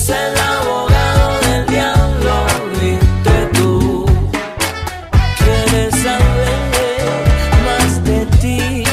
[0.00, 2.46] es el abogado del diablo,
[2.80, 4.06] viste tú.
[5.38, 6.58] Quieres saber
[7.66, 8.84] más de ti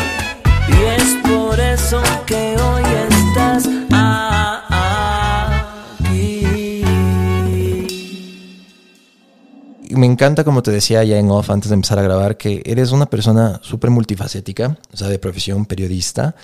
[0.68, 3.68] y es por eso que hoy estás
[6.00, 6.84] aquí.
[9.96, 12.92] Me encanta, como te decía ya en off antes de empezar a grabar, que eres
[12.92, 16.36] una persona súper multifacética, o sea, de profesión periodista,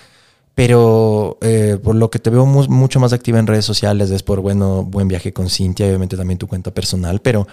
[0.56, 4.24] pero eh, por lo que te veo mu- mucho más activa en redes sociales es
[4.24, 7.48] por, bueno, buen viaje con Cintia, obviamente también tu cuenta personal, pero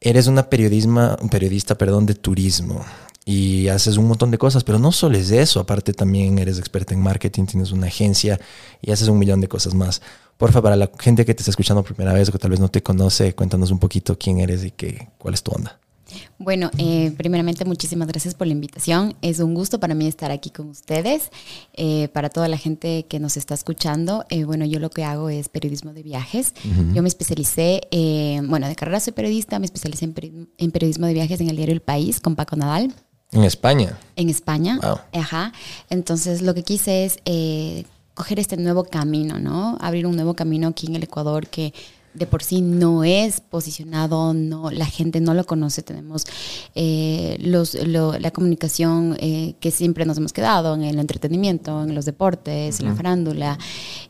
[0.00, 2.84] eres una periodisma, periodista, perdón, de turismo
[3.24, 6.94] y haces un montón de cosas, pero no solo es eso, aparte también eres experta
[6.94, 8.40] en marketing, tienes una agencia
[8.80, 10.00] y haces un millón de cosas más.
[10.38, 12.60] Porfa, para la gente que te está escuchando por primera vez o que tal vez
[12.60, 15.78] no te conoce, cuéntanos un poquito quién eres y qué, cuál es tu onda.
[16.38, 19.14] Bueno, eh, primeramente muchísimas gracias por la invitación.
[19.22, 21.30] Es un gusto para mí estar aquí con ustedes.
[21.74, 25.28] Eh, para toda la gente que nos está escuchando, eh, bueno, yo lo que hago
[25.28, 26.54] es periodismo de viajes.
[26.94, 31.06] Yo me especialicé, eh, bueno, de carrera soy periodista, me especialicé en periodismo, en periodismo
[31.06, 32.94] de viajes en el diario El País con Paco Nadal.
[33.32, 33.98] En España.
[34.16, 34.78] En España.
[34.82, 34.98] Wow.
[35.20, 35.52] Ajá.
[35.90, 37.84] Entonces lo que quise es eh,
[38.14, 39.76] coger este nuevo camino, ¿no?
[39.80, 41.74] Abrir un nuevo camino aquí en el Ecuador que
[42.14, 46.24] de por sí no es posicionado, no, la gente no lo conoce, tenemos
[46.74, 51.94] eh, los, lo- la comunicación eh, que siempre nos hemos quedado en el entretenimiento, en
[51.94, 53.58] los deportes, en la farándula,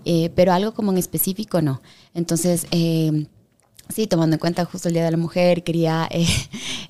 [0.05, 1.81] eh, pero algo como en específico no.
[2.15, 2.67] Entonces,
[3.95, 6.27] Sí, tomando en cuenta justo el Día de la Mujer, quería, eh,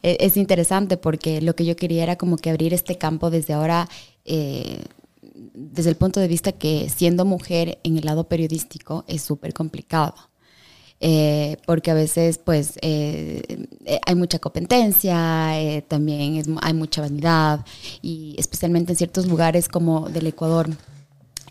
[0.03, 3.89] es interesante porque lo que yo quería era como que abrir este campo desde ahora,
[4.25, 4.83] eh,
[5.55, 10.15] desde el punto de vista que siendo mujer en el lado periodístico es súper complicado.
[11.01, 17.03] Eh, porque a veces pues eh, eh, hay mucha competencia, eh, también es hay mucha
[17.03, 17.65] vanidad
[18.03, 20.69] y especialmente en ciertos lugares como del Ecuador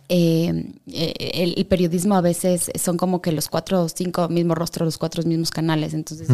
[0.10, 4.86] eh, el, el periodismo a veces son como que los cuatro o cinco mismos rostros,
[4.86, 5.94] los cuatro mismos canales.
[5.94, 6.30] Entonces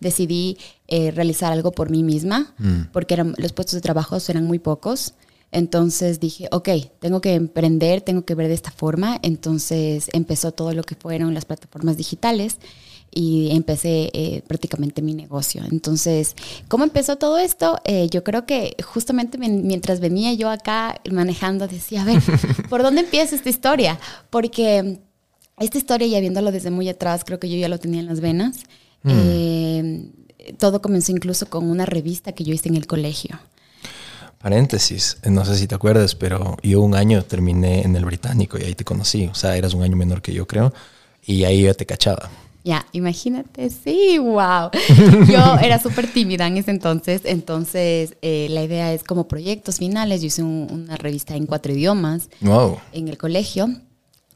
[0.00, 2.54] decidí eh, realizar algo por mí misma,
[2.92, 5.14] porque eran, los puestos de trabajo eran muy pocos.
[5.54, 9.18] Entonces dije, ok, tengo que emprender, tengo que ver de esta forma.
[9.22, 12.58] Entonces empezó todo lo que fueron las plataformas digitales
[13.16, 15.62] y empecé eh, prácticamente mi negocio.
[15.70, 16.34] Entonces,
[16.66, 17.78] ¿cómo empezó todo esto?
[17.84, 22.20] Eh, yo creo que justamente men- mientras venía yo acá manejando, decía, a ver,
[22.68, 24.00] ¿por dónde empieza esta historia?
[24.30, 24.98] Porque
[25.60, 28.18] esta historia, ya viéndolo desde muy atrás, creo que yo ya lo tenía en las
[28.20, 28.56] venas.
[29.06, 30.10] Eh,
[30.58, 33.38] todo comenzó incluso con una revista que yo hice en el colegio.
[34.44, 38.58] Paréntesis, eh, no sé si te acuerdas, pero yo un año terminé en el británico
[38.58, 39.24] y ahí te conocí.
[39.28, 40.70] O sea, eras un año menor que yo, creo.
[41.24, 42.28] Y ahí yo te cachaba.
[42.62, 44.68] Ya, imagínate, sí, wow.
[45.32, 50.20] Yo era súper tímida en ese entonces, entonces eh, la idea es como proyectos finales.
[50.20, 52.76] Yo hice un- una revista en cuatro idiomas Wow.
[52.92, 53.68] en el colegio.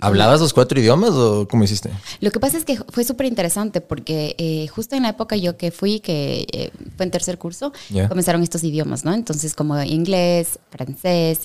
[0.01, 1.91] ¿Hablabas los cuatro idiomas o cómo hiciste?
[2.21, 5.57] Lo que pasa es que fue súper interesante porque eh, justo en la época yo
[5.57, 7.73] que fui, que eh, fue en tercer curso,
[8.09, 9.13] comenzaron estos idiomas, ¿no?
[9.13, 11.41] Entonces como inglés, francés,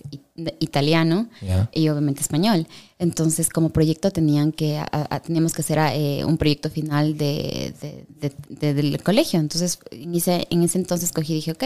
[0.60, 1.30] italiano
[1.74, 2.68] y obviamente español.
[3.00, 7.74] Entonces como proyecto tenían que, a- a- teníamos que hacer eh, un proyecto final de,
[7.82, 9.40] de- de- de- del colegio.
[9.40, 11.64] Entonces en ese, en ese entonces cogí y dije, ok,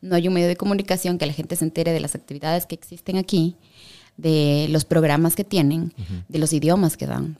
[0.00, 2.74] no hay un medio de comunicación que la gente se entere de las actividades que
[2.74, 3.56] existen aquí,
[4.18, 5.94] de los programas que tienen,
[6.28, 7.38] de los idiomas que dan.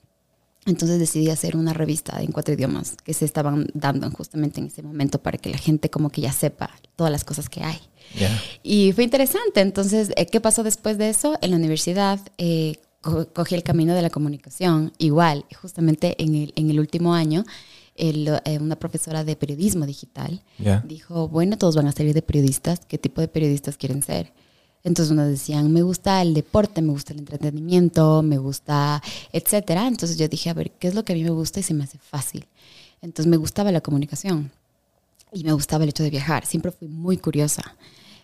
[0.65, 4.83] Entonces decidí hacer una revista en cuatro idiomas que se estaban dando justamente en ese
[4.83, 7.79] momento para que la gente como que ya sepa todas las cosas que hay.
[8.63, 9.61] Y fue interesante.
[9.61, 11.37] Entonces, eh, ¿qué pasó después de eso?
[11.43, 14.93] En la universidad eh, co- cogí el camino de la comunicación.
[14.99, 17.45] Igual, justamente en el, en el último año,
[17.97, 20.43] el, eh, una profesora de periodismo digital
[20.87, 22.81] dijo, bueno, todos van a salir de periodistas.
[22.87, 24.33] ¿Qué tipo de periodistas quieren ser?
[24.85, 29.03] Entonces unos decían, me gusta el deporte, me gusta el entretenimiento, me gusta,
[29.33, 29.87] etcétera.
[29.87, 31.75] Entonces yo dije, a ver, ¿qué es lo que a mí me gusta y se
[31.75, 32.47] me hace fácil?
[33.03, 34.51] Entonces me gustaba la comunicación
[35.33, 36.47] y me gustaba el hecho de viajar.
[36.47, 37.77] Siempre fui muy curiosa.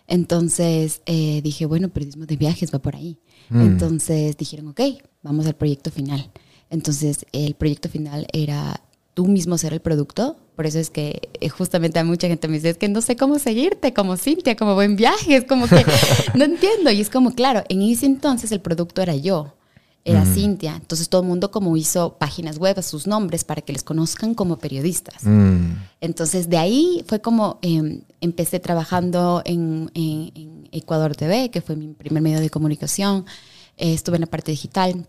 [0.07, 3.17] Entonces eh, dije, bueno, periodismo de viajes va por ahí.
[3.51, 4.81] Entonces dijeron, ok,
[5.21, 6.31] vamos al proyecto final.
[6.71, 8.81] Entonces el proyecto final era
[9.13, 10.37] tú mismo ser el producto.
[10.55, 13.15] Por eso es que eh, justamente a mucha gente me dice, es que no sé
[13.15, 15.35] cómo seguirte, como Cintia, como buen viaje.
[15.35, 15.85] Es como que
[16.35, 16.91] no entiendo.
[16.91, 19.53] Y es como, claro, en ese entonces el producto era yo
[20.07, 20.75] era Cintia.
[20.75, 24.35] Entonces todo el mundo como hizo páginas web a sus nombres para que les conozcan
[24.35, 25.23] como periodistas.
[25.23, 25.71] Mm.
[25.99, 31.75] Entonces de ahí fue como eh, empecé trabajando en, en- en Ecuador TV, que fue
[31.75, 33.25] mi primer medio de comunicación.
[33.77, 35.07] Eh, estuve en la parte digital.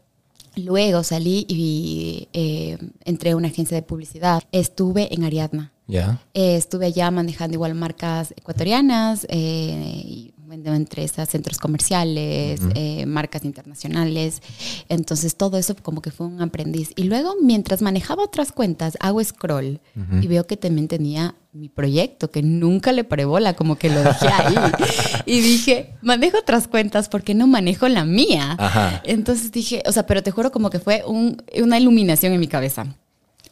[0.56, 4.43] Luego salí y eh, entré a una agencia de publicidad.
[4.53, 5.73] Estuve en Ariadna.
[5.87, 6.20] Ya.
[6.35, 13.44] Eh, estuve allá manejando igual marcas ecuatorianas eh, y entre esas centros comerciales, eh, marcas
[13.44, 14.41] internacionales.
[14.88, 16.91] Entonces todo eso como que fue un aprendiz.
[16.97, 19.81] Y luego, mientras manejaba otras cuentas, hago scroll
[20.23, 24.03] y veo que también tenía mi proyecto, que nunca le paré bola, como que lo
[24.03, 24.55] dejé ahí.
[25.26, 28.56] y dije, manejo otras cuentas porque no manejo la mía.
[28.59, 29.02] Ajá.
[29.06, 32.47] Entonces dije, o sea, pero te juro como que fue un- una iluminación en mi
[32.49, 32.87] cabeza.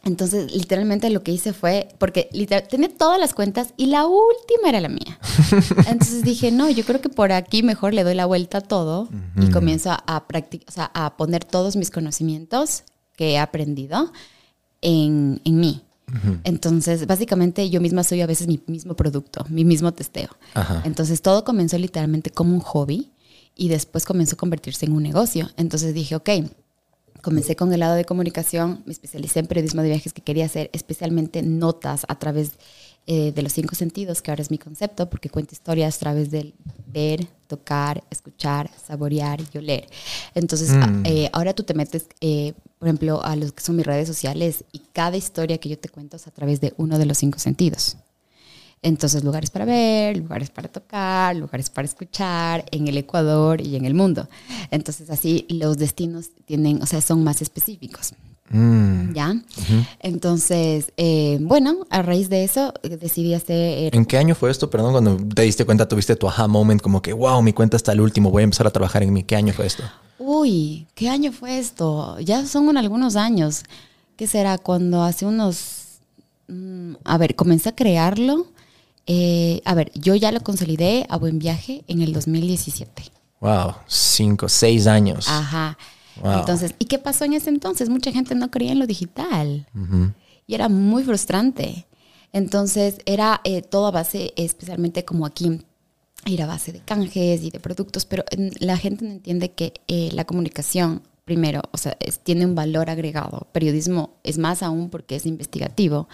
[0.05, 4.69] Entonces, literalmente lo que hice fue, porque literal, tenía todas las cuentas y la última
[4.69, 5.19] era la mía.
[5.87, 9.09] Entonces dije, no, yo creo que por aquí mejor le doy la vuelta a todo
[9.41, 12.83] y comienzo a, a practic- o sea, a poner todos mis conocimientos
[13.17, 14.11] que he aprendido
[14.81, 15.81] en, en mí.
[16.43, 20.29] Entonces, básicamente yo misma soy a veces mi mismo producto, mi mismo testeo.
[20.53, 20.83] Ajá.
[20.85, 23.11] Entonces, todo comenzó literalmente como un hobby
[23.55, 25.49] y después comenzó a convertirse en un negocio.
[25.57, 26.29] Entonces dije, ok,
[27.25, 30.69] comencé con el lado de comunicación, me especialicé en periodismo de viajes que quería hacer
[30.73, 32.51] especialmente notas a través
[33.07, 36.31] eh, de los cinco sentidos, que ahora es mi concepto, porque cuento historias a través
[36.31, 36.53] del
[36.87, 39.87] ver, tocar, escuchar, saborear y oler.
[40.35, 43.85] Entonces, a- eh, ahora tú te metes, eh, por ejemplo, a los que son mis
[43.85, 47.05] redes sociales y cada historia que yo te cuento es a través de uno de
[47.05, 47.97] los cinco sentidos.
[48.85, 53.83] Entonces, lugares para ver, lugares para tocar, lugares para escuchar en el Ecuador y en
[53.83, 54.29] el mundo.
[54.69, 58.13] Entonces, así los destinos tienen, o sea, son más específicos.
[58.51, 59.13] Mm.
[59.13, 59.41] ¿Ya?
[60.01, 63.95] Entonces, eh, bueno, a raíz de eso decidí hacer...
[63.95, 64.69] ¿En qué año fue esto?
[64.69, 67.91] Perdón, cuando te diste cuenta, tuviste tu aha moment, como que, wow, mi cuenta está
[67.91, 69.23] al último, voy a empezar a trabajar en mí.
[69.23, 69.83] ¿Qué año fue esto?
[70.19, 72.19] Uy, ¿qué año fue esto?
[72.19, 73.63] Ya son algunos años.
[74.15, 74.59] ¿Qué será?
[74.59, 76.01] Cuando hace unos...
[76.47, 78.53] mm, a ver, comencé a crearlo.
[79.07, 83.03] Eh, a ver, yo ya lo consolidé a buen viaje en el 2017.
[83.39, 85.27] Wow, cinco, seis años.
[85.27, 85.77] Ajá.
[86.21, 86.39] Wow.
[86.39, 87.89] Entonces, ¿y qué pasó en ese entonces?
[87.89, 89.67] Mucha gente no creía en lo digital
[90.47, 91.85] y era muy frustrante.
[92.31, 95.61] Entonces, era eh, todo a base, especialmente como aquí,
[96.25, 99.73] era a base de canjes y de productos, pero mm, la gente no entiende que
[99.87, 103.47] eh, la comunicación, primero, o sea, es- tiene un valor agregado.
[103.51, 106.07] Periodismo es más aún porque es investigativo,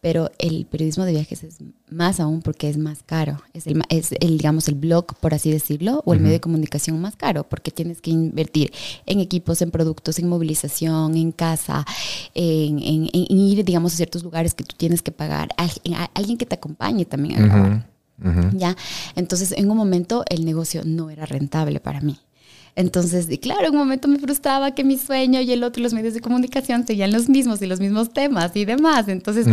[0.00, 1.58] pero el periodismo de viajes es
[1.90, 3.42] más aún porque es más caro.
[3.52, 6.98] Es el, es el digamos, el blog, por así decirlo, o el medio de comunicación
[7.02, 8.72] más caro, porque tienes que invertir
[9.04, 11.84] en equipos, en productos, en movilización, en casa,
[12.34, 15.94] en, en- en ir, digamos, a ciertos lugares que tú tienes que pagar, a, en-
[15.94, 17.90] a alguien que te acompañe también a grabar.
[18.58, 18.76] ¿ya?
[19.16, 22.18] Entonces, en un momento el negocio no era rentable para mí.
[22.76, 25.92] Entonces, y claro, en un momento me frustraba que mi sueño y el otro, los
[25.92, 29.08] medios de comunicación, seguían los mismos y los mismos temas y demás.
[29.08, 29.46] Entonces,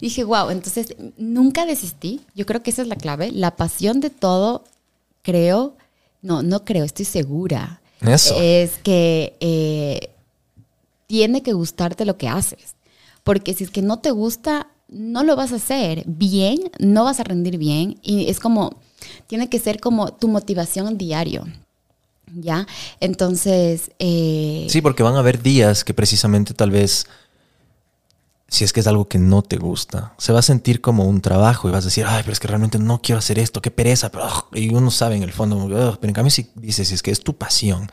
[0.00, 2.20] dije, wow, entonces nunca desistí.
[2.34, 3.30] Yo creo que esa es la clave.
[3.32, 4.64] La pasión de todo,
[5.22, 5.76] creo,
[6.22, 7.80] no, no creo, estoy segura.
[8.00, 8.34] Eso.
[8.38, 10.10] Es que eh,
[11.06, 12.74] tiene que gustarte lo que haces.
[13.22, 17.20] Porque si es que no te gusta, no lo vas a hacer bien, no vas
[17.20, 17.98] a rendir bien.
[18.02, 18.78] Y es como,
[19.26, 21.44] tiene que ser como tu motivación diario.
[22.36, 22.66] ¿Ya?
[23.00, 27.06] Entonces, eh, Sí, porque van a haber días que precisamente tal vez,
[28.48, 31.20] si es que es algo que no te gusta, se va a sentir como un
[31.20, 33.70] trabajo y vas a decir, ay, pero es que realmente no quiero hacer esto, qué
[33.70, 34.10] pereza.
[34.10, 37.02] Pero, ugh", y uno sabe en el fondo, pero en cambio si dices, si es
[37.02, 37.90] que es tu pasión,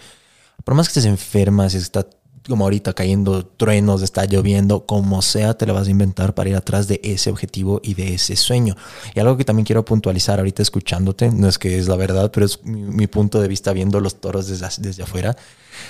[0.63, 2.05] por más que estés enferma, si está
[2.47, 6.55] como ahorita cayendo truenos, está lloviendo, como sea, te la vas a inventar para ir
[6.55, 8.75] atrás de ese objetivo y de ese sueño.
[9.13, 12.45] Y algo que también quiero puntualizar ahorita escuchándote, no es que es la verdad, pero
[12.45, 15.35] es mi, mi punto de vista viendo los toros desde, desde afuera.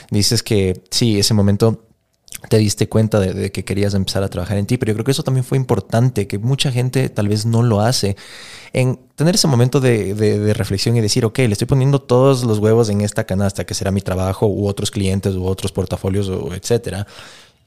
[0.10, 1.86] Dices que sí, ese momento
[2.50, 5.06] te diste cuenta de, de que querías empezar a trabajar en ti, pero yo creo
[5.06, 8.16] que eso también fue importante, que mucha gente tal vez no lo hace,
[8.74, 12.44] en tener ese momento de, de- de reflexión y decir, ok, le estoy poniendo todos
[12.44, 16.30] los huevos en esta canasta, que será mi trabajo u otros clientes u otros portafolios
[16.30, 17.06] o etcétera,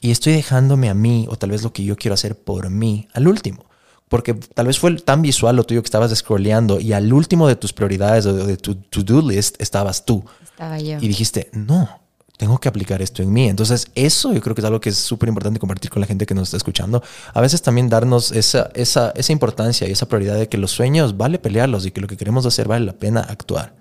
[0.00, 3.06] y estoy dejándome a mí, o tal vez lo que yo quiero hacer por mí,
[3.12, 3.64] al último.
[4.08, 7.56] Porque tal vez fue tan visual lo tuyo que estabas scrolleando y al último de
[7.56, 10.98] tus prioridades o de, de tu to-do list estabas tú estaba yo.
[11.00, 11.88] y dijiste, no,
[12.36, 13.48] tengo que aplicar esto en mí.
[13.48, 16.26] Entonces, eso yo creo que es algo que es súper importante compartir con la gente
[16.26, 17.02] que nos está escuchando.
[17.32, 21.16] A veces también darnos esa, esa, esa importancia y esa prioridad de que los sueños
[21.16, 23.72] vale pelearlos y que lo que queremos hacer vale la pena actuar.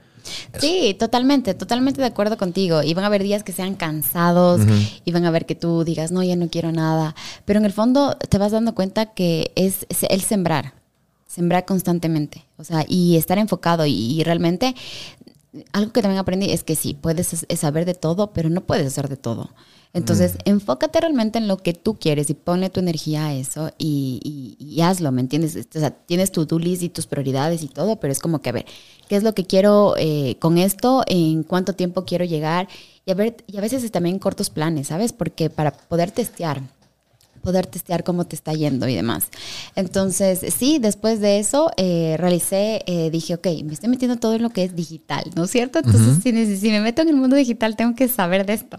[0.59, 2.81] Sí, totalmente, totalmente de acuerdo contigo.
[2.83, 4.61] Y van a haber días que sean cansados
[5.03, 7.15] y van a ver que tú digas, no, ya no quiero nada.
[7.45, 10.73] Pero en el fondo te vas dando cuenta que es, es el sembrar,
[11.27, 12.45] sembrar constantemente.
[12.57, 13.85] O sea, y estar enfocado.
[13.85, 14.75] Y, y realmente,
[15.71, 18.61] algo que también aprendí es que sí, puedes es- es saber de todo, pero no
[18.61, 19.49] puedes hacer de todo.
[19.95, 24.19] Entonces, enfócate realmente en lo que tú quieres y ponle tu energía a eso y,
[24.59, 25.55] y- y hazlo, ¿me entiendes?
[25.55, 28.49] O sea, tienes tu do list y tus prioridades y todo, pero es como que,
[28.49, 28.65] a ver,
[29.07, 31.03] ¿qué es lo que quiero eh, con esto?
[31.05, 32.67] ¿En cuánto tiempo quiero llegar?
[33.05, 35.13] Y a, ver, y a veces es también cortos planes, ¿sabes?
[35.13, 36.61] Porque para poder testear
[37.43, 39.25] poder testear cómo te está yendo y demás.
[39.75, 44.41] Entonces, sí, después de eso eh, realicé, eh, dije, ok, me estoy metiendo todo en
[44.41, 45.79] lo que es digital, ¿no es cierto?
[45.79, 48.77] Entonces, si, si me meto en el mundo digital, tengo que saber de esto.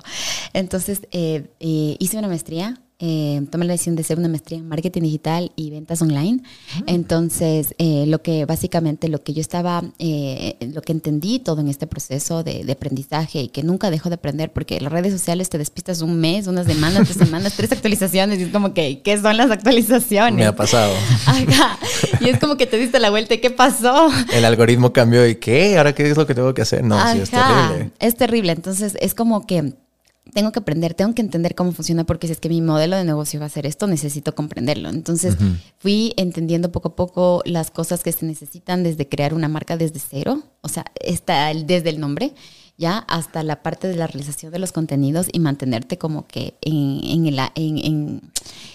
[0.54, 2.80] Entonces, eh, eh, hice una maestría.
[3.00, 6.42] Eh, tomé la decisión de hacer una maestría en marketing digital y ventas online.
[6.86, 11.68] Entonces, eh, lo que básicamente lo que yo estaba, eh, lo que entendí todo en
[11.68, 15.50] este proceso de, de aprendizaje y que nunca dejo de aprender, porque las redes sociales
[15.50, 19.20] te despistas un mes, una semana, tres semanas, tres actualizaciones, y es como que, ¿qué
[19.20, 20.34] son las actualizaciones?
[20.34, 20.94] Me ha pasado.
[21.26, 21.78] Ajá.
[22.20, 24.08] Y es como que te diste la vuelta y ¿qué pasó?
[24.32, 25.76] El algoritmo cambió y ¿qué?
[25.78, 26.84] ¿Ahora qué es lo que tengo que hacer?
[26.84, 27.68] No, sí, es Ajá.
[27.68, 27.92] terrible.
[27.98, 28.52] Es terrible.
[28.52, 29.74] Entonces es como que
[30.34, 33.04] tengo que aprender, tengo que entender cómo funciona porque si es que mi modelo de
[33.04, 34.88] negocio va a ser esto, necesito comprenderlo.
[34.90, 35.36] Entonces
[35.78, 40.00] fui entendiendo poco a poco las cosas que se necesitan desde crear una marca desde
[40.00, 42.34] cero, o sea, está el- desde el nombre.
[42.76, 47.00] Ya hasta la parte de la realización de los contenidos y mantenerte como que en,
[47.04, 48.20] en, el- en-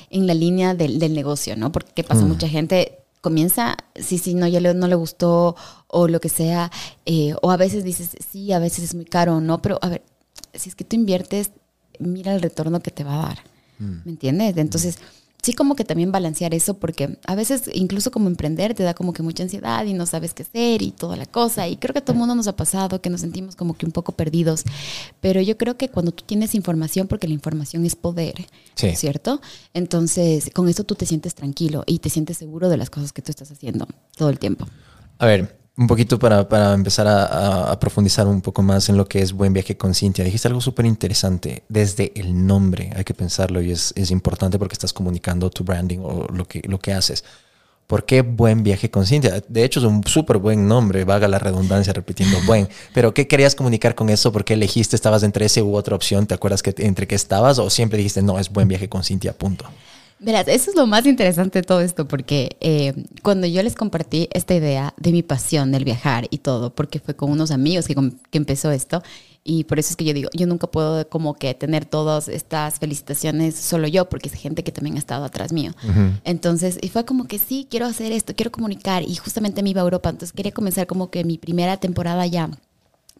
[0.09, 1.71] en- la línea del, del negocio, ¿no?
[1.71, 2.21] Porque ¿qué pasa?
[2.29, 6.71] Mucha gente comienza, sí, sí, no, ya le- no le gustó o lo que sea,
[7.05, 10.01] eh, o a veces dices, sí, a veces es muy caro, no, pero a ver,
[10.53, 11.51] si es que tú inviertes,
[11.99, 13.39] mira el retorno que te va a dar,
[13.77, 14.55] ¿me entiendes?
[14.57, 14.99] Entonces,
[15.41, 19.13] sí como que también balancear eso, porque a veces incluso como emprender te da como
[19.13, 21.99] que mucha ansiedad y no sabes qué hacer y toda la cosa, y creo que
[21.99, 24.63] a todo el mundo nos ha pasado, que nos sentimos como que un poco perdidos,
[25.21, 28.95] pero yo creo que cuando tú tienes información, porque la información es poder, Sí.
[28.95, 29.39] ¿cierto?
[29.73, 33.21] Entonces, con eso tú te sientes tranquilo y te sientes seguro de las cosas que
[33.21, 33.87] tú estás haciendo
[34.17, 34.67] todo el tiempo.
[35.19, 38.97] A ver, un poquito para, para empezar a, a- a profundizar un poco más en
[38.97, 40.25] lo que es Buen Viaje con Cintia.
[40.25, 41.63] Dijiste algo súper interesante.
[41.69, 45.99] Desde el nombre hay que pensarlo y es, es importante porque estás comunicando tu branding
[46.03, 47.23] o lo que, lo que haces.
[47.87, 49.41] ¿Por qué Buen Viaje con Cintia?
[49.47, 52.67] De hecho, es un súper buen nombre, vaga la redundancia repitiendo buen.
[52.93, 54.31] Pero, ¿qué querías comunicar con eso?
[54.31, 54.95] ¿Por qué elegiste?
[54.95, 56.27] ¿Estabas entre ese u otra opción?
[56.27, 57.57] ¿Te acuerdas que entre qué estabas?
[57.57, 59.65] ¿O siempre dijiste, no, es Buen Viaje con Cintia, punto?
[60.19, 64.27] Verás, eso es lo más interesante de todo esto, porque eh, cuando yo les compartí
[64.33, 67.95] esta idea de mi pasión del viajar y todo, porque fue con unos amigos que,
[68.29, 69.01] que empezó esto,
[69.45, 72.79] y por eso es que yo digo, yo nunca puedo como que tener todas estas
[72.79, 75.71] felicitaciones solo yo, porque es gente que también ha estado atrás mío.
[76.25, 79.79] Entonces, y fue como que sí, quiero hacer esto, quiero comunicar, y justamente me iba
[79.81, 82.49] a Europa, entonces quería comenzar como que mi primera temporada ya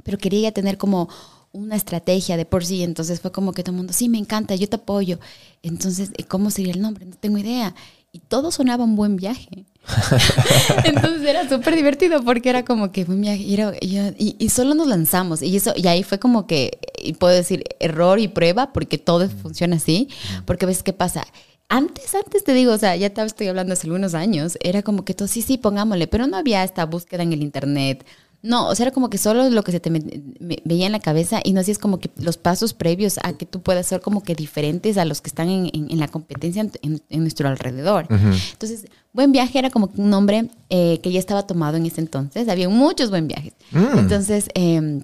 [0.04, 1.10] pero quería tener como
[1.52, 4.56] una estrategia de por sí, entonces fue como que todo el mundo, sí, me encanta,
[4.56, 5.20] yo te apoyo.
[5.64, 7.06] Entonces, eh, ¿cómo sería el nombre?
[7.06, 7.74] No tengo idea.
[8.12, 9.66] Y todo sonaba un buen viaje.
[10.84, 14.36] entonces era súper divertido porque era como que buen viaje y, era- y yo- y-
[14.38, 18.20] y solo nos lanzamos y eso y ahí fue como que y puedo decir error
[18.20, 20.10] y prueba porque todo funciona así
[20.46, 21.26] porque ves qué pasa
[21.72, 25.06] antes, antes te digo, o sea, ya te estoy hablando hace algunos años, era como
[25.06, 28.08] que todo, sí, sí, pongámosle, pero no había esta búsqueda en el internet.
[28.42, 30.00] No, o sea, era como que solo lo que se te me-
[30.40, 33.46] me- veía en la cabeza y no hacías como que los pasos previos a que
[33.46, 36.66] tú puedas ser como que diferentes a los que están en, en- en la competencia
[36.82, 38.08] en, nuestro alrededor.
[38.54, 42.48] Entonces, Buen Viaje era como un nombre eh, que ya estaba tomado en ese entonces.
[42.48, 43.54] Había muchos buen viajes.
[44.00, 45.02] Entonces, em,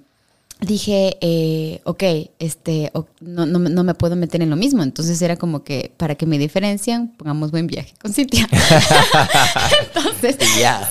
[0.60, 2.02] dije, eh, ok,
[2.38, 4.82] este, no, no, me- no me puedo meter en lo mismo.
[4.82, 8.48] Entonces era como que, para que me diferencian, pongamos buen viaje con Cintia.
[9.94, 10.36] Entonces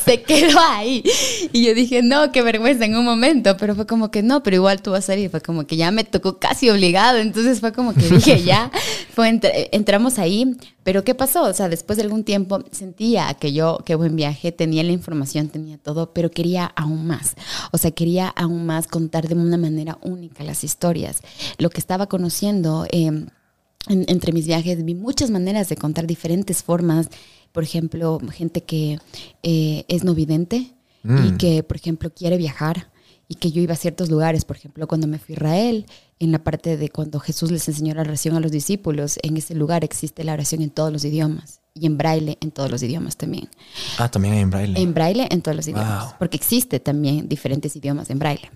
[0.05, 1.03] se quedó ahí.
[1.51, 3.57] Y yo dije, no, qué vergüenza en un momento.
[3.57, 5.29] Pero fue como que no, pero igual tú vas a salir.
[5.29, 7.17] Fue como que ya me tocó casi obligado.
[7.17, 8.71] Entonces fue como que dije, ya,
[9.13, 10.55] fue entr- entramos ahí.
[10.85, 11.43] Pero ¿qué pasó?
[11.43, 15.49] O sea, después de algún tiempo sentía que yo, que buen viaje, tenía la información,
[15.49, 17.35] tenía todo, pero quería aún más.
[17.73, 21.21] O sea, quería aún más contar de una manera única las historias.
[21.57, 22.85] Lo que estaba conociendo.
[22.91, 23.27] em,
[23.87, 27.09] en- entre mis viajes vi muchas maneras de contar diferentes formas.
[27.51, 28.99] Por ejemplo, gente que
[29.43, 30.71] eh, es no vidente
[31.03, 32.91] y que, por ejemplo, quiere viajar
[33.27, 34.45] y que yo iba a ciertos lugares.
[34.45, 35.85] Por ejemplo, cuando me fui a Israel,
[36.19, 39.53] en la parte de cuando Jesús les enseñó la oración a los discípulos, en ese
[39.55, 43.17] lugar existe la oración en todos los idiomas y en braille en todos los idiomas
[43.17, 43.49] también.
[43.97, 44.79] Ah, también hay en braille.
[44.81, 46.13] En braille en todos los idiomas, Wow.
[46.19, 48.49] porque existe también diferentes idiomas en braille.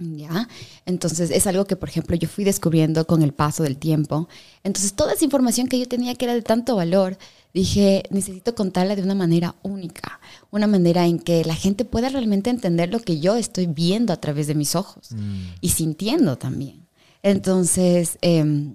[0.00, 0.48] ¿Ya?
[0.86, 4.28] Entonces es algo que, por ejemplo, yo fui descubriendo con el paso del tiempo.
[4.64, 7.16] Entonces toda esa información que yo tenía que era de tanto valor,
[7.54, 10.20] dije, necesito contarla de una manera única,
[10.50, 14.16] una manera en que la gente pueda realmente entender lo que yo estoy viendo a
[14.20, 15.10] través de mis ojos
[15.60, 16.84] y sintiendo también.
[17.22, 18.74] Entonces, em,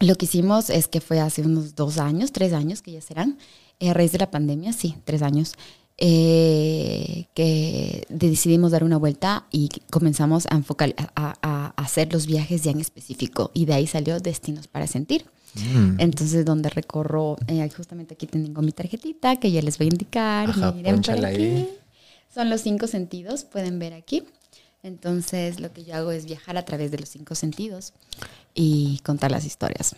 [0.00, 3.38] lo que hicimos es que fue hace unos dos años, tres años que ya serán,
[3.80, 5.54] eh, a raíz de la pandemia, sí, tres años,
[5.98, 12.26] eh, que decidimos dar una vuelta y comenzamos a enfocar, a, a- a hacer los
[12.26, 13.50] viajes ya en específico.
[13.54, 15.24] Y de ahí salió Destinos para Sentir.
[15.72, 15.96] Mm.
[15.98, 20.50] Entonces, donde recorro, eh, justamente aquí tengo mi tarjetita que ya les voy a indicar.
[20.50, 21.68] Ajá, Miren por aquí.
[22.32, 24.24] Son los cinco sentidos, pueden ver aquí.
[24.82, 27.92] Entonces, lo que yo hago es viajar a través de los cinco sentidos
[28.54, 29.96] y contar las historias.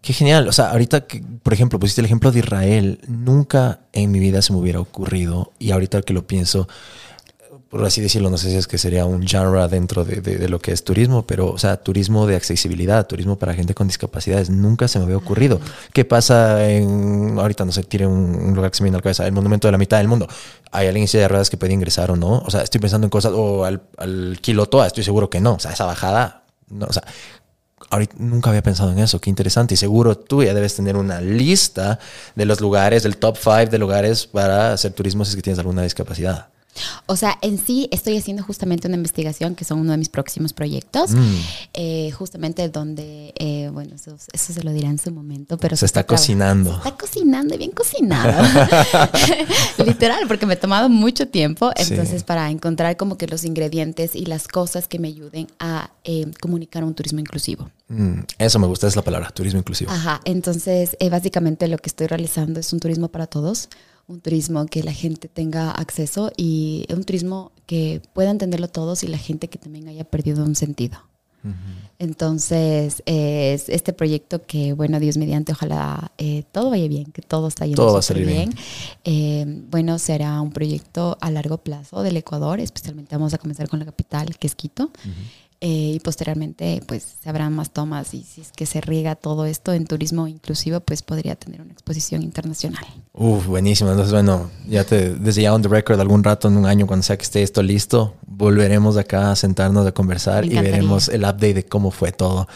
[0.00, 0.46] Qué genial.
[0.48, 4.40] O sea, ahorita que, por ejemplo, pusiste el ejemplo de Israel, nunca en mi vida
[4.42, 5.52] se me hubiera ocurrido.
[5.58, 6.68] Y ahorita que lo pienso,
[7.70, 10.48] por así decirlo, no sé si es que sería un genre dentro de, de- de
[10.48, 14.48] lo que es turismo, pero, o sea, turismo de accesibilidad, turismo para gente con discapacidades,
[14.48, 15.60] nunca se me había ocurrido.
[15.92, 19.00] ¿Qué pasa en, ahorita no sé, tire un, un lugar que se me viene a
[19.00, 20.26] la cabeza, el monumento de la mitad del mundo?
[20.72, 22.38] ¿Hay alguien en silla de ruedas que puede ingresar o no?
[22.46, 25.54] O sea, estoy pensando en cosas, o al, al Quilotoa, estoy seguro que no.
[25.54, 27.02] O sea, esa bajada, no, o sea,
[27.90, 29.74] ahorita nunca había pensado en eso, qué interesante.
[29.74, 31.98] Y seguro tú ya debes tener una lista
[32.34, 35.58] de los lugares, del top 5 de lugares para hacer turismo si es que tienes
[35.58, 36.48] alguna discapacidad.
[37.06, 40.52] O sea, en sí estoy haciendo justamente una investigación que son uno de mis próximos
[40.52, 41.34] proyectos, Mm.
[41.74, 45.86] eh, justamente donde, eh, bueno, eso, eso se lo dirá en su momento, pero Se
[45.86, 46.70] está cocinando.
[46.70, 48.42] Se está cocinando y bien cocinado.
[49.84, 51.92] Literal, porque me he tomado mucho tiempo, Sí.
[51.94, 56.26] entonces para encontrar como que los ingredientes y las cosas que me ayuden a eh,
[56.40, 57.70] comunicar un turismo inclusivo.
[57.88, 59.90] Mm, eso me gusta, es la palabra, turismo inclusivo.
[59.90, 63.68] Ajá, entonces eh, básicamente lo que estoy realizando es un turismo para todos,
[64.08, 69.06] un turismo que la gente tenga acceso y un turismo que pueda entenderlo todos y
[69.06, 70.98] la gente que también haya perdido un sentido.
[71.98, 77.48] Entonces, es este proyecto que, bueno, Dios mediante, ojalá eh, todo vaya bien, que todo
[77.48, 78.54] está yendo Todo va a salir bien.
[79.04, 83.78] Eh, bueno, será un proyecto a largo plazo del Ecuador, especialmente vamos a comenzar con
[83.78, 84.90] la capital, que es Quito.
[85.60, 89.44] Eh, y posteriormente, pues, se habrán más tomas y si es que se riega todo
[89.44, 92.84] esto en turismo inclusivo, pues podría tener una exposición internacional.
[93.12, 93.90] Uf, buenísimo.
[93.90, 97.02] Entonces, bueno, ya te, desde ya on the record, algún rato en un año, cuando
[97.02, 101.54] sea que esté esto listo, volveremos acá a sentarnos a conversar y veremos el update
[101.54, 102.46] de cómo fue todo.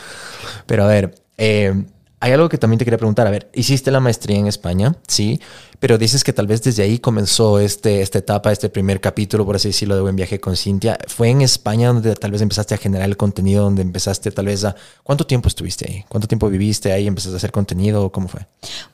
[0.67, 1.85] Pero a ver, eh,
[2.23, 3.27] hay algo que también te quería preguntar.
[3.27, 5.41] A ver, hiciste la maestría en España, sí,
[5.81, 9.57] pero dices que tal vez desde ahí comenzó este, esta etapa, este primer capítulo, por
[9.57, 10.97] así decirlo, de Buen Viaje con Cintia.
[11.09, 14.65] ¿Fue en España donde tal vez empezaste a generar el contenido, donde empezaste tal vez
[14.65, 14.77] a...
[15.03, 16.05] ¿Cuánto tiempo estuviste ahí?
[16.09, 17.09] ¿Cuánto tiempo viviste ahí?
[17.09, 18.13] ¿Empezaste a hacer contenido?
[18.13, 18.47] ¿Cómo fue?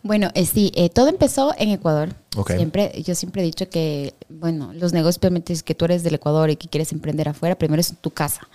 [0.02, 2.14] Bueno, eh, sí, eh, todo empezó en Ecuador.
[2.34, 2.52] Ok.
[2.52, 6.14] Siempre, yo siempre he dicho que, bueno, los negocios obviamente es que tú eres del
[6.14, 8.48] Ecuador y que quieres emprender afuera, primero es tu casa.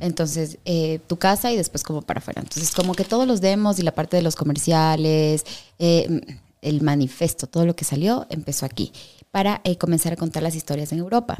[0.00, 2.40] Entonces, eh, tu casa y después como para afuera.
[2.40, 5.44] Entonces, como que todos los demos y la parte de los comerciales,
[5.78, 6.20] eh,
[6.62, 8.92] el manifiesto, todo lo que salió, empezó aquí
[9.30, 11.38] para eh, comenzar a contar las historias en Europa.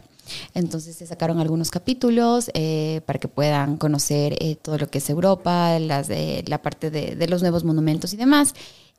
[0.55, 5.09] Entonces se sacaron algunos capítulos eh, para que puedan conocer eh, todo lo que es
[5.09, 6.11] Europa, las
[6.47, 8.55] la parte de los nuevos monumentos y demás.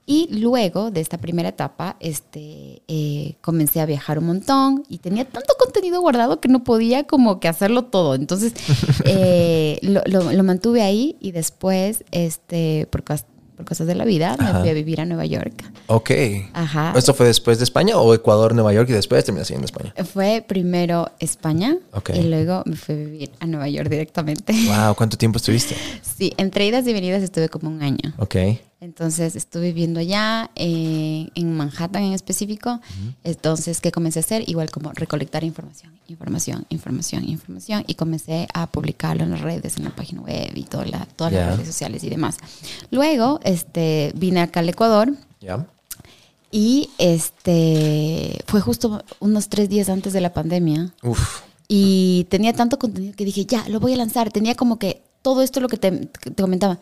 [0.10, 5.26] Y luego de esta primera etapa, este, eh, comencé a viajar un montón y tenía
[5.26, 8.16] tanto contenido guardado que no podía como que hacerlo todo.
[8.16, 8.54] Entonces
[9.06, 13.26] eh, lo, lo- lo mantuve ahí y después, este, por, cos-
[13.58, 14.54] por cosas de la vida, Ajá.
[14.54, 15.66] me fui a vivir a Nueva York.
[15.88, 16.12] Ok.
[16.54, 16.94] Ajá.
[16.96, 19.94] ¿Esto fue después de España o Ecuador, Nueva York y después terminaste en España?
[20.14, 22.12] Fue primero España Ok.
[22.16, 24.54] y luego me fui a vivir a Nueva York directamente.
[24.68, 25.76] Wow, ¿cuánto tiempo estuviste?
[26.18, 28.14] Sí, entre idas y venidas estuve como un año.
[28.18, 28.36] Ok.
[28.80, 32.80] Entonces estuve viviendo allá, eh, en Manhattan en específico.
[33.24, 34.48] Entonces, ¿qué comencé a hacer?
[34.48, 37.84] Igual como recolectar información, información, información, información.
[37.88, 41.34] Y comencé a publicarlo en las redes, en la página web y toda la- todas
[41.34, 42.38] las redes sociales y demás.
[42.92, 45.12] Luego, este, vine acá al Ecuador
[45.42, 45.66] ¿Ya?
[46.52, 50.94] y este, fue justo unos tres días antes de la pandemia.
[51.04, 51.42] Uf.
[51.68, 54.32] Y tenía tanto contenido que dije, ya, lo voy a lanzar.
[54.32, 56.80] Tenía como que todo esto lo que te, que te comentaba.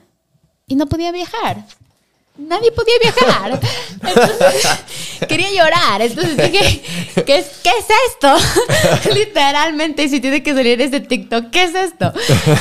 [0.67, 1.65] Y no podía viajar.
[2.37, 3.59] Nadie podía viajar.
[4.03, 4.67] Entonces,
[5.27, 6.01] quería llorar.
[6.01, 6.83] Entonces dije,
[7.25, 9.13] ¿qué es, ¿qué es esto?
[9.13, 12.11] Literalmente, si tiene que salir ese TikTok, ¿qué es esto?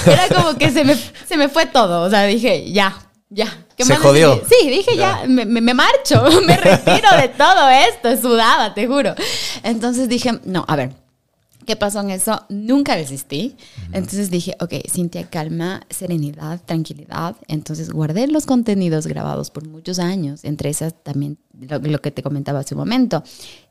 [0.07, 0.97] Era como que se me,
[1.29, 2.03] se me fue todo.
[2.03, 2.97] O sea, dije, ya,
[3.31, 3.47] ya.
[3.77, 4.41] ¿Qué Se más jodió.
[4.49, 8.17] Sí, dije, ya, me, me- me marcho, me retiro de todo esto.
[8.17, 9.15] Sudaba, te juro.
[9.65, 10.91] Entonces dije, no, a ver.
[11.67, 12.45] ¿Qué pasó en eso?
[12.49, 13.57] Nunca resistí.
[13.93, 17.37] Entonces dije, ok, Cintia, calma, serenidad, tranquilidad.
[17.49, 22.23] Entonces guardé los contenidos grabados por muchos años, entre esas también lo, lo que te
[22.23, 23.23] comentaba hace un momento,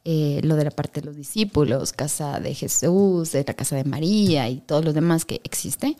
[0.05, 3.83] eh, lo de la parte de los discípulos, casa de Jesús, de la casa de
[3.83, 5.97] María y todo lo demás que existe.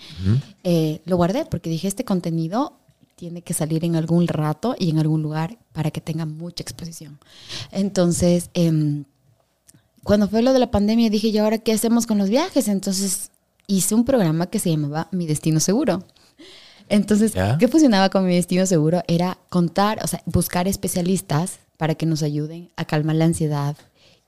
[0.64, 2.80] Eh, lo guardé porque dije, este contenido
[3.16, 7.20] tiene que salir en algún rato y en algún lugar para que tenga mucha exposición.
[7.72, 9.06] Entonces, em,
[10.04, 12.68] cuando fue lo de la pandemia dije, ¿y ahora qué hacemos con los viajes?
[12.68, 13.32] Entonces
[13.68, 16.06] hice un programa que se llamaba Mi Destino Seguro.
[16.90, 17.58] Entonces, ¿Ya?
[17.58, 19.04] ¿qué funcionaba con Mi Destino Seguro?
[19.08, 23.78] Era contar, o sea, buscar especialistas para que nos ayuden a calmar la ansiedad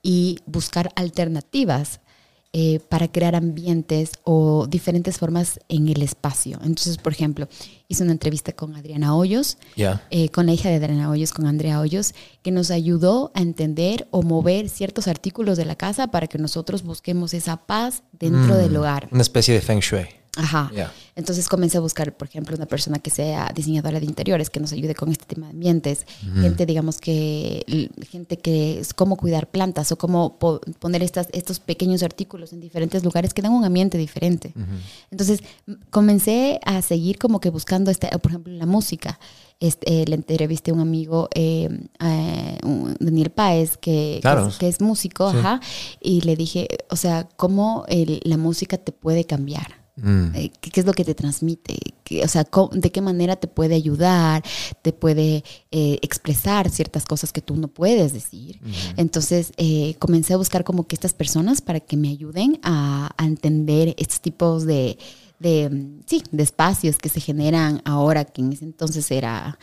[0.02, 2.00] y buscar alternativas
[2.58, 6.58] eh, para crear ambientes o diferentes formas en el espacio.
[6.64, 7.50] Entonces, por ejemplo,
[7.90, 11.82] hice una entrevista con Adriana Hoyos, eh, con la hija de Adriana Hoyos, con Andrea
[11.82, 12.14] Hoyos,
[12.44, 16.84] que nos ayudó a entender o mover ciertos artículos de la casa para que nosotros
[16.84, 19.10] busquemos esa paz dentro Mm, del hogar.
[19.12, 20.06] Una especie de feng shui.
[20.38, 20.72] Ajá.
[21.16, 24.74] Entonces comencé a buscar, por ejemplo, una persona que sea diseñadora de interiores, que nos
[24.74, 26.06] ayude con este tema de ambientes.
[26.42, 31.60] Gente, digamos que, gente que es cómo cuidar plantas o cómo po- poner estas, estos
[31.62, 34.54] pequeños artículos en diferentes lugares que dan un ambiente diferente.
[35.10, 35.42] Entonces
[35.90, 39.20] comencé a seguir como que buscando, este, por ejemplo, la música.
[39.62, 41.70] Este, eh, le entrevisté a un amigo, eh,
[42.02, 44.48] eh, un- Daniel Páez, que, que Claro.
[44.48, 45.38] es, que es músico, Sí.
[45.38, 45.62] ajá,
[46.02, 49.85] y le dije, o sea, cómo el- la música te puede cambiar.
[49.98, 50.36] Mm.
[50.36, 51.78] Eh, ¿Qué, qué es lo que te transmite?
[52.04, 54.44] ¿Qué- o sea, ¿de qué manera te puede ayudar?
[54.82, 58.60] ¿Te puede eh, expresar ciertas cosas que tú no puedes decir?
[58.98, 63.26] Entonces, eh, comencé a buscar como que estas personas para que me ayuden a, a
[63.26, 64.98] entender estos tipos de,
[65.40, 69.58] de, mm, sí, de espacios que se generan ahora, que en ese entonces era,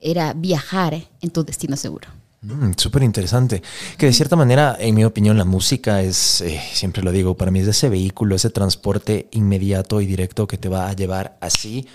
[0.00, 2.08] era viajar en tu destino seguro.
[2.40, 3.62] Mm, Súper interesante.
[3.96, 7.50] Que de cierta manera, en mi opinión, la música es, eh, siempre lo digo, para
[7.50, 11.86] mí es ese vehículo, ese transporte inmediato y directo que te va a llevar así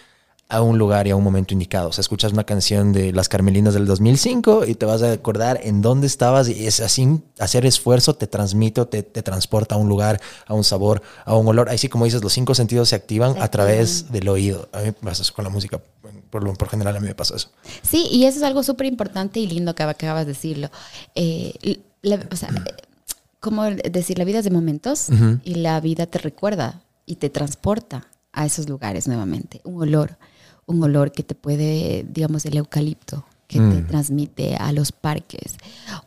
[0.49, 1.89] a un lugar y a un momento indicado.
[1.89, 5.60] O sea, escuchas una canción de Las Carmelinas del 2005 y te vas a acordar
[5.63, 9.77] en dónde estabas y es así, hacer esfuerzo te transmite o te, te transporta a
[9.79, 11.69] un lugar, a un sabor, a un olor.
[11.69, 14.69] Ahí sí, como dices, los cinco sentidos se activan a través del oído.
[14.73, 15.82] A mí me pasa eso con la música.
[16.29, 17.49] Por, lo, por general a mí me pasa eso.
[17.82, 20.69] Sí, y eso es algo súper importante y lindo que, acabas de decirlo.
[21.15, 22.49] Eh, la- o sea,
[23.39, 25.08] como decir, la vida es de momentos
[25.43, 29.62] y la vida te recuerda y te transporta a esos lugares nuevamente.
[29.63, 30.17] Un olor,
[30.65, 33.88] un olor que te puede, digamos, el eucalipto que te Mm.
[33.88, 35.56] transmite a los parques.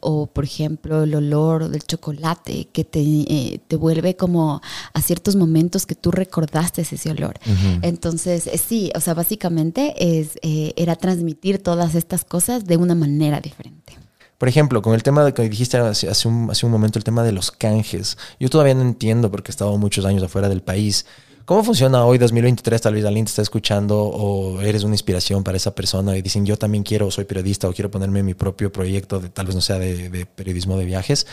[0.01, 4.61] O, por ejemplo, el olor del chocolate que te, eh, te vuelve como
[4.92, 7.38] a ciertos momentos que tú recordaste ese olor.
[7.83, 12.95] Entonces, eh, sí, o sea, básicamente es, eh, era transmitir todas estas cosas de una
[12.97, 13.97] manera diferente.
[14.38, 17.05] Por ejemplo, con el tema de que dijiste hace, hace un, hace un momento, el
[17.05, 18.19] tema de los canjes.
[18.40, 21.07] Yo todavía no entiendo porque he estado muchos años afuera del país.
[21.47, 22.83] ¿Cómo funciona hoy 2023?
[22.83, 26.45] Tal vez alguien te está escuchando o eres una inspiración para esa persona y dicen
[26.45, 29.61] yo también quiero, soy periodista o quiero ponerme mi propio proyecto, de, tal vez no
[29.61, 31.25] sea de, de periodismo de viajes.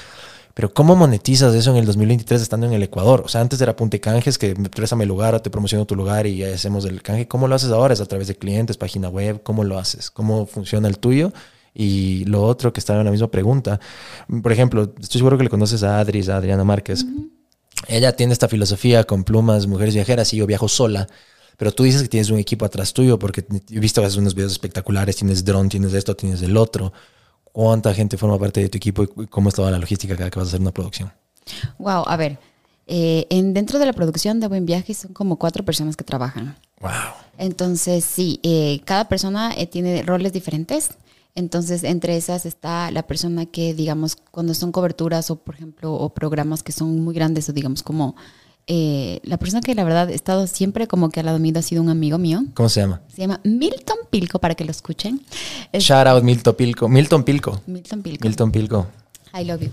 [0.53, 3.23] Pero ¿cómo monetizas eso en el 2023 estando en el Ecuador?
[3.25, 6.85] O sea, antes era punte canjes, que préstame lugar te promociono tu lugar y hacemos
[6.85, 7.27] el canje.
[7.27, 7.95] ¿Cómo lo haces ahora?
[7.95, 9.41] ¿Es a través de clientes, página web?
[9.41, 10.11] ¿Cómo lo haces?
[10.11, 11.33] ¿Cómo funciona el tuyo?
[11.73, 13.79] Y lo otro que está en la misma pregunta.
[14.43, 17.03] Por ejemplo, estoy seguro que le conoces a Adris, a Adriana Márquez.
[17.87, 21.07] Ella tiene esta filosofía con plumas, mujeres viajeras, y yo viajo sola.
[21.57, 24.35] Pero tú dices que tienes un equipo atrás tuyo, porque he visto que haces unos
[24.35, 26.93] videos espectaculares, tienes dron, tienes esto, tienes el otro.
[27.43, 30.39] ¿Cuánta gente forma parte de tu equipo y cómo es toda la logística cada que
[30.39, 31.13] vas a hacer una producción?
[31.77, 32.39] Wow, a ver,
[32.87, 36.57] eh, en, dentro de la producción de Buen Viaje son como cuatro personas que trabajan.
[36.81, 36.91] Wow.
[37.37, 40.89] Entonces, sí, eh, cada persona eh, tiene roles diferentes.
[41.35, 46.13] Entonces, entre esas está la persona que, digamos, cuando son coberturas o, por ejemplo, o
[46.13, 48.15] programas que son muy grandes, o digamos, como
[48.67, 51.61] eh, la persona que la verdad he estado siempre como que al lado mío ha
[51.61, 52.45] sido un amigo mío.
[52.53, 53.01] ¿Cómo se llama?
[53.13, 55.21] Se llama Milton Pilco, para que lo escuchen.
[55.71, 56.87] Es Shout out Milton Pilco.
[56.87, 57.61] Milton Pilco.
[57.65, 58.27] Milton Pilco.
[58.27, 58.87] Milton Pilco.
[59.33, 59.69] I love you.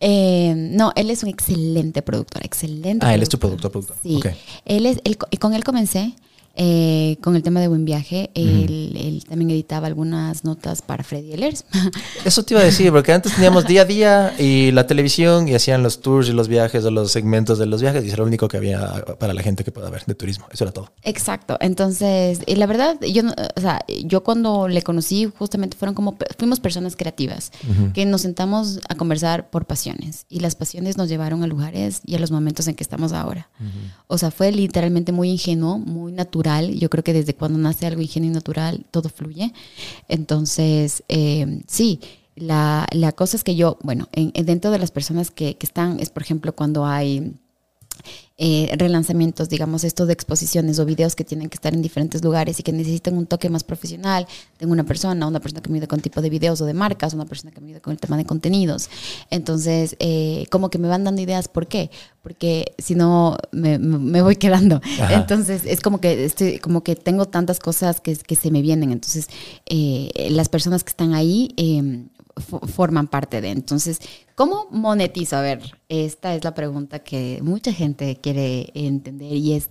[0.00, 3.04] Eh, no, él es un excelente productor, excelente.
[3.04, 3.96] Ah, él es tu productor, productor.
[4.02, 4.16] Sí.
[4.16, 4.26] Ok.
[4.64, 6.14] Él es, él, con él comencé
[6.60, 8.30] eh, con el tema de Buen Viaje.
[8.34, 11.64] él, él también editaba algunas notas para Freddy Ehlers.
[12.24, 15.54] Eso te iba a decir, porque antes teníamos día a día y la televisión y
[15.54, 18.22] hacían los tours y los viajes o los segmentos de los viajes y eso era
[18.24, 20.46] lo único que había para la gente que pueda ver de turismo.
[20.50, 20.90] Eso era todo.
[21.04, 21.56] Exacto.
[21.60, 23.22] Entonces, y la verdad, yo,
[23.56, 27.52] o sea, yo cuando le conocí, justamente fueron como, fuimos personas creativas,
[27.94, 32.16] que nos sentamos a conversar por pasiones y las pasiones nos llevaron a lugares y
[32.16, 33.48] a los momentos en que estamos ahora.
[34.08, 36.47] O sea, fue literalmente muy ingenuo, muy natural.
[36.78, 39.52] Yo creo que desde cuando nace algo ingenuo y natural, todo fluye.
[40.08, 42.00] Entonces, eh, sí.
[42.34, 45.66] La, la cosa es que yo, bueno, en, en dentro de las personas que, que
[45.66, 47.34] están, es por ejemplo cuando hay
[48.40, 52.60] eh, relanzamientos, digamos, esto de exposiciones o videos que tienen que estar en diferentes lugares
[52.60, 54.26] y que necesitan un toque más profesional.
[54.58, 57.14] Tengo una persona, una persona que me ayuda con tipo de videos o de marcas,
[57.14, 58.88] una persona que me ayuda con el tema de contenidos.
[59.30, 61.48] Entonces, eh, como que me van dando ideas.
[61.48, 61.90] ¿Por qué?
[62.22, 64.80] Porque si no, me, me- me voy quedando.
[65.00, 65.14] Ajá.
[65.14, 68.92] Entonces, es como que, estoy, como que tengo tantas cosas que, que se me vienen.
[68.92, 69.26] Entonces,
[69.66, 71.52] eh, las personas que están ahí...
[72.40, 73.50] fo- forman parte de.
[73.50, 74.00] Entonces,
[74.34, 75.36] ¿cómo monetizo?
[75.36, 79.70] A ver, esta es la pregunta que mucha gente quiere entender y es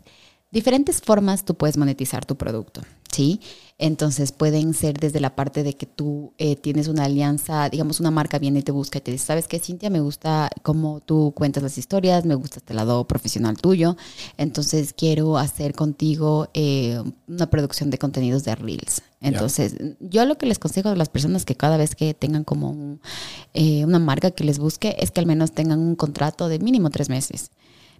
[0.51, 2.81] diferentes formas tú puedes monetizar tu producto,
[3.17, 3.41] ¿sí?
[3.79, 8.11] Entonces pueden ser desde la parte de que tú eh, tienes una alianza, digamos una
[8.11, 9.89] marca viene y te busca y te dice, ¿sabes qué, Cintia?
[9.89, 13.95] Me gusta cómo tú cuentas las historias, me gusta este lado profesional tuyo,
[14.37, 19.01] entonces quiero hacer contigo eh, una producción de contenidos de Reels.
[19.19, 22.69] Entonces, yo lo que les consejo a las personas que cada vez que tengan como
[22.69, 23.01] un,
[23.55, 26.91] eh, una marca que les busque es que al menos tengan un contrato de mínimo
[26.91, 27.49] tres meses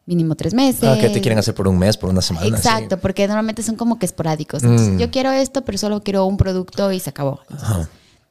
[0.07, 0.83] mínimo tres meses.
[0.85, 2.47] Ah, que te quieren hacer por un mes, por una semana.
[2.47, 2.99] Exacto, sí.
[3.01, 4.63] porque normalmente son como que esporádicos.
[4.63, 4.97] Entonces, Mm.
[4.97, 7.41] Yo quiero esto, pero solo quiero un producto y se acabó.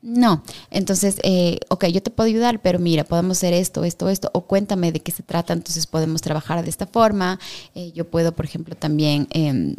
[0.02, 4.30] No, entonces, eh, ok, yo te puedo ayudar, pero mira, podemos hacer esto, esto, esto,
[4.34, 7.40] o cuéntame de qué se trata, entonces podemos trabajar de esta forma.
[7.74, 9.74] Eh, yo puedo, por ejemplo, también, eh,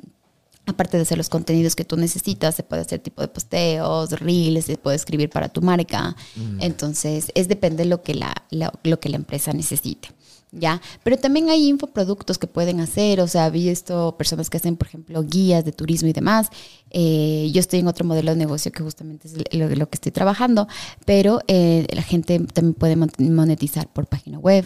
[0.66, 4.66] aparte de hacer los contenidos que tú necesitas, se puede hacer tipo de posteos, reels,
[4.66, 6.16] se puede escribir para tu marca.
[6.60, 10.10] Entonces, es depende de lo que la, la- lo que la empresa necesite.
[10.52, 10.82] ¿Ya?
[11.04, 14.88] Pero también hay infoproductos que pueden hacer, o sea, he visto personas que hacen, por
[14.88, 16.48] ejemplo, guías de turismo y demás.
[16.90, 20.14] Eh, yo estoy en otro modelo de negocio que justamente es lo, lo que estoy
[20.14, 20.70] trabajando,
[21.06, 24.64] pero eh, la gente también puede mon- monetizar por página web,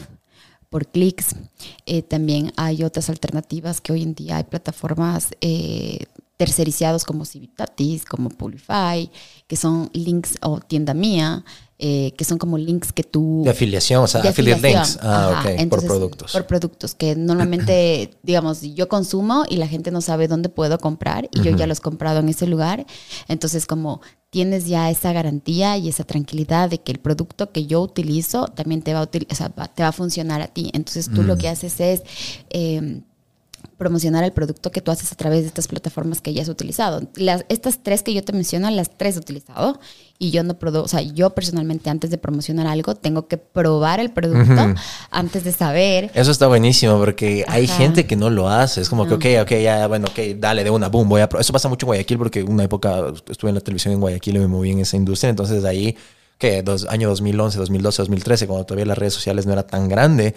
[0.69, 1.35] por clics.
[1.87, 5.29] Eh, también hay otras alternativas que hoy en día hay plataformas
[6.37, 9.11] tercerizados como Civitatis, como Pulify,
[9.47, 11.43] que son links o tienda mía,
[11.83, 13.41] eh, que son como links que tú...
[13.43, 14.83] De afiliación, o sea, affiliate afiliación.
[14.83, 14.99] links.
[15.01, 16.31] Ah, Ajá, ok, entonces, por productos.
[16.31, 21.27] Por productos que normalmente, digamos, yo consumo y la gente no sabe dónde puedo comprar
[21.33, 22.85] y yo ya los he comprado en ese lugar.
[23.27, 27.81] Entonces, como tienes ya esa garantía y esa tranquilidad de que el producto que yo
[27.81, 30.69] utilizo también te va a, util- o sea, va- te va a funcionar a ti.
[30.73, 31.25] Entonces, tú Mm.
[31.25, 32.03] lo que haces es...
[32.51, 33.01] eh,
[33.81, 37.01] promocionar el producto que tú haces a través de estas plataformas que ya has utilizado.
[37.15, 39.79] Las, estas tres que yo te menciono, las tres he utilizado
[40.19, 43.99] y yo no produzco, o sea, yo personalmente antes de promocionar algo tengo que probar
[43.99, 44.75] el producto
[45.09, 46.11] antes de saber.
[46.13, 48.81] Eso está buenísimo porque hay gente que no lo hace.
[48.81, 51.27] Es como que, ok, ok, ya, bueno, ok, dale de una, boom, voy a...
[51.27, 51.39] pro-".
[51.39, 54.39] Eso pasa mucho en Guayaquil porque una época estuve en la televisión en Guayaquil y
[54.41, 55.31] me moví en esa industria.
[55.31, 55.97] Entonces de ahí,
[56.41, 60.33] que dos, año 2011, 2012, 2013, cuando todavía las redes sociales no era tan grande,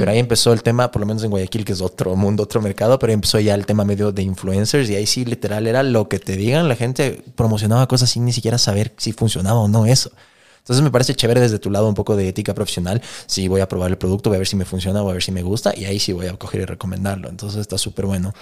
[0.00, 2.60] pero ahí empezó el tema, por lo menos en Guayaquil, que es otro mundo, otro
[2.60, 6.08] mercado, pero empezó ya el tema medio de influencers y ahí sí literal era lo
[6.08, 9.86] que te digan, la gente promocionaba cosas sin ni siquiera saber si funcionaba o no
[9.86, 10.10] eso.
[10.58, 13.00] Entonces me parece chévere desde tu lado un poco de ética profesional.
[13.26, 15.22] Si voy a probar el producto, voy a ver si me funciona, voy a ver
[15.22, 17.28] si me gusta y ahí sí voy a coger y recomendarlo.
[17.28, 18.34] Entonces está súper bueno.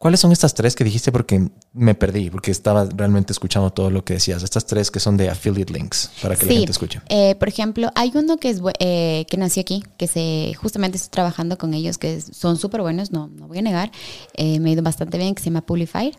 [0.00, 1.12] ¿Cuáles son estas tres que dijiste?
[1.12, 4.42] Porque me perdí, porque estaba realmente escuchando todo lo que decías.
[4.42, 7.02] Estas tres que son de affiliate links, para que la gente escuche.
[7.10, 11.10] eh, por ejemplo, hay uno que es eh, que nació aquí, que se justamente estoy
[11.10, 13.92] trabajando con ellos, que son súper buenos, no, no voy a negar.
[14.38, 16.16] Eh, me ha ido bastante bien, que se llama Pulify,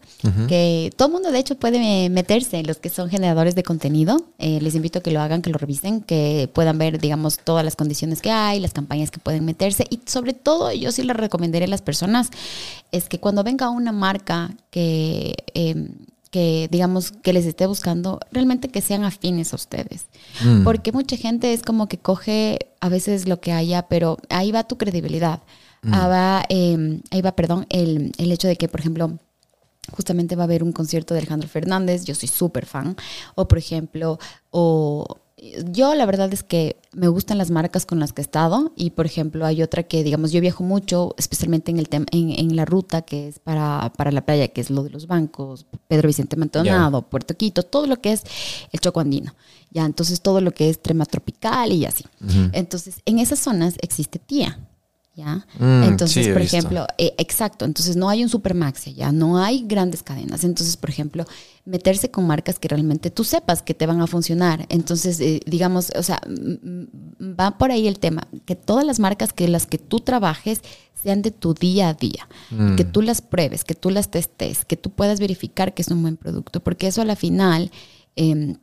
[0.48, 4.28] que todo el mundo de hecho puede meterse, los que son generadores de contenido.
[4.38, 7.66] Eh, les invito a que lo hagan, que lo revisen, que puedan ver, digamos, todas
[7.66, 11.18] las condiciones que hay, las campañas que pueden meterse y sobre todo yo sí les
[11.18, 12.30] recomendaré a las personas
[12.92, 15.36] es que cuando venga una marca que...
[15.54, 15.90] eh,
[16.32, 20.06] que digamos que les esté buscando, realmente que sean afines a ustedes.
[20.42, 20.64] Mm.
[20.64, 24.64] Porque mucha gente es como que coge a veces lo que haya, pero ahí va
[24.64, 25.42] tu credibilidad.
[25.92, 29.18] Ah, va, eh, ahí va, perdón, el, el hecho de que, por ejemplo,
[29.92, 32.96] justamente va a haber un concierto de Alejandro Fernández, yo soy súper fan,
[33.36, 34.18] o por ejemplo,
[34.52, 35.18] o
[35.72, 38.92] yo la verdad es que me gustan las marcas con las que he estado y
[38.92, 42.56] por ejemplo hay otra que digamos yo viajo mucho, especialmente en el tema en, en
[42.56, 46.08] la ruta que es para, para la playa, que es lo de los bancos, Pedro
[46.08, 48.24] Vicente Maldonado, Puerto Quito, todo lo que es
[48.72, 49.34] el Choco Andino.
[49.72, 52.04] Ya, entonces todo lo que es trema tropical y así.
[52.52, 54.60] Entonces, en esas zonas existe tía.
[55.14, 55.46] ¿Ya?
[55.60, 59.66] Mm, Entonces, sí, por ejemplo, eh, exacto, entonces no hay un supermax ya, no hay
[59.68, 60.46] grandes cadenas.
[60.46, 61.26] Entonces, por ejemplo,
[61.66, 64.66] meterse con marcas que realmente tú sepas que te van a funcionar.
[64.70, 66.22] Entonces, eh, digamos, o sea,
[67.22, 70.62] va por ahí el tema, que todas las marcas que las que tú trabajes
[71.04, 72.76] sean de tu día a día, Mm.
[72.76, 76.02] que tú las pruebes, que tú las testes, que tú puedas verificar que es un
[76.04, 77.70] buen producto, porque eso a la final...
[78.16, 78.56] em,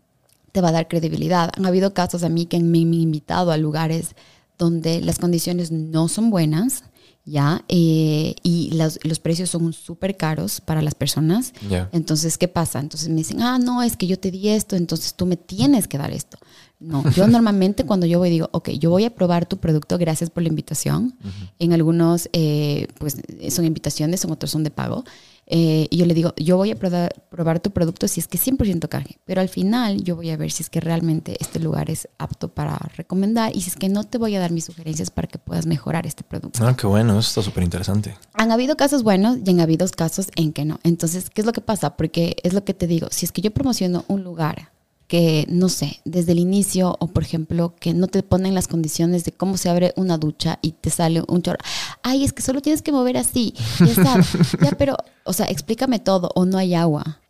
[0.52, 1.50] te va a dar credibilidad.
[1.56, 4.16] Han habido casos a mí que me han invitado a lugares
[4.58, 6.84] donde las condiciones no son buenas,
[7.24, 7.64] ¿ya?
[7.68, 11.52] Eh, y los, los precios son súper caros para las personas.
[11.92, 12.80] Entonces, ¿qué pasa?
[12.80, 15.86] Entonces me dicen, ah, no, es que yo te di esto, entonces tú me tienes
[15.86, 16.38] que dar esto.
[16.80, 20.30] No, yo normalmente cuando yo voy digo, ok, yo voy a probar tu producto, gracias
[20.30, 21.16] por la invitación.
[21.58, 23.16] En algunos, eh, pues
[23.50, 25.04] son invitaciones, en otros son de pago.
[25.50, 28.36] Eh, y yo le digo, yo voy a probar, probar tu producto si es que
[28.38, 31.90] 100% canje, pero al final yo voy a ver si es que realmente este lugar
[31.90, 35.10] es apto para recomendar y si es que no te voy a dar mis sugerencias
[35.10, 36.66] para que puedas mejorar este producto.
[36.66, 38.14] Ah, qué bueno, eso está súper interesante.
[38.34, 40.80] Han habido casos buenos y han habido casos en que no.
[40.82, 41.96] Entonces, ¿qué es lo que pasa?
[41.96, 44.70] Porque es lo que te digo, si es que yo promociono un lugar
[45.08, 49.24] que, no sé, desde el inicio o, por ejemplo, que no te ponen las condiciones
[49.24, 51.58] de cómo se abre una ducha y te sale un chorro.
[52.02, 53.54] Ay, es que solo tienes que mover así.
[53.80, 54.20] Ya está.
[54.62, 57.20] ya, pero, o sea, explícame todo o no hay agua.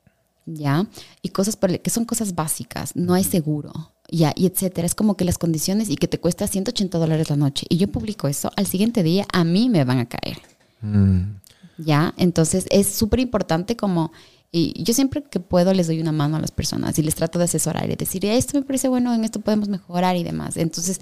[0.45, 0.87] ¿Ya?
[1.23, 2.97] Y cosas por el- que son cosas básicas.
[2.97, 3.93] No hay seguro.
[4.11, 4.87] Ya, y etcétera.
[4.87, 7.65] Es como que las condiciones y que te cuesta 180 dólares la noche.
[7.69, 10.39] Y yo publico eso, al siguiente día a mí me van a caer.
[10.81, 11.39] Mm.
[11.79, 12.13] ¿ya?
[12.17, 14.11] Entonces es súper importante como,
[14.51, 17.39] y yo siempre que puedo les doy una mano a las personas y les trato
[17.39, 20.57] de asesorar y decir, esto me parece bueno, en esto podemos mejorar y demás.
[20.57, 21.01] Entonces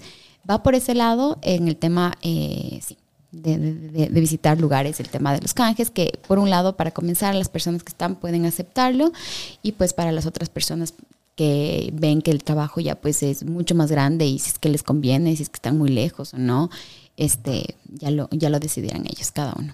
[0.49, 2.97] va por ese lado en el tema, eh, sí,
[3.31, 7.35] de, de- visitar lugares, el tema de los canjes, que por un lado, para comenzar,
[7.35, 9.11] las personas que están pueden aceptarlo
[9.63, 10.93] y pues para las otras personas
[11.35, 14.69] que ven que el trabajo ya pues es mucho más grande y si es que
[14.69, 16.69] les conviene, si es que están muy lejos o no,
[17.17, 19.73] este, ya lo, ya lo decidirán ellos, cada uno.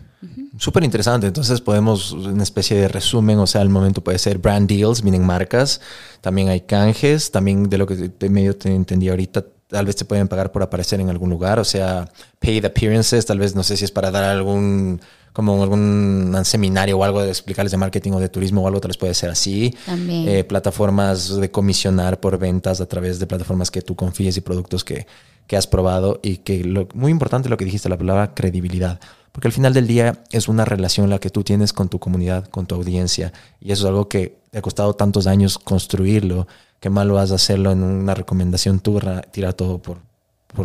[0.58, 1.28] Súper interesante.
[1.28, 5.26] Entonces podemos, una especie de resumen, o sea, al momento puede ser brand deals, vienen
[5.26, 5.82] marcas,
[6.22, 10.30] también hay canjes, también de lo que medio te entendí ahorita, tal vez te pueden
[10.30, 13.84] pagar por aparecer en algún lugar, o sea, paid appearances, tal vez no sé si
[13.84, 15.02] es para dar algún,
[15.34, 18.90] como algún seminario o algo de explicarles de marketing o de turismo o algo, tal
[18.90, 19.76] vez puede ser así.
[19.86, 20.30] También.
[20.30, 24.86] Eh, plataformas de comisionar por ventas a través de plataformas que tú confíes y productos
[24.86, 25.06] que,
[25.48, 29.00] que has probado y que lo, muy importante lo que dijiste, la palabra credibilidad.
[29.32, 32.48] Porque al final del día es una relación la que tú tienes con tu comunidad,
[32.48, 33.34] con tu audiencia.
[33.60, 36.48] Y eso es algo que te ha costado tantos años construirlo,
[36.80, 39.98] que malo vas a hacerlo en una recomendación turra, tirar todo por,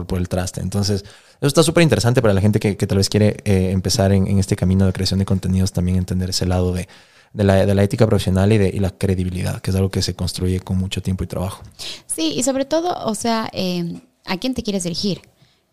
[0.06, 0.60] por, el traste.
[0.60, 4.38] Entonces, eso está súper interesante para la gente que, tal vez quiere eh, empezar en,
[4.38, 6.88] este camino de creación de contenidos, también entender ese lado de,
[7.32, 10.76] de, la, ética profesional y de la credibilidad, que es algo que se construye con
[10.76, 11.62] mucho tiempo y trabajo.
[12.06, 15.22] Sí, y sobre todo, o sea, eh, ¿a quién te quieres dirigir?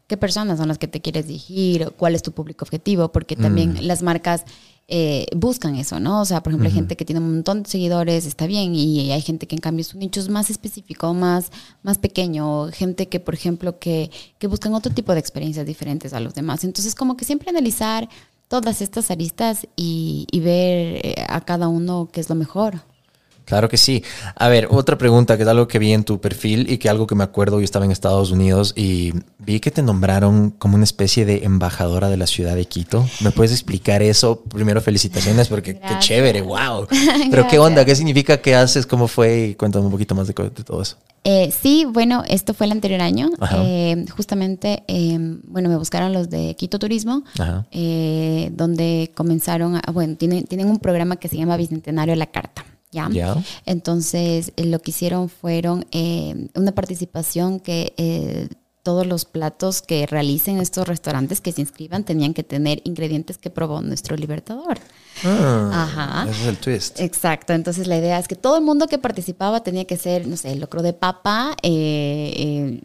[0.08, 3.74] qué personas son las que te quieres dirigir, cuál es tu público objetivo, porque también
[3.74, 3.82] mm.
[3.82, 4.46] las marcas
[4.88, 6.22] eh, buscan eso, ¿no?
[6.22, 6.74] O sea, por ejemplo, uh -huh.
[6.74, 9.62] hay gente que tiene un montón de seguidores, está bien, y hay gente que en
[9.62, 14.46] cambio su nicho es más específico, más, más pequeño, gente que, por ejemplo, que, que
[14.48, 16.64] buscan otro tipo de experiencias diferentes a los demás.
[16.64, 18.08] Entonces, como que siempre analizar
[18.48, 22.82] todas estas aristas y, y ver eh, a cada uno qué es lo mejor.
[23.46, 24.04] Claro que sí.
[24.36, 27.08] A ver, otra pregunta que es algo que vi en tu perfil y que algo
[27.08, 30.84] que me acuerdo, yo estaba en Estados Unidos y vi que te nombraron como una
[30.84, 33.08] especie de embajadora de la ciudad de Quito.
[33.22, 34.42] ¿Me puedes explicar eso?
[34.42, 36.00] Primero, felicitaciones porque Gracias.
[36.00, 36.88] qué chévere, wow.
[37.32, 40.34] Pero qué onda, qué significa, qué haces, cómo fue y cuéntame un poquito más de,
[40.34, 40.98] de todo eso.
[41.28, 43.30] Eh, sí, bueno, esto fue el anterior año.
[43.58, 47.24] Eh, justamente, eh, bueno, me buscaron los de Quito Turismo,
[47.72, 52.28] eh, donde comenzaron, a, bueno, tienen, tienen un programa que se llama Bicentenario a la
[52.28, 52.64] Carta.
[52.96, 53.10] ¿Ya?
[53.10, 53.44] Yeah.
[53.66, 58.48] Entonces, eh, lo que hicieron fueron eh, una participación que eh,
[58.84, 63.50] todos los platos que realicen estos restaurantes que se inscriban tenían que tener ingredientes que
[63.50, 64.80] probó nuestro Libertador.
[65.26, 66.30] Ah, Ajá.
[66.30, 67.00] Ese es el twist.
[67.02, 67.52] Exacto.
[67.52, 70.54] Entonces, la idea es que todo el mundo que participaba tenía que ser, no sé,
[70.54, 72.80] el locro de papa, eh,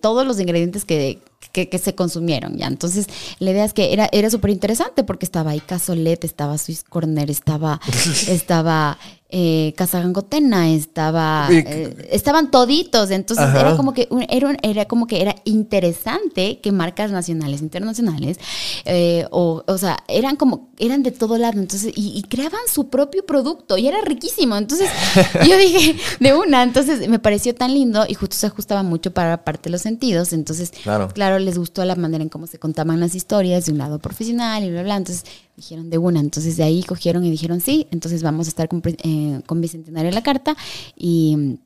[0.00, 1.20] todos los ingredientes que
[1.52, 2.66] que, que, se consumieron ya.
[2.66, 3.06] Entonces,
[3.38, 7.30] la idea es que era, era súper interesante porque estaba ahí Cazolet, estaba Swiss Corner,
[7.30, 7.80] estaba,
[8.28, 13.10] estaba eh, Casa Gangotena, estaba, eh, estaban toditos.
[13.10, 13.60] Entonces, Ajá.
[13.60, 18.38] era como que un, era, un, era como que era interesante que marcas nacionales, internacionales,
[18.84, 21.58] eh, o, o sea, eran como, eran de todo lado.
[21.58, 24.56] Entonces, y, y creaban su propio producto y era riquísimo.
[24.56, 24.88] Entonces,
[25.46, 29.44] yo dije, de una, entonces me pareció tan lindo y justo se ajustaba mucho para
[29.44, 30.32] parte de los sentidos.
[30.32, 33.78] Entonces, claro, claro les gustó la manera en cómo se contaban las historias de un
[33.78, 34.96] lado profesional y bla, bla.
[34.96, 35.24] Entonces
[35.56, 36.20] dijeron de una.
[36.20, 40.08] Entonces de ahí cogieron y dijeron sí, entonces vamos a estar con, eh, con Bicentenario
[40.08, 40.56] en la carta
[40.96, 41.58] y,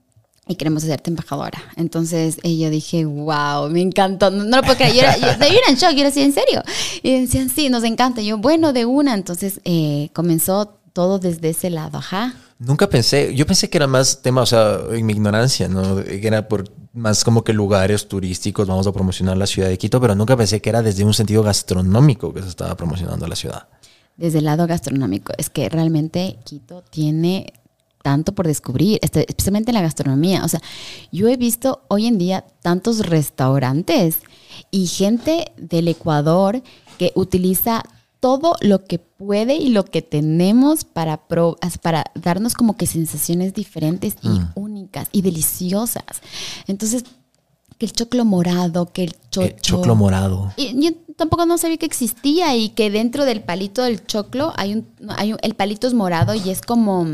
[0.59, 1.63] queremos hacerte embajadora.
[1.77, 4.33] Entonces eh, yo dije, wow, me encantó.
[4.33, 4.95] No, no lo puedo creer.
[4.95, 6.61] Yo era, yo, yo era en shock, yo era así, ¿en serio?
[7.05, 8.21] Y decían, sí, nos encanta.
[8.21, 9.15] Yo, bueno, de una.
[9.15, 12.35] Entonces eh, comenzó todo desde ese lado, ajá.
[12.59, 16.05] Nunca pensé, yo pensé que era más tema, o sea, en mi ignorancia, ¿no?
[16.05, 20.01] Que era por más como que lugares turísticos, vamos a promocionar la ciudad de Quito,
[20.01, 23.69] pero nunca pensé que era desde un sentido gastronómico que se estaba promocionando la ciudad.
[24.21, 27.55] Desde el lado gastronómico, es que realmente Quito tiene
[28.03, 30.45] tanto por descubrir, este, especialmente en la gastronomía.
[30.45, 30.61] O sea,
[31.11, 34.19] yo he visto hoy en día tantos restaurantes
[34.71, 36.63] y gente del Ecuador
[36.99, 37.83] que utiliza
[38.21, 43.55] todo lo que puede y lo que tenemos para, pro, para darnos como que sensaciones
[43.55, 44.53] diferentes y mm.
[44.55, 46.05] únicas y deliciosas.
[46.67, 47.05] Entonces,
[47.79, 49.43] que el choclo morado, que el chocho.
[49.43, 50.53] El choclo morado.
[50.59, 54.87] Y tampoco no sabía que existía y que dentro del palito del choclo hay un,
[55.19, 57.07] hay un el palito es morado y es como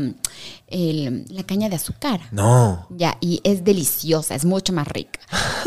[0.67, 2.21] el, la caña de azúcar.
[2.31, 2.87] No.
[2.89, 5.19] Ya, y es deliciosa, es mucho más rica.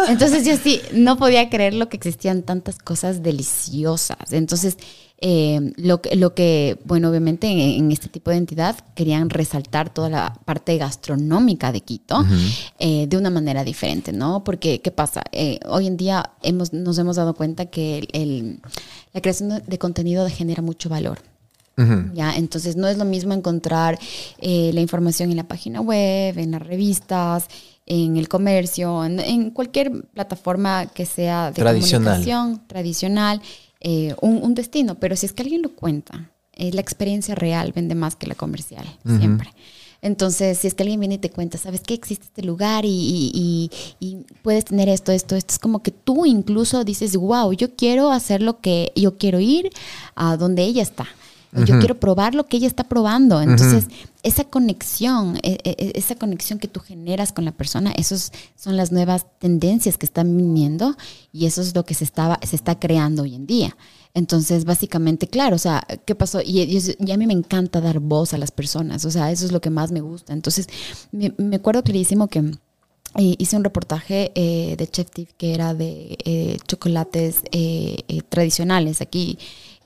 [0.09, 4.33] Entonces yo sí, no podía creer lo que existían tantas cosas deliciosas.
[4.33, 4.77] Entonces,
[5.23, 10.09] eh, lo, lo, que, bueno, obviamente en, en, este tipo de entidad querían resaltar toda
[10.09, 12.71] la parte gastronómica de Quito uh -huh.
[12.79, 14.45] eh, de una manera diferente, ¿no?
[14.45, 15.23] Porque, ¿qué pasa?
[15.33, 18.61] Eh, hoy en día hemos, nos hemos dado cuenta que el, el,
[19.13, 21.19] la creación de contenido genera mucho valor.
[21.77, 22.13] Uh -huh.
[22.15, 23.99] Ya, entonces no es lo mismo encontrar
[24.39, 27.47] eh, la información en la página web, en las revistas,
[27.87, 32.05] en el comercio, en, en cualquier plataforma que sea de tradicional.
[32.21, 33.41] comunicación tradicional
[33.81, 37.73] eh, un, un, destino, pero si es que alguien lo cuenta, eh, la experiencia real
[37.75, 39.19] vende más que la comercial, uh -huh.
[39.19, 39.51] siempre.
[40.03, 41.93] Entonces, si es que alguien viene y te cuenta, ¿sabes qué?
[41.95, 45.53] Existe este lugar y, y- y- y puedes tener esto, esto, esto.
[45.55, 49.71] Es como que tú incluso dices, wow, yo quiero hacer lo que yo quiero ir
[50.15, 51.07] a donde ella está.
[51.53, 53.41] Yo quiero probar lo que ella está probando.
[53.43, 53.87] Entonces,
[54.23, 58.93] esa conexión, e- e- esa conexión que tú generas con la persona, esos son las
[58.93, 60.97] nuevas tendencias que están viniendo
[61.33, 63.77] y eso es lo que se, estaba, se está creando hoy en día.
[64.15, 66.41] Entonces, básicamente, claro, o sea, ¿qué pasó?
[66.41, 69.45] Y, y- y a mí me encanta dar voz a las personas, o sea, eso
[69.47, 70.33] es lo que más me gusta.
[70.33, 70.69] Entonces,
[71.13, 72.39] me, me acuerdo clarísimo que
[73.17, 79.01] eh, hice un reportaje eh, de Chef Tip que era de eh, chocolates eh, tradicionales
[79.01, 79.37] aquí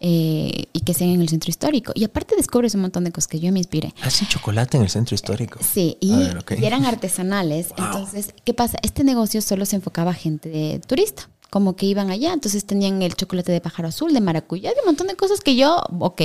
[0.06, 1.92] eh, y que se en el centro histórico.
[1.94, 3.94] Y aparte descubres un montón de cosas que yo me inspiré.
[4.02, 5.60] Hacen chocolate en el centro histórico.
[5.62, 7.68] Sí, y, ver, eran artesanales.
[7.78, 8.76] Entonces, ¿qué pasa?
[8.82, 13.00] Este negocio solo se enfocaba a gente de turista, como que iban allá, entonces tenían
[13.00, 16.20] el chocolate de pájaro azul, de maracuyá, de un montón de cosas que yo, ok.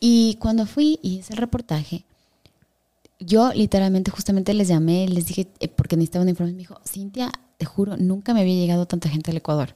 [0.00, 2.04] Y cuando fui y hice el reportaje,
[3.20, 7.30] yo literalmente justamente les llamé, les dije, eh, porque necesitaba una información, me dijo, Cintia,
[7.60, 9.74] te juro, nunca me había llegado tanta gente al Ecuador.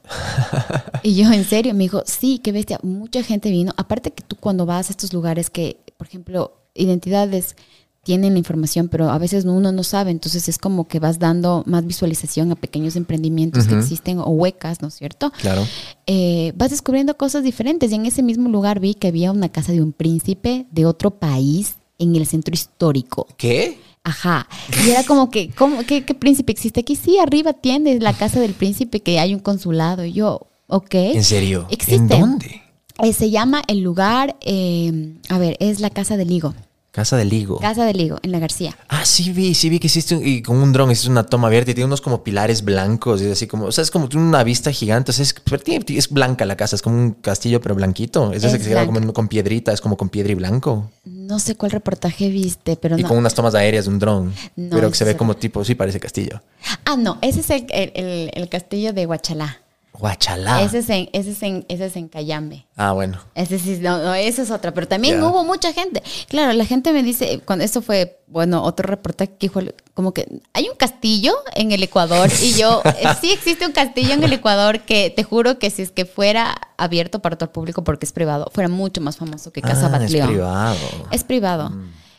[1.03, 3.73] y yo, en serio, me dijo, sí, qué bestia, mucha gente vino.
[3.77, 7.55] Aparte que tú cuando vas a estos lugares que, por ejemplo, identidades
[8.01, 11.61] tienen la información, pero a veces uno no sabe, entonces es como que vas dando
[11.67, 15.31] más visualización a pequeños emprendimientos que existen o huecas, ¿no es cierto?
[15.39, 15.63] Claro.
[16.07, 17.91] eh, vas descubriendo cosas diferentes.
[17.91, 21.11] Y en ese mismo lugar vi que había una casa de un príncipe de otro
[21.11, 23.27] país en el centro histórico.
[23.37, 23.77] ¿Qué?
[24.05, 24.47] Ajá.
[24.85, 26.95] Y era como que, ¿cómo, qué, qué príncipe existe aquí?
[26.95, 30.05] Sí, arriba tiene la casa del príncipe que hay un consulado.
[30.05, 30.93] Y yo, ok.
[30.93, 31.65] ¿En serio?
[31.71, 31.95] Existe.
[31.95, 32.61] ¿En dónde?
[33.03, 36.53] Eh, se llama el lugar, eh, a ver, es la Casa del Ligo.
[36.91, 37.59] Casa del Ligo.
[37.59, 38.77] Casa del Ligo, en la García.
[38.87, 41.47] Ah, sí vi, sí vi que hiciste un- y con un dron, hiciste una toma
[41.47, 44.43] abierta y tiene unos como pilares blancos y así como, o sea, es como una
[44.45, 48.45] vista gigante, o sea, es, blanca la casa, es como un castillo pero blanquito, es,
[48.45, 50.89] ese Es que se queda como con piedrita, es como con piedra y blanco
[51.27, 53.07] No sé cuál reportaje viste, pero y no.
[53.07, 55.73] con unas tomas aéreas de un dron, No, pero que se ve como tipo, sí
[55.73, 56.41] parece castillo.
[56.85, 59.59] Ah, no, ese es el, el- el- el castillo de Huachalá.
[59.99, 60.61] Guachalá.
[60.61, 62.65] Ese, es en, ese, es en, ese es en Cayambe.
[62.75, 63.19] Ah, bueno.
[63.33, 66.03] Ese sí, no, no, esa es otra, pero también hubo mucha gente.
[66.27, 69.61] Claro, la gente me dice, cuando esto fue, bueno, otro reportaje que dijo,
[69.93, 74.13] como que hay un castillo en el Ecuador y yo, eh, sí existe un castillo
[74.13, 77.51] en el Ecuador que te juro que si es que fuera abierto para todo el
[77.51, 81.07] público porque es privado, fuera mucho más famoso que Casa ah, es privado.
[81.11, 81.71] Es privado.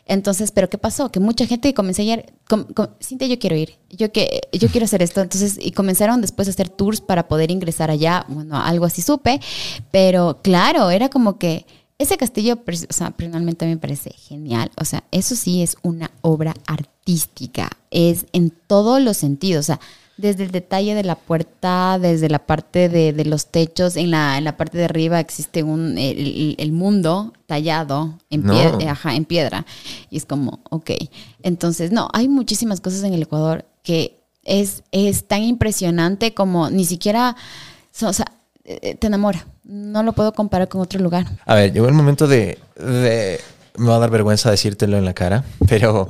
[0.07, 1.11] Entonces, ¿pero qué pasó?
[1.11, 2.65] Que mucha gente comenzó a ir, com-
[3.01, 5.21] Cintia, yo quiero ir, yo, que, yo quiero hacer esto.
[5.21, 8.25] Entonces, y comenzaron después a hacer tours para poder ingresar allá.
[8.29, 9.39] Bueno, algo así supe.
[9.91, 11.65] Pero claro, era como que
[11.99, 14.71] ese castillo, o sea, personalmente me parece genial.
[14.79, 17.69] O sea, eso sí es una obra artística.
[17.91, 19.61] Es en todos los sentidos.
[19.61, 19.79] O sea,
[20.17, 24.37] desde el detalle de la puerta, desde la parte de, de los techos, en la,
[24.37, 28.53] en la parte de arriba existe un, el, mundo tallado en, No.
[28.53, 29.65] pie- eh, ajá, en piedra.
[30.09, 30.91] Y es como, ok.
[31.43, 36.85] Entonces, no, hay muchísimas cosas en el Ecuador que es, es tan impresionante como ni
[36.85, 37.35] siquiera,
[38.01, 38.25] o sea,
[38.65, 39.45] eh, te enamora.
[39.63, 41.25] No lo puedo comparar con otro lugar.
[41.45, 43.39] A ver, llegó el momento de, de-
[43.77, 46.07] Me va a dar vergüenza decírtelo en la cara, pero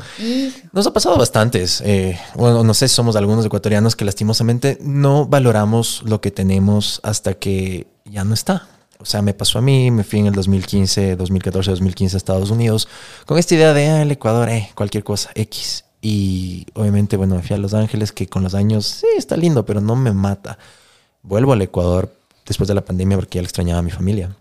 [0.72, 1.82] nos ha pasado bastantes.
[1.82, 7.00] eh, bueno, no sé si somos algunos ecuatorianos que lastimosamente no valoramos lo que tenemos
[7.04, 8.68] hasta que ya no está.
[9.00, 12.50] O sea, me pasó a mí, me fui en el 2015, 2014, 2015 a Estados
[12.50, 12.88] Unidos
[13.26, 15.86] con esta idea de ah, el Ecuador, eh, cualquier cosa, X.
[16.02, 19.66] Y obviamente, bueno, me fui a Los Ángeles, que con los años, sí, está lindo,
[19.66, 20.58] pero no me mata.
[21.22, 22.12] Vuelvo al Ecuador
[22.46, 24.36] después de la pandemia porque ya le extrañaba a mi familia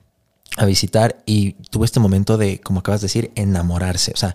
[0.57, 4.13] a visitar y tuve este momento de, como acabas de decir, enamorarse.
[4.15, 4.35] O sea,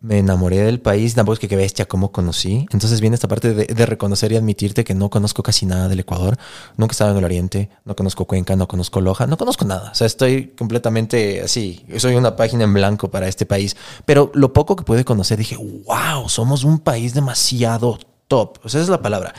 [0.00, 2.66] me enamoré del país, tampoco es que qué bestia cómo conocí.
[2.72, 6.00] Entonces viene esta parte de, de reconocer y admitirte que no conozco casi nada del
[6.00, 6.36] Ecuador.
[6.76, 9.90] Nunca he estado en el Oriente, no conozco Cuenca, no conozco Loja, no conozco nada.
[9.92, 11.86] O sea, estoy completamente así.
[11.96, 13.76] Soy una página en blanco para este país.
[14.04, 18.58] Pero lo poco que pude conocer, dije, wow, somos un país demasiado top.
[18.62, 19.34] O sea, esa es la palabra.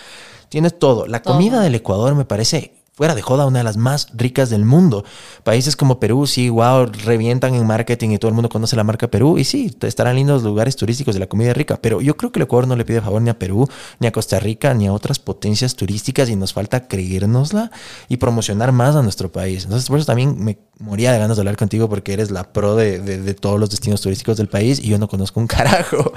[0.49, 1.05] Tienes todo.
[1.05, 1.33] La Todo.
[1.35, 5.03] comida del Ecuador me parece fuera de joda, una de las más ricas del mundo.
[5.43, 9.11] Países como Perú, sí, wow, revientan en marketing y todo el mundo conoce la marca
[9.11, 9.37] Perú.
[9.37, 11.77] Y sí, estarán lindos lugares turísticos de la comida rica.
[11.81, 13.67] Pero yo creo que el Ecuador no le pide favor ni a Perú,
[13.99, 16.29] ni a Costa Rica, ni a otras potencias turísticas.
[16.29, 17.69] Y nos falta creérnosla
[18.07, 19.65] y promocionar más a nuestro país.
[19.65, 22.77] Entonces, por eso también me moría de ganas de hablar contigo porque eres la pro
[22.77, 26.13] de todos los destinos turísticos del país y yo no conozco un carajo.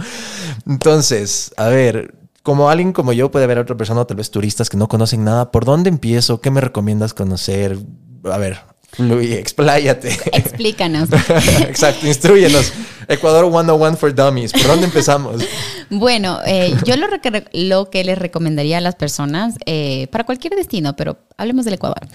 [0.64, 2.14] Entonces, a ver,
[2.48, 5.50] como alguien como yo puede haber otra persona, tal vez turistas que no conocen nada,
[5.50, 6.40] ¿por dónde empiezo?
[6.40, 7.78] ¿Qué me recomiendas conocer?
[8.24, 8.56] A ver,
[8.90, 10.18] fluye, expláyate.
[10.32, 11.10] Explícanos.
[11.68, 12.72] Exacto, instruyenos.
[13.06, 14.54] Ecuador 101 for Dummies.
[14.54, 15.42] ¿Por dónde empezamos?
[15.90, 17.06] Bueno, eh, yo lo,
[17.54, 22.06] lo que les recomendaría a las personas eh, para cualquier destino, pero hablemos del Ecuador.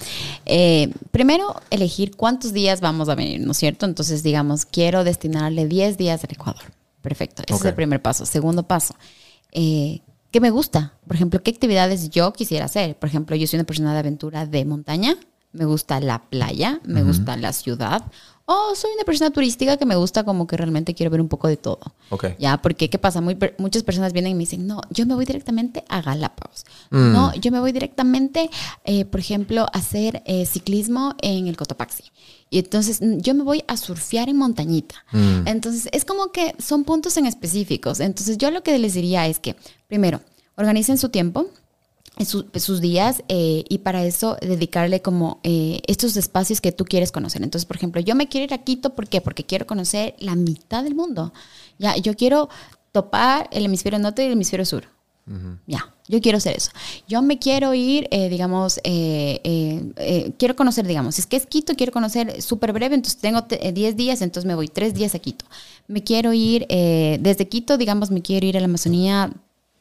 [0.45, 3.87] Eh, primero, elegir cuántos días vamos a venir, ¿no es cierto?
[3.87, 6.61] Entonces, digamos, quiero destinarle 10 días al Ecuador.
[7.01, 7.41] Perfecto.
[7.47, 8.27] Ese es el primer paso.
[8.27, 8.95] Segundo paso.
[10.33, 10.93] ¿Qué me gusta?
[11.05, 12.97] Por ejemplo, ¿qué actividades yo quisiera hacer?
[12.97, 15.15] Por ejemplo, yo soy una persona de aventura de montaña.
[15.51, 18.01] Me gusta la playa, me gusta la ciudad.
[18.45, 21.47] O soy una persona turística que me gusta como que realmente quiero ver un poco
[21.47, 21.79] de todo.
[22.09, 22.25] Ok.
[22.39, 23.21] Ya, porque ¿qué pasa?
[23.21, 26.65] Muy muchas personas vienen y me dicen, no, yo me voy directamente a Galápagos.
[26.89, 27.13] Mm.
[27.13, 28.49] No, yo me voy directamente,
[28.83, 32.03] eh, por ejemplo, a hacer eh, ciclismo en el Cotopaxi.
[32.49, 34.95] Y entonces mm, yo me voy a surfear en montañita.
[35.13, 35.47] Mm.
[35.47, 38.01] Entonces es como que son puntos en específicos.
[38.01, 39.55] Entonces yo lo que les diría es que,
[39.87, 40.19] primero,
[40.57, 41.47] organicen su tiempo
[42.25, 47.11] su- sus días eh, y para eso dedicarle como eh, estos espacios que tú quieres
[47.11, 47.41] conocer.
[47.43, 49.19] Entonces, por ejemplo, yo me quiero ir a Quito, ¿por qué?
[49.21, 51.33] Porque quiero conocer la mitad del mundo.
[51.79, 52.49] Ya, yo quiero
[52.91, 54.83] topar el hemisferio norte y el hemisferio sur.
[55.67, 56.69] Ya, yo quiero hacer eso.
[57.07, 61.75] Yo me quiero ir, eh, digamos, eh, quiero conocer, digamos, si es que es Quito,
[61.75, 65.15] quiero conocer súper breve, entonces tengo te- eh, 10 días, entonces me voy 3 días
[65.15, 65.45] a Quito.
[65.87, 69.31] Me quiero ir, desde Quito, digamos, me quiero ir a la Amazonía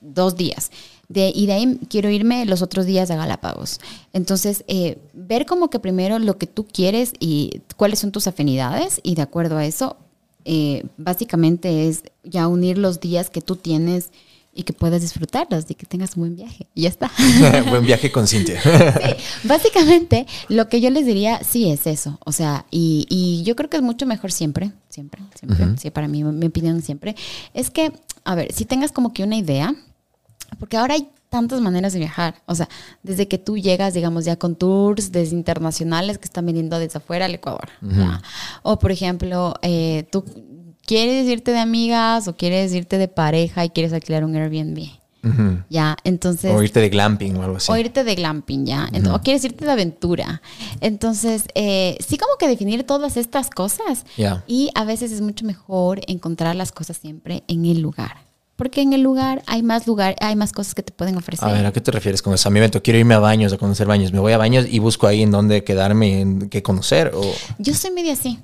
[0.01, 0.71] dos días.
[1.09, 3.81] De, y de ahí quiero irme los otros días a Galápagos.
[4.13, 9.01] Entonces, eh, ver como que primero lo que tú quieres y cuáles son tus afinidades
[9.03, 9.97] y de acuerdo a eso,
[10.45, 14.11] eh, básicamente es ya unir los días que tú tienes
[14.55, 16.67] y que puedas disfrutarlos y que tengas un buen viaje.
[16.75, 17.11] Y ya está.
[17.71, 18.61] Buen viaje con Cintia.
[18.63, 22.19] Sí, básicamente lo que yo les diría sí es eso.
[22.25, 26.09] O sea, y, y yo creo que es mucho mejor siempre, siempre, siempre, sí, para
[26.09, 27.17] mí, mi opinión siempre,
[27.55, 27.93] es que,
[28.25, 29.75] a ver, si tengas como que una idea,
[30.59, 32.35] porque ahora hay tantas maneras de viajar.
[32.47, 32.69] O sea,
[33.03, 37.25] desde que tú llegas, digamos, ya con tours desde internacionales que están viniendo desde afuera
[37.25, 37.71] al Ecuador.
[38.63, 40.25] O, por ejemplo, eh, tú
[40.85, 44.89] quieres irte de amigas o quieres irte de pareja y quieres alquilar un Airbnb.
[45.71, 46.53] Ya, entonces...
[46.53, 47.71] O irte de glamping o algo así.
[47.71, 48.91] O irte de glamping, ¿ya?
[49.15, 50.43] O quieres irte de aventura.
[50.81, 54.05] Entonces, eh, sí como que definir todas estas cosas.
[54.47, 58.32] Y a veces es mucho mejor encontrar las cosas siempre en el lugar.
[58.63, 61.49] Porque en el lugar hay más lugar, hay más cosas que te pueden ofrecer.
[61.49, 62.49] A ver, ¿a qué te refieres con eso?
[62.49, 64.13] A mi evento, quiero irme a baños, a conocer baños.
[64.13, 67.11] Me voy a baños y busco ahí en dónde quedarme, en qué conocer.
[67.13, 67.23] O,
[67.59, 68.39] Yo soy media así.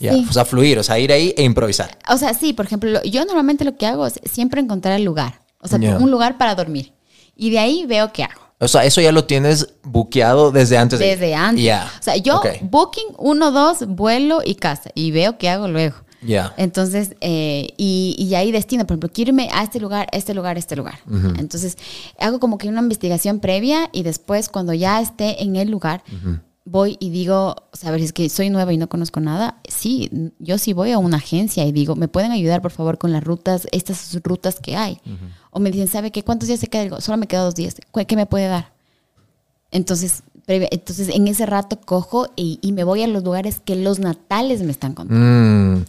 [0.00, 0.26] ya, Sí.
[0.28, 1.96] o sea, fluir, o sea, ir ahí e improvisar.
[2.08, 5.04] O sea, sí, por ejemplo, lo- yo normalmente lo que hago es siempre encontrar el
[5.04, 5.40] lugar.
[5.60, 6.92] O sea, un lugar para dormir.
[7.36, 8.40] Y de ahí veo qué hago.
[8.58, 11.06] O sea, eso ya lo tienes buqueado desde antes de.
[11.06, 11.64] Desde antes.
[11.64, 11.90] Ya.
[11.98, 12.46] O sea, yo Ok.
[12.62, 14.90] booking, uno, dos, vuelo y casa.
[14.94, 15.96] Y veo qué hago luego.
[16.24, 16.54] Ya.
[16.56, 20.34] Entonces, eh, y, y ahí destino, por ejemplo, quiero irme a este lugar, a este
[20.34, 20.98] lugar, a este lugar.
[21.38, 21.76] Entonces,
[22.18, 26.02] hago como que una investigación previa y después, cuando ya esté en el lugar,
[26.66, 29.58] voy y digo, o sea, a ver, es que soy nueva y no conozco nada.
[29.68, 33.12] Sí, yo sí voy a una agencia y digo, ¿me pueden ayudar, por favor, con
[33.12, 34.98] las rutas, estas rutas que hay?
[35.50, 36.22] O me dicen, ¿sabe qué?
[36.24, 36.82] ¿Cuántos días se queda?
[36.84, 37.76] Digo, Solo me quedan dos días.
[37.90, 38.72] ¿Cu- ¿Qué me puede dar?
[39.70, 43.98] Entonces, entonces en ese rato cojo y, y me voy a los lugares que los
[43.98, 45.20] natales me están contando.
[45.22, 45.84] Mm,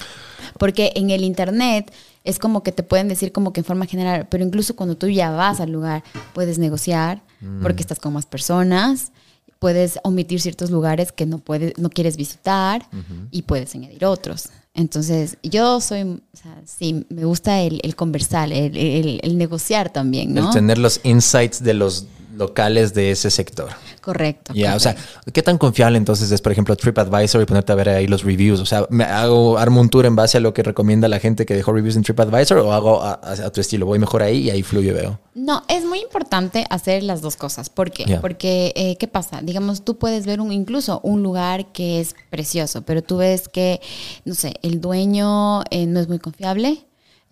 [0.57, 1.91] Porque en el internet
[2.23, 5.07] es como que te pueden decir como que en forma general, pero incluso cuando tú
[5.09, 6.03] ya vas al lugar
[6.33, 7.21] puedes negociar
[7.61, 9.11] porque estás con más personas,
[9.59, 12.87] puedes omitir ciertos lugares que no puedes, no quieres visitar
[13.31, 14.49] y puedes añadir otros.
[14.73, 19.89] Entonces, yo soy, o sea, sí, me gusta el, el conversar, el, el- el negociar
[19.91, 20.47] también, ¿no?
[20.49, 23.69] El tener los insights de los locales de ese sector.
[24.01, 24.53] Correcto.
[24.53, 24.95] Ya, o sea.
[25.33, 28.59] ¿qué tan confiable entonces es, por ejemplo, TripAdvisor y ponerte a ver ahí los reviews?
[28.59, 31.45] O sea, ¿me hago, armo un tour en base a lo que recomienda la gente
[31.45, 33.85] que dejó reviews en TripAdvisor o hago a, a- a tu estilo?
[33.85, 35.19] Voy mejor ahí y ahí fluyo y veo.
[35.33, 37.69] No, es muy importante hacer las dos cosas.
[37.69, 38.17] ¿Por qué?
[38.21, 39.41] Porque, eh, ¿qué pasa?
[39.41, 43.81] Digamos, tú puedes ver un, incluso un lugar que es precioso, pero tú ves que,
[44.23, 46.85] no sé, el dueño eh, no es muy confiable.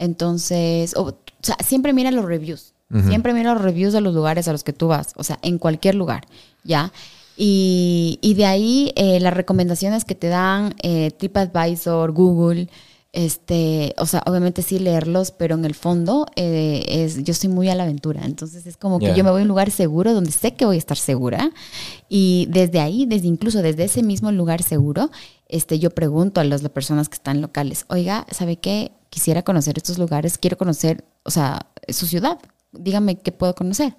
[0.08, 2.73] Entonces, o, o sea, siempre mira los reviews.
[3.08, 5.14] Siempre mira los reviews de los lugares a los que tú vas.
[5.16, 6.28] O sea, en cualquier lugar,
[6.64, 6.92] ¿ya?
[7.36, 12.70] Y, y de ahí eh, las recomendaciones que te dan eh, TripAdvisor, Google,
[13.12, 17.70] este, o sea, obviamente sí leerlos, pero en el fondo eh, es, yo soy muy
[17.70, 20.32] a la aventura, entonces es como que yo me voy a un lugar seguro donde
[20.32, 21.52] sé que voy a estar segura
[22.10, 25.12] y desde ahí, desde incluso desde ese mismo lugar seguro,
[25.48, 28.92] este, yo pregunto a las, las personas que están locales, oiga, ¿sabe qué?
[29.12, 32.40] Quisiera conocer estos lugares, quiero conocer, o sea, su ciudad.
[32.74, 33.96] Dígame qué puedo conocer.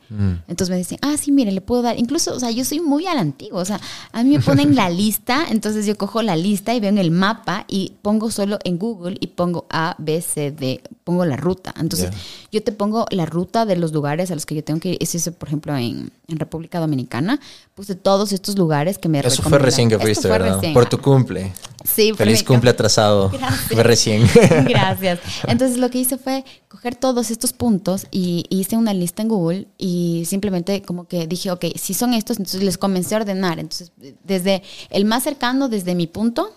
[0.49, 1.99] Entonces me dicen, ah, sí, mire, le puedo dar.
[1.99, 3.61] Incluso, o sea, yo soy muy a la antigua.
[3.61, 3.81] O sea,
[4.13, 7.11] a mí me ponen la lista, entonces yo cojo la lista y veo en el
[7.11, 11.75] mapa y pongo solo en Google y pongo A, B, C, D, pongo la ruta.
[11.79, 12.11] Entonces,
[12.51, 14.99] yo te pongo la ruta de los lugares a los que yo tengo que ir.
[15.01, 17.41] Eso hice, por ejemplo, en, en República Dominicana.
[17.75, 20.57] Puse todos estos lugares que me Eso fue recién que fuiste, ¿verdad?
[20.57, 20.75] recién.
[20.75, 21.53] Por tu cumple.
[21.85, 23.29] Sí, Feliz cumple cum- atrasado.
[23.31, 23.85] Gracias.
[23.85, 24.27] Recién.
[24.69, 25.21] Gracias.
[25.47, 29.69] Entonces lo que hice fue coger todos estos puntos y hice una lista en Google
[29.77, 33.59] y simplemente como que dije, ok, si son estos, entonces les comencé a ordenar.
[33.59, 33.93] Entonces,
[34.25, 36.51] desde el más cercano desde mi punto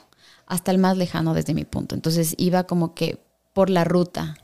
[0.45, 1.93] hasta el más lejano desde mi punto.
[1.93, 3.19] Entonces iba como que
[3.53, 4.37] por la ruta.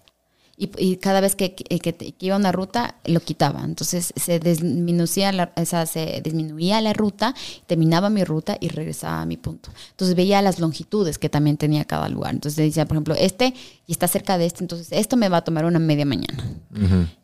[0.55, 3.63] Y, y cada vez que, que- que- que iba a una ruta, lo quitaba.
[3.63, 7.33] Entonces se disminuía la, o sea, se disminuía la ruta,
[7.65, 9.71] terminaba mi ruta y regresaba a mi punto.
[9.91, 12.35] Entonces veía las longitudes que también tenía cada lugar.
[12.35, 13.55] Entonces decía, por ejemplo, este
[13.87, 16.43] y está cerca de este, entonces esto me va a tomar una media mañana.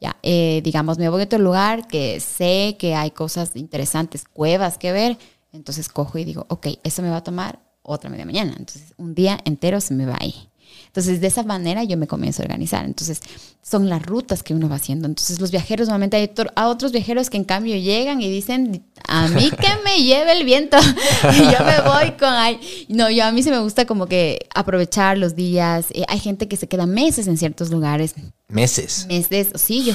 [0.02, 4.78] Ya, eh, digamos, me voy a otro lugar que sé que hay cosas interesantes, cuevas
[4.80, 5.18] que ver,
[5.54, 8.56] entonces cojo y digo, ok, eso me va a tomar otra media mañana.
[8.58, 10.49] Entonces, un día entero se me va ahí.
[10.90, 12.84] Entonces, de esa manera yo me comienzo a organizar.
[12.84, 13.22] Entonces,
[13.62, 15.08] son las rutas que uno va haciendo.
[15.08, 19.28] Entonces, los viajeros, normalmente hay a otros viajeros que en cambio llegan y dicen, a
[19.28, 20.78] mí que me lleve el viento.
[21.34, 22.60] y yo me voy con ahí.
[22.90, 25.88] No, yo a mí sí me gusta como que aprovechar los días.
[25.92, 28.16] Eh, hay gente que se queda meses en ciertos lugares
[28.50, 29.06] Meses.
[29.08, 29.94] meses, sí, yo,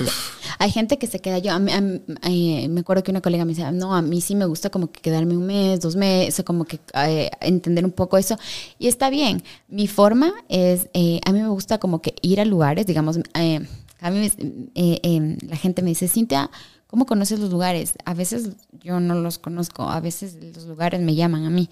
[0.61, 3.21] hay gente que se queda, yo, a mí- a mí- eh, me acuerdo que una
[3.21, 5.97] colega me decía, no, a mí sí me gusta como que quedarme un mes, dos
[5.97, 8.39] meses, como que eh, entender un poco eso,
[8.79, 12.45] y está bien, mi forma es, eh, a mí me gusta como que ir a
[12.45, 13.67] lugares, digamos, eh,
[14.01, 14.31] a mí
[14.77, 16.49] eh, eh, la gente me dice, Cintia,
[16.95, 17.95] ¿cómo conoces los lugares?
[18.05, 21.69] A veces yo no los conozco, a veces los lugares me llaman a mí.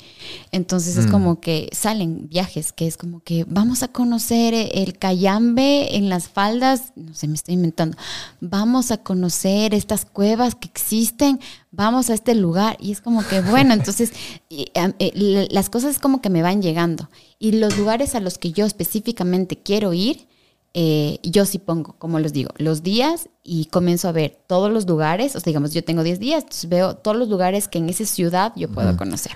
[0.51, 5.95] Entonces es como que salen viajes, que es como que vamos a conocer el Cayambe
[5.97, 7.97] en las faldas, no sé, me estoy inventando,
[8.41, 11.39] vamos a conocer estas cuevas que existen,
[11.71, 12.77] vamos a este lugar.
[12.81, 14.13] Y es como que, bueno, entonces
[14.49, 17.09] y, eh, la- las cosas como que me van llegando.
[17.39, 20.27] Y los lugares a los que yo específicamente quiero ir,
[20.75, 24.87] eh, yo sí pongo, como les digo, los días y comienzo a ver todos los
[24.87, 27.89] lugares, o sea, digamos, yo tengo 10 días, entonces veo todos los lugares que en
[27.89, 29.33] esa ciudad yo puedo conocer.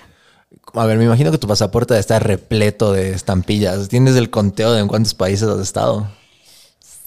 [0.73, 3.89] A ver, me imagino que tu pasaporte está repleto de estampillas.
[3.89, 6.07] ¿Tienes el conteo de en cuántos países has estado?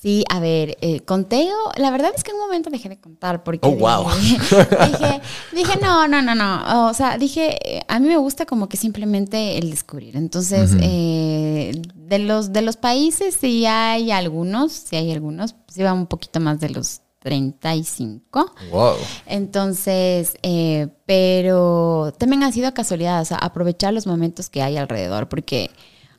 [0.01, 3.45] Sí, a ver, eh, conteo, la verdad es que en un momento dejé de contar
[3.45, 4.09] porque Oh, wow.
[4.19, 4.39] dije,
[4.87, 5.21] dije,
[5.53, 8.79] dije, no, no, no, no, o sea, dije, eh, a mí me gusta como que
[8.79, 10.17] simplemente el descubrir.
[10.17, 15.93] Entonces, eh, de los de los países sí hay algunos, sí hay algunos, sí va
[15.93, 18.53] un poquito más de los 35.
[18.71, 18.95] Wow.
[19.27, 25.29] Entonces, eh, pero también ha sido casualidad, o sea, aprovechar los momentos que hay alrededor,
[25.29, 25.71] porque,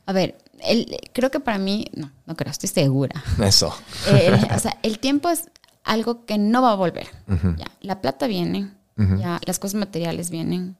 [0.06, 3.22] a ver, el, creo que para mí, no, no creo, estoy segura.
[3.42, 3.74] Eso.
[4.08, 5.44] El- o sea, el tiempo es
[5.84, 7.08] algo que no va a volver.
[7.56, 8.70] ya, la plata viene,
[9.18, 10.76] ya, las cosas materiales vienen,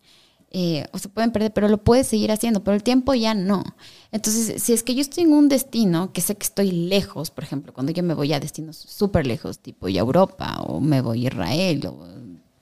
[0.54, 3.64] eh, o se pueden perder, pero lo puedes seguir haciendo, pero el tiempo ya no.
[4.12, 7.42] Entonces, si es que yo estoy en un destino que sé que estoy lejos, por
[7.42, 11.24] ejemplo, cuando yo me voy a destinos súper lejos, tipo ya Europa, o me voy
[11.24, 12.06] a Israel, o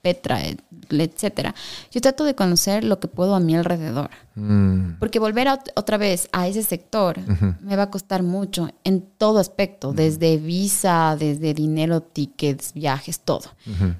[0.01, 1.53] Petra, et- etcétera,
[1.91, 4.09] yo trato de conocer lo que puedo a mi alrededor.
[4.35, 7.19] Mm, Porque volver a ot- otra vez a ese sector
[7.61, 13.49] me va a costar mucho en todo aspecto, desde visa, desde dinero, tickets, viajes, todo.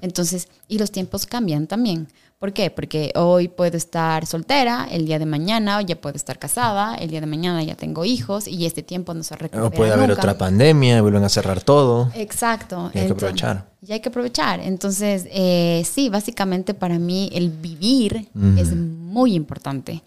[0.00, 2.08] Entonces, y los tiempos cambian también.
[2.42, 2.72] ¿Por qué?
[2.72, 7.20] Porque hoy puedo estar soltera, el día de mañana ya puedo estar casada, el día
[7.20, 10.22] de mañana ya tengo hijos y este tiempo no se recupera O puede haber nunca.
[10.22, 12.10] otra pandemia, vuelven a cerrar todo.
[12.16, 12.90] Exacto.
[12.94, 13.70] Y hay que aprovechar.
[13.80, 14.58] Y hay que aprovechar.
[14.58, 18.28] Entonces, eh, sí, básicamente para mí el vivir
[18.58, 20.02] es muy importante.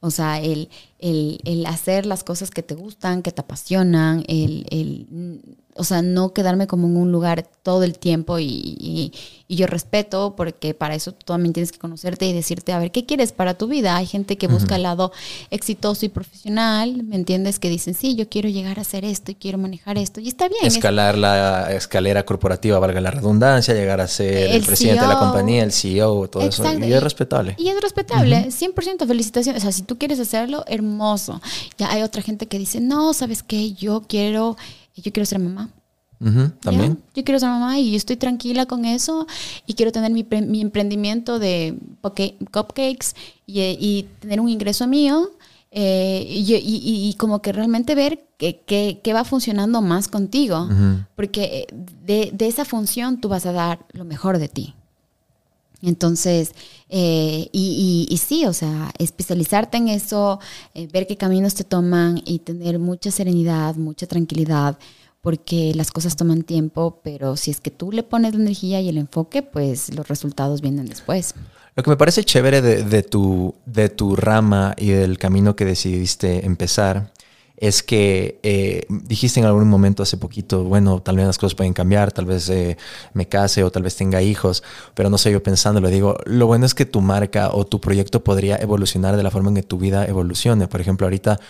[0.00, 0.68] O sea, el,
[0.98, 5.40] el, el hacer las cosas que te gustan, que te apasionan, el, el,
[5.78, 9.12] o sea, no quedarme como en un lugar todo el tiempo y, y-
[9.50, 12.90] y yo respeto porque para eso tú también tienes que conocerte y decirte, a ver,
[12.92, 13.96] ¿qué quieres para tu vida?
[13.96, 15.10] Hay gente que busca el lado
[15.50, 17.58] exitoso y profesional, ¿me entiendes?
[17.58, 20.20] Que dicen, sí, yo quiero llegar a hacer esto y quiero manejar esto.
[20.20, 20.60] Y está bien.
[20.64, 25.06] es- Escalar la escalera corporativa, valga la redundancia, llegar a ser el, El presidente de
[25.08, 25.20] la CEO.
[25.24, 26.78] compañía, el CEO, todo Exacto.
[26.78, 26.86] eso.
[26.86, 27.54] Y es respetable.
[27.58, 29.62] Y es respetable, 100% felicitaciones.
[29.62, 31.40] O sea, si tú quieres hacerlo, hermoso.
[31.78, 33.72] Ya hay otra gente que dice, no, ¿sabes qué?
[33.72, 34.56] Yo quiero,
[35.02, 35.70] yo quiero ser mamá.
[36.60, 36.94] También.
[36.94, 36.98] ¿ya?
[37.14, 39.26] Yo quiero ser mamá y yo estoy tranquila con eso
[39.66, 41.78] y quiero tener mi, mi emprendimiento de
[42.52, 43.14] cupcakes
[43.46, 45.30] y, y tener un ingreso mío
[45.70, 50.68] eh, y, y- como que realmente ver qué va funcionando más contigo.
[51.14, 51.66] Porque eh,
[52.04, 54.74] de, de esa función tú vas a dar lo mejor de ti.
[55.82, 56.52] Entonces,
[56.88, 60.40] eh, y, y- y sí, o sea, especializarte en eso,
[60.74, 64.78] eh, ver qué caminos te toman y tener mucha serenidad, mucha tranquilidad,
[65.20, 68.88] porque las cosas toman tiempo, pero si es que tú le pones la energía y
[68.88, 71.34] el enfoque, pues los resultados vienen después.
[71.76, 75.64] Lo que me parece chévere de, de tu, de tu rama y del camino que
[75.64, 77.12] decidiste empezar
[77.60, 81.72] es que eh, dijiste en algún momento hace poquito, bueno, tal vez las cosas pueden
[81.72, 82.76] cambiar, tal vez eh,
[83.14, 84.62] me case o tal vez tenga hijos,
[84.94, 87.80] pero no sé, yo pensando, lo digo, lo bueno es que tu marca o tu
[87.80, 90.68] proyecto podría evolucionar de la forma en que tu vida evolucione.
[90.68, 91.40] Por ejemplo, ahorita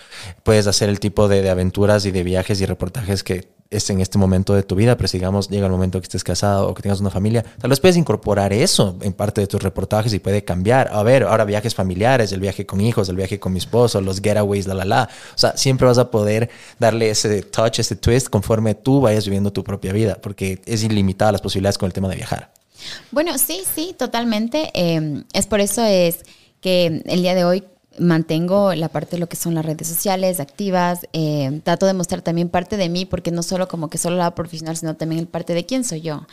[0.43, 4.01] puedes hacer el tipo de, de aventuras y de viajes y reportajes que es en
[4.01, 6.75] este momento de tu vida, pero si digamos llega el momento que estés casado o
[6.75, 10.19] que tengas una familia, tal vez puedes incorporar eso en parte de tus reportajes y
[10.19, 10.89] puede cambiar.
[10.93, 14.21] A ver, ahora viajes familiares, el viaje con hijos, el viaje con mi esposo, los
[14.21, 15.11] getaways, la, la, la.
[15.35, 16.49] O sea, siempre vas a poder
[16.79, 21.33] darle ese touch, ese twist conforme tú vayas viviendo tu propia vida, porque es ilimitada
[21.33, 22.53] las posibilidades con el tema de viajar.
[23.11, 24.71] Bueno, sí, sí, totalmente.
[24.75, 26.21] Eh, es por eso es
[26.61, 27.65] que el día de hoy
[28.01, 32.23] mantengo la parte de lo que son las redes sociales activas, eh, trato de mostrar
[32.23, 35.27] también parte de mí, porque no solo como que solo la profesional, sino también el
[35.27, 36.27] parte de quién soy yo.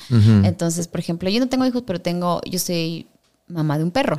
[0.43, 3.07] Entonces, por ejemplo, yo no tengo hijos, pero tengo, yo soy
[3.47, 4.17] mamá de un perro.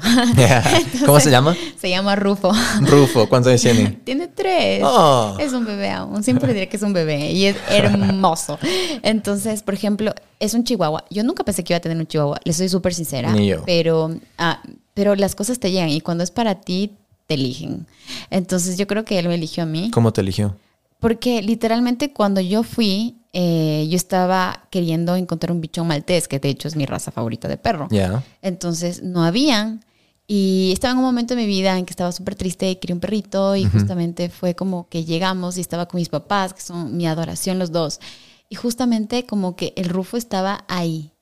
[1.06, 1.56] ¿Cómo se llama?
[1.76, 2.52] Se llama Rufo.
[2.82, 3.90] Rufo, ¿cuántos años tiene?
[4.04, 4.82] tiene tres.
[4.84, 5.36] Oh.
[5.38, 6.22] Es un bebé aún.
[6.22, 8.58] Siempre diré que es un bebé y es hermoso.
[9.02, 11.04] Entonces, por ejemplo, es un chihuahua.
[11.10, 12.40] Yo nunca pensé que iba a tener un chihuahua.
[12.44, 13.32] Le soy súper sincera.
[13.32, 13.62] Ni yo.
[13.66, 14.62] Pero, ah,
[14.94, 16.96] pero las cosas te llegan y cuando es para ti,
[17.26, 17.86] te eligen.
[18.30, 19.90] Entonces, yo creo que él me eligió a mí.
[19.90, 20.56] ¿Cómo te eligió?
[20.98, 26.48] Porque literalmente cuando yo fui, eh, yo estaba queriendo encontrar un bichón maltés, que de
[26.48, 27.86] hecho es mi raza favorita de perro.
[27.90, 28.24] Ya.
[28.42, 29.84] Entonces no habían.
[30.26, 32.94] Y estaba en un momento de mi vida en que estaba súper triste y quería
[32.94, 36.96] un perrito y justamente fue como que llegamos y estaba con mis papás, que son
[36.96, 38.00] mi adoración los dos.
[38.48, 41.12] Y justamente como que el Rufo estaba ahí.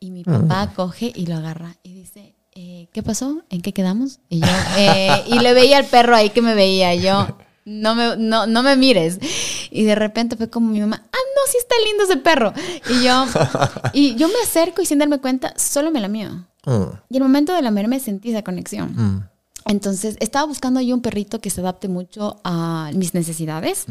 [0.00, 2.33] Y mi papá coge y lo agarra y dice,
[2.94, 3.42] ¿qué pasó?
[3.50, 4.20] ¿En qué quedamos?
[4.28, 4.46] Y yo,
[4.78, 6.94] eh, y le veía al perro ahí que me veía.
[6.94, 7.26] Yo,
[7.64, 9.18] no me, no, no me mires.
[9.72, 12.54] Y de repente fue como mi mamá, ah, no, sí está lindo ese perro.
[12.88, 13.26] Y yo,
[13.92, 16.46] y yo me acerco y sin darme cuenta, solo me la mío.
[16.64, 16.84] Mm.
[17.10, 18.94] Y el momento de lamerme sentí esa conexión.
[18.94, 19.28] Mm.
[19.66, 23.86] Entonces, estaba buscando yo un perrito que se adapte mucho a mis necesidades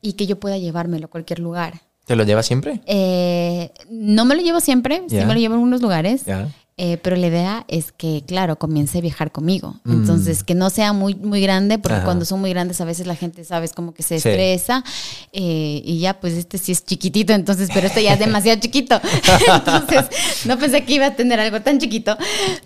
[0.00, 1.82] y que yo pueda llevármelo a cualquier lugar.
[2.06, 2.80] ¿Te lo llevas siempre?
[2.86, 6.48] Eh, no me lo llevo siempre, sí me lo llevo en unos lugares, Ya.
[6.78, 9.74] Eh, pero la idea es que, claro, comience a viajar conmigo.
[9.84, 9.92] Mm.
[9.92, 12.04] Entonces, que no sea muy, muy grande, porque Ajá.
[12.04, 14.28] cuando son muy grandes a veces la gente, sabes, como que se Sí.
[14.28, 14.84] estresa.
[15.32, 19.00] eh, y ya, pues este sí es chiquitito, entonces, pero este ya es demasiado chiquito.
[19.54, 20.06] entonces,
[20.46, 22.16] no pensé que iba a tener algo tan chiquito,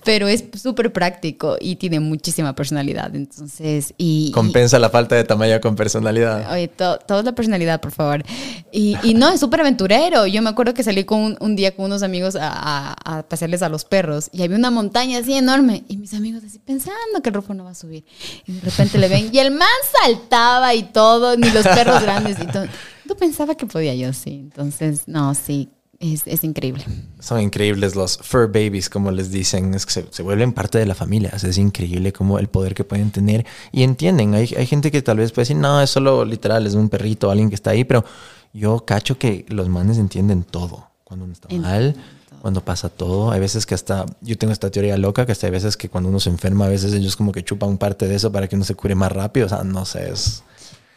[0.05, 3.15] pero es súper práctico y tiene muchísima personalidad.
[3.17, 4.27] Entonces, y...
[4.29, 6.53] y- Compensa la falta de tamaño con personalidad.
[6.53, 8.23] Oye, to- todo es la personalidad, por favor.
[8.71, 10.27] Y, y no, es súper aventurero.
[10.27, 13.23] Yo me acuerdo que salí con un, un día con unos amigos a, a, a
[13.23, 14.02] pasearles a los perros
[14.33, 15.85] y había una montaña así enorme.
[15.89, 18.05] Y mis amigos así pensando que el Rufo no va a subir.
[18.47, 19.69] Y de repente le ven y el man
[20.01, 22.67] saltaba y todo, ni los perros grandes y todo.
[23.05, 24.31] No pensaba que podía yo, sí.
[24.31, 26.85] Entonces, no, sí, es, es increíble.
[27.21, 30.87] Son increíbles los fur babies, como les dicen, es que se, se vuelven parte de
[30.87, 31.31] la familia.
[31.35, 34.35] O sea, es increíble como el poder que pueden tener y entienden.
[34.35, 37.31] Hay, hay gente que tal vez puede decir, no, es solo literal, es un perrito,
[37.31, 38.05] alguien que está ahí, pero
[38.53, 40.92] yo cacho que los manes entienden todo.
[41.13, 41.95] Cuando uno está mal,
[42.41, 43.33] cuando pasa todo.
[43.33, 46.09] Hay veces que hasta, yo tengo esta teoría loca, que hasta hay veces que cuando
[46.09, 48.65] uno se enferma, a veces ellos como que chupan parte de eso para que uno
[48.65, 49.45] se cure más rápido.
[49.45, 50.43] O sea, no sé, es...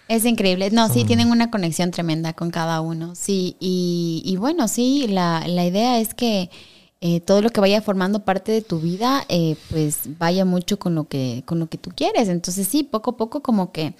[0.07, 0.71] Es increíble.
[0.71, 3.13] No, sí, tienen una conexión tremenda con cada uno.
[3.13, 6.49] Sí, y, y bueno, sí, la, la idea es que
[7.01, 10.95] eh, todo lo que vaya formando parte de tu vida, eh, pues vaya mucho con
[10.95, 12.29] lo que, con lo que tú quieres.
[12.29, 13.95] Entonces sí, poco a poco como que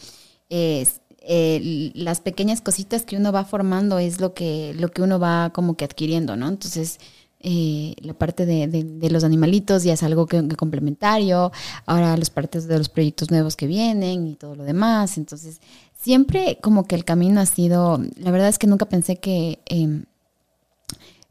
[0.49, 0.87] eh,
[1.27, 5.51] eh, las pequeñas cositas que uno va formando es lo que, lo que uno va
[5.53, 6.47] como que adquiriendo, ¿no?
[6.47, 6.99] Entonces,
[7.39, 11.51] eh, la parte de, de- los animalitos ya es algo que, complementario,
[11.85, 15.59] ahora las partes de los proyectos nuevos que vienen y todo lo demás, entonces
[15.99, 20.03] siempre como que el camino ha sido, la verdad es que nunca pensé que eh,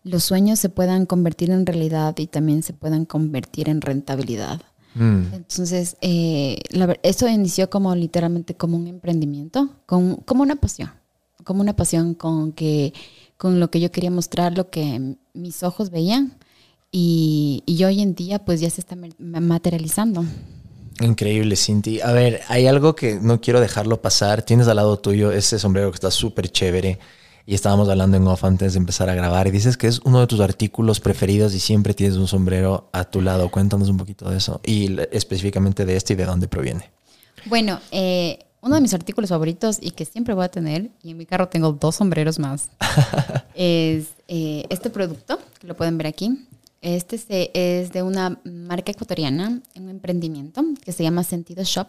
[0.05, 4.61] los sueños se puedan convertir en realidad y también se puedan convertir en rentabilidad.
[4.95, 5.35] Mm.
[5.35, 10.91] Entonces, eh, la eso inició como literalmente como un emprendimiento, con, como una pasión,
[11.43, 12.93] como una pasión con que
[13.37, 16.39] con lo que yo quería mostrar, lo que mis ojos veían
[16.93, 20.25] y, y hoy en día pues ya se está materializando.
[21.01, 22.01] Increíble, Cinti.
[22.01, 24.43] A ver, hay algo que no quiero dejarlo pasar.
[24.43, 26.99] Tienes al lado tuyo ese sombrero que está súper chévere.
[27.47, 29.47] Y estábamos hablando en off antes de empezar a grabar.
[29.47, 33.05] Y dices que es uno de tus artículos preferidos y siempre tienes un sombrero a
[33.05, 33.51] tu lado.
[33.51, 34.61] Cuéntanos un poquito de eso.
[34.65, 36.91] Y específicamente de este y de dónde proviene.
[37.47, 41.19] Bueno, eh, uno de mis artículos favoritos y que siempre voy a tener, y en
[41.19, 42.71] mi carro tengo dos sombreros más,
[43.55, 46.47] es eh, este producto, que lo pueden ver aquí.
[46.81, 51.89] Este se- es de una marca ecuatoriana, un emprendimiento que se llama Sentido Shop.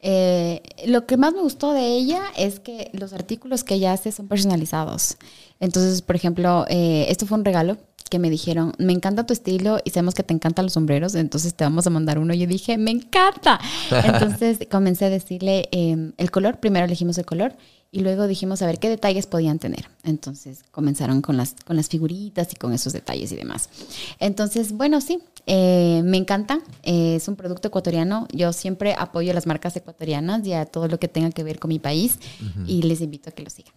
[0.00, 4.12] Eh, lo que más me gustó de ella es que los artículos que ella hace
[4.12, 5.16] son personalizados.
[5.60, 7.78] Entonces, por ejemplo, eh, esto fue un regalo
[8.08, 11.54] que me dijeron, me encanta tu estilo y sabemos que te encantan los sombreros, entonces
[11.54, 12.34] te vamos a mandar uno.
[12.34, 13.60] Yo dije, me encanta.
[14.04, 17.56] Entonces comencé a decirle eh, el color, primero elegimos el color
[17.92, 19.88] y luego dijimos a ver qué detalles podían tener.
[20.04, 23.70] Entonces comenzaron con las, con las figuritas y con esos detalles y demás.
[24.18, 26.60] Entonces, bueno, sí, eh, me encanta.
[26.82, 28.26] Eh, es un producto ecuatoriano.
[28.32, 31.58] Yo siempre apoyo a las marcas ecuatorianas y a todo lo que tenga que ver
[31.58, 32.18] con mi país
[32.66, 33.72] y les invito a que lo sigan.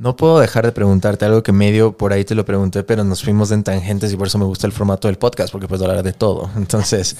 [0.00, 3.22] No puedo dejar de preguntarte algo que medio por ahí te lo pregunté, pero nos
[3.22, 6.02] fuimos en tangentes y por eso me gusta el formato del podcast, porque puedo hablar
[6.02, 6.48] de todo.
[6.56, 7.16] Entonces,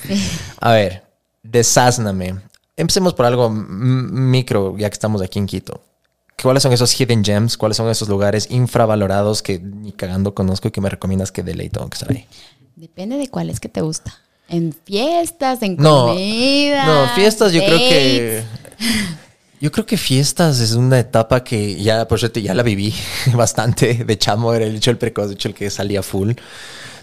[0.58, 1.04] a ver,
[1.42, 2.36] desázname.
[2.78, 5.82] Empecemos por algo micro, ya que estamos aquí en Quito.
[6.42, 7.58] ¿Cuáles son esos hidden gems?
[7.58, 11.54] ¿Cuáles son esos lugares infravalorados que ni cagando conozco y que me recomiendas que de
[11.54, 12.26] ley tengo que estar ahí?
[12.76, 14.14] Depende de cuál es que te gusta.
[14.48, 16.86] En fiestas, en No, comida.
[16.86, 18.42] no, fiestas yo creo que...
[19.60, 22.94] Yo creo que fiestas es una etapa que ya, por suerte, ya la viví
[23.34, 24.04] bastante.
[24.04, 26.32] De chamo era el hecho el precoz, hecho el que salía full.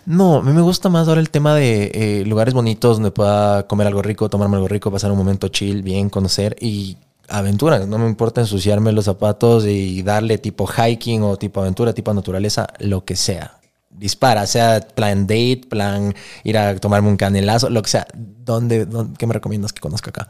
[0.08, 3.68] No, a mí me gusta más ahora el tema de eh, lugares bonitos donde pueda
[3.68, 6.98] comer algo rico, tomarme algo rico, pasar un momento chill, bien, conocer y
[7.28, 7.86] aventura.
[7.86, 12.68] No me importa ensuciarme los zapatos y darle tipo hiking o tipo aventura, tipo naturaleza,
[12.80, 13.60] lo que sea.
[13.98, 18.08] Dispara, sea plan date, plan ir a tomarme un canelazo, lo que sea.
[18.14, 20.30] ¿Dónde, dónde- qué me recomiendas que conozca acá?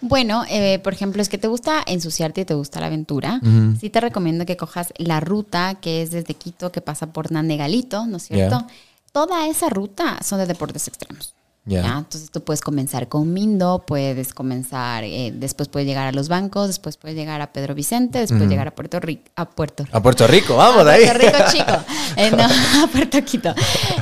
[0.00, 3.40] Bueno, eh, por ejemplo, es que te gusta ensuciarte y te gusta la aventura.
[3.78, 8.06] Sí te recomiendo que cojas la ruta que es desde Quito, que pasa por Nanegalito,
[8.06, 8.66] ¿no es cierto?
[9.12, 11.34] Toda esa ruta son de deportes extremos.
[11.64, 16.66] Entonces tú puedes comenzar con Mindo, puedes comenzar, eh, después puedes llegar a los bancos,
[16.66, 19.96] después puedes llegar a Pedro Vicente, después llegar a Puerto Rico, a Puerto Rico.
[19.96, 21.04] A Puerto Rico, vamos a ahí.
[21.04, 21.72] Puerto Rico chico.
[22.14, 22.42] Eh, no,
[22.84, 23.54] a Puerto Quito.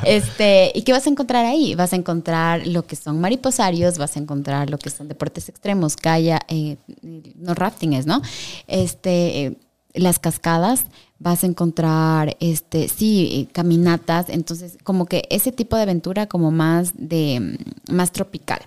[0.02, 1.76] Este, ¿Y qué vas a encontrar ahí?
[1.76, 5.94] Vas a encontrar lo que son mariposarios, vas a encontrar lo que son deportes extremos,
[5.94, 8.20] calla, eh, no rafting es, ¿no?
[8.66, 9.56] Este, eh,
[9.94, 10.86] las cascadas,
[11.22, 16.50] vas a encontrar, este, sí, eh, caminatas, entonces como que ese tipo de aventura como
[16.50, 17.56] más de,
[17.88, 18.58] mm, más tropical.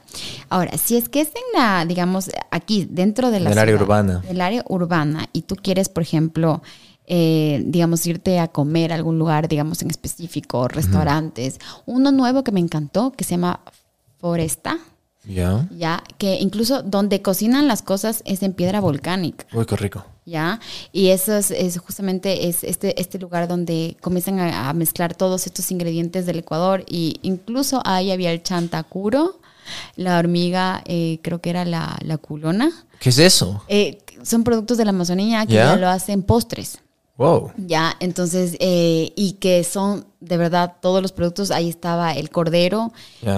[0.49, 4.19] Ahora, si es que es en la, digamos, aquí, dentro de la Del área urbana.
[4.19, 6.61] del área urbana y tú quieres, por ejemplo,
[7.07, 11.59] eh, digamos, irte a comer a algún lugar, digamos, en específico, restaurantes.
[11.87, 13.61] Uno nuevo que me encantó, que se llama
[14.19, 14.77] Foresta,
[15.25, 15.67] Ya.
[15.75, 19.45] ya, que incluso donde cocinan las cosas es en piedra volcánica.
[19.53, 20.05] Uy, qué rico.
[20.25, 20.59] ¿Ya?
[20.91, 25.45] Y eso es, es justamente es este, este lugar donde comienzan a, a mezclar todos
[25.47, 29.39] estos ingredientes del Ecuador y incluso ahí había el chantacuro,
[29.95, 32.71] la hormiga, eh, creo que era la, la culona.
[32.99, 33.63] ¿Qué es eso?
[33.67, 36.79] Eh, son productos de la Amazonía que ya lo hacen postres.
[37.15, 37.51] Wow.
[37.57, 41.51] Ya, entonces, eh, y que son de verdad todos los productos.
[41.51, 42.91] Ahí estaba el cordero,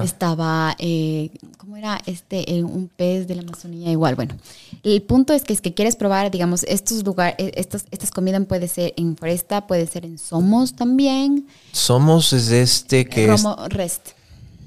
[0.03, 1.99] estaba, eh, ¿cómo era?
[2.05, 4.15] Este, eh, un pez de la Amazonía, igual.
[4.15, 4.36] Bueno,
[4.84, 8.69] el punto es que es que quieres probar, digamos, estos lugares, estas, estas comidas puede
[8.69, 11.45] ser en Foresta, puede ser en Somos también.
[11.73, 13.57] Somos es este que es, Romo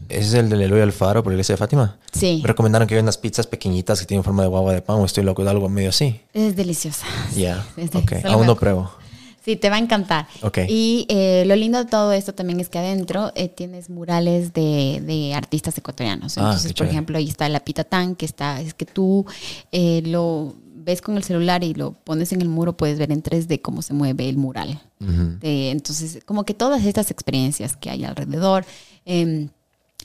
[0.09, 0.23] Rest.
[0.29, 1.99] es el del Eloy Alfaro por la iglesia de Fátima.
[2.13, 4.97] Sí, Me recomendaron que hay unas pizzas pequeñitas que tienen forma de guagua de pan
[4.97, 6.21] o estoy loco de algo medio así.
[6.33, 7.07] es deliciosa.
[7.37, 7.65] Ya.
[7.77, 8.23] Sí, sí, ok.
[8.23, 8.91] solo Aún no pruebo.
[9.45, 10.27] Sí, te va a encantar.
[10.43, 10.59] Ok.
[10.69, 15.03] Y eh, lo lindo de todo esto también es que adentro eh, tienes murales de,
[15.07, 16.37] de artistas ecuatorianos.
[16.37, 19.25] Ah, Entonces, por ejemplo, ahí está la Pitatán, que está, es que tú
[19.73, 23.23] eh, lo ves con el celular y lo pones en el muro, puedes ver en
[23.23, 24.83] 3D cómo se mueve el mural.
[25.01, 25.39] Ujú.
[25.41, 28.67] De- entonces, como que todas estas experiencias que hay alrededor.
[29.07, 29.49] em,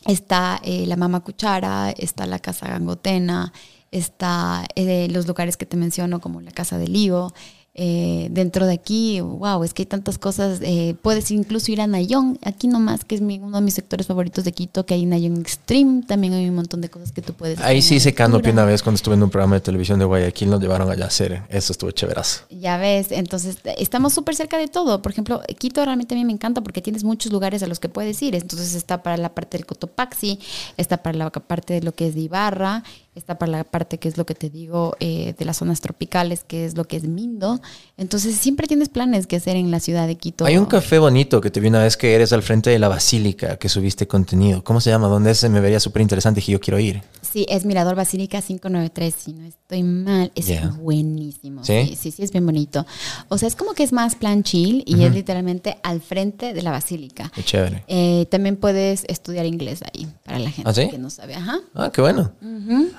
[0.05, 3.53] está eh, la Mama Cuchara, está la Casa Gangotena,
[3.91, 7.33] está eh, los lugares que te menciono como la Casa del Lío.
[7.75, 10.59] Eh, dentro de aquí, wow, es que hay tantas cosas.
[10.61, 14.05] eh, puedes incluso ir a Nayón, aquí nomás, que es mi- uno de mis sectores
[14.05, 16.03] favoritos de Quito, que hay Nayón Extreme.
[16.07, 18.83] También hay un montón de cosas que tú puedes Ahí sí hice canopy una vez
[18.83, 21.41] cuando estuve en un programa de televisión de Guayaquil, nos llevaron allá a hacer.
[21.49, 22.43] Eso estuvo chéverazo.
[22.51, 25.01] Ya ves, entonces eh, estamos súper cerca de todo.
[25.01, 27.89] Por ejemplo, Quito realmente a mí me encanta porque tienes muchos lugares a los que
[27.89, 28.35] puedes ir.
[28.35, 30.37] Entonces está para la parte del Cotopaxi,
[30.77, 32.83] está para la parte de lo que es de Ibarra,
[33.15, 36.43] está para la parte que es lo que te digo eh, de las zonas tropicales,
[36.43, 37.61] que es lo que es Mindo.
[37.97, 40.45] Entonces siempre tienes planes que hacer en la ciudad de Quito.
[40.45, 42.87] Hay un café bonito que te vi una vez que eres al frente de la
[42.87, 44.63] basílica, que subiste contenido.
[44.63, 45.07] ¿Cómo se llama?
[45.07, 45.37] ¿Dónde es?
[45.37, 47.01] Se me vería súper interesante y que yo quiero ir.
[47.21, 51.63] Sí, es Mirador Basílica 593, si no estoy mal, es buenísimo.
[51.63, 51.87] ¿Sí?
[51.87, 51.95] ¿Sí?
[51.95, 52.85] sí, sí, es bien bonito.
[53.29, 56.61] O sea, es como que es más plan chill y es literalmente al frente de
[56.61, 57.31] la basílica.
[57.33, 57.83] Qué chévere.
[57.87, 60.89] Eh, también puedes estudiar inglés ahí, para la gente ¿Ah, sí?
[60.89, 61.35] que no sabe.
[61.35, 61.59] Ajá.
[61.73, 62.31] Ah, qué bueno.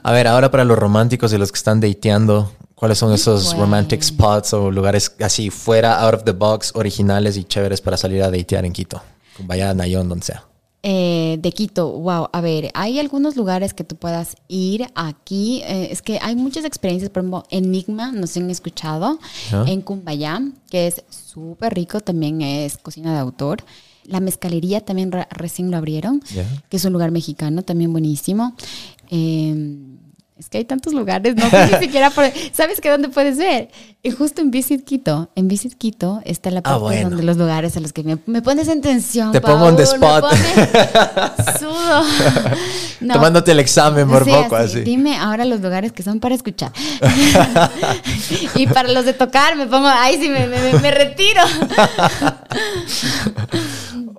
[0.07, 3.63] A ver, ahora para los románticos y los que están dateando, ¿cuáles son esos Bueno.
[3.63, 8.23] romantic spots o lugares así fuera, out of the box, originales y chéveres para salir
[8.23, 9.01] a datear en Quito?
[9.41, 10.45] Vaya a Nayón, donde sea.
[10.83, 15.63] Eh, de Quito, wow, a ver, hay algunos lugares que tú puedas ir aquí.
[15.65, 19.19] eh, es que hay muchas experiencias, por ejemplo, Enigma, no sé si han escuchado,
[19.67, 23.65] en Cumbayá, que es súper rico, también es cocina de autor.
[24.05, 26.21] La mezcalería también re- recién lo abrieron,
[26.69, 28.55] que es un lugar mexicano también buenísimo.
[29.11, 29.79] Eh,
[30.37, 32.25] Es que hay tantos lugares, no sé ni siquiera por...
[32.53, 33.69] ¿Sabes qué dónde puedes ver?
[34.03, 37.09] Y justo en Visit Quito, en Visit Quito está la parte Ah, bueno.
[37.11, 39.31] donde los lugares a los que me, me pones en tensión.
[39.31, 40.23] Te pongo on the spot.
[40.23, 40.41] pones
[41.61, 42.03] sudo.
[43.01, 43.15] No.
[43.15, 44.81] Tomándote el examen por Sí, poco, así.
[44.81, 46.73] Dime ahora los lugares que son para escuchar.
[48.57, 51.43] y para los de tocar me pongo, ay, sí, me, me- me retiro.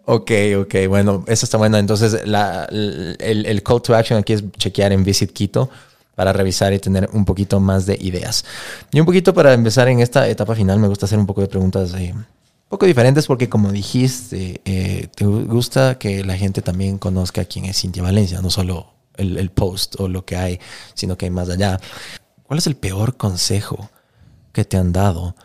[0.07, 1.77] Ok, ok, bueno, eso está bueno.
[1.77, 5.69] Entonces, la- el, el call to action aquí es chequear en Visit Quito
[6.15, 8.45] para revisar y tener un poquito más de ideas.
[8.91, 11.47] Y un poquito para empezar en esta etapa final, me gusta hacer un poco de
[11.47, 12.25] preguntas eh, un
[12.69, 17.79] poco diferentes porque como dijiste, eh, te gusta que la gente también conozca quién es
[17.79, 18.87] Cintia Valencia, no solo
[19.17, 20.59] el, el post o lo que hay,
[20.93, 21.79] sino que hay más allá.
[22.43, 23.89] ¿Cuál es el peor consejo
[24.51, 25.35] que te han dado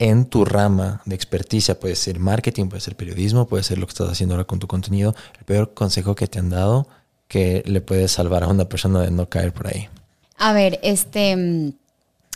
[0.00, 3.90] en tu rama de experticia, puede ser marketing, puede ser periodismo, puede ser lo que
[3.90, 6.88] estás haciendo ahora con tu contenido, el peor consejo que te han dado
[7.30, 9.88] que le puede salvar a una persona de no caer por ahí.
[10.36, 11.72] A ver, este, mm,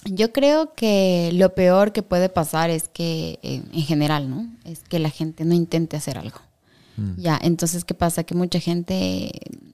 [0.06, 4.46] yo creo que lo peor que puede pasar es que, eh, en general, ¿no?
[4.64, 6.38] Es que la gente no intente hacer algo.
[7.16, 8.22] Ya, entonces, ¿qué pasa?
[8.22, 8.94] Que mucha gente,
[9.50, 9.73] en-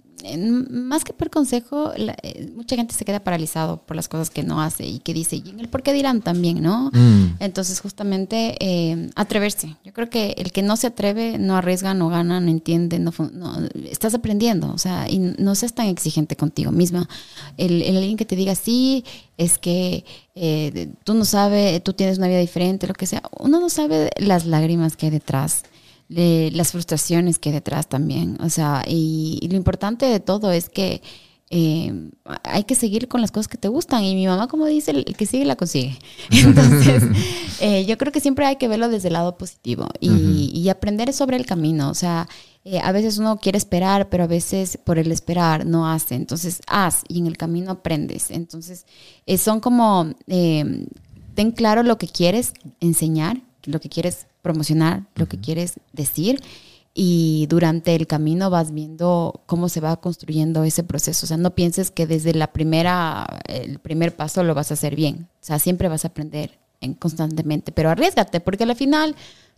[0.71, 4.43] más que por consejo, la- eh, mucha gente se queda paralizado por las cosas que
[4.43, 6.91] no hace y que dice, y en el por qué dirán también, ¿no?
[6.93, 7.37] Mm.
[7.41, 9.77] Entonces, justamente, eh, atreverse.
[9.85, 13.13] Yo creo que el que no se atreve, no arriesga, no gana, no entiende, no,
[13.33, 13.59] no-
[13.91, 17.09] estás aprendiendo, o sea, y no seas tan exigente contigo misma.
[17.57, 19.05] El, el alguien que te diga, sí,
[19.37, 20.05] es que
[20.35, 24.11] eh, tú no sabes, tú tienes una vida diferente, lo que sea, uno no sabe
[24.19, 25.63] las lágrimas que hay detrás
[26.11, 28.37] de las frustraciones que hay detrás también.
[28.41, 31.01] O sea, y, y lo importante de todo es que
[31.53, 32.11] eh,
[32.45, 34.03] hay que seguir con las cosas que te gustan.
[34.03, 35.99] Y mi mamá, como dice, el, que sigue la consigue.
[36.31, 37.05] Entonces,
[37.61, 41.13] eh, yo creo que siempre hay que verlo desde el lado positivo y, y aprender
[41.13, 41.91] sobre el camino.
[41.91, 42.29] O sea,
[42.65, 46.17] eh, a veces uno quiere esperar, pero a veces por el esperar no hace.
[46.17, 48.33] Entonces, haz y en el camino aprendes.
[48.33, 48.85] Entonces,
[49.39, 55.75] son como, ten claro lo que quieres enseñar, lo que quieres promocionar, lo que quieres
[55.93, 56.41] decir
[56.93, 61.25] y durante el camino vas viendo cómo se va construyendo ese proceso.
[61.25, 64.97] O sea, no pienses que desde la primera, el primer paso lo vas a hacer
[64.97, 65.29] bien.
[65.35, 69.15] O sea, siempre vas a aprender en- constantemente, pero arriesgate porque al final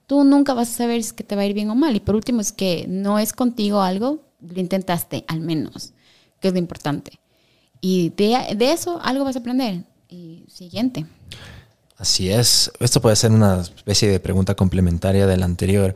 [0.07, 1.97] tú nunca vas a saber si es que te va a ir bien o mal.
[1.97, 5.95] Y por último es que no es contigo algo, lo intentaste al menos,
[6.41, 7.19] que es lo importante.
[7.81, 9.85] Y de, de eso algo vas a aprender.
[10.09, 11.07] Y siguiente.
[11.99, 12.71] Así es.
[12.81, 15.95] Esto puede ser una especie de pregunta complementaria de la anterior.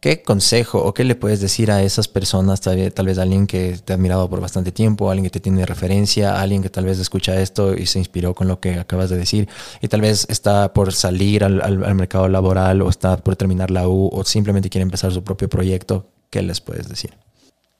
[0.00, 3.48] ¿Qué consejo o qué le puedes decir a esas personas, tal vez, tal vez alguien
[3.48, 6.84] que te ha admirado por bastante tiempo, alguien que te tiene referencia, alguien que tal
[6.84, 9.48] vez escucha esto y se inspiró con lo que acabas de decir
[9.82, 13.72] y tal vez está por salir al, al- al mercado laboral o está por terminar
[13.72, 16.06] la U o simplemente quiere empezar su propio proyecto?
[16.30, 17.10] ¿Qué les puedes decir?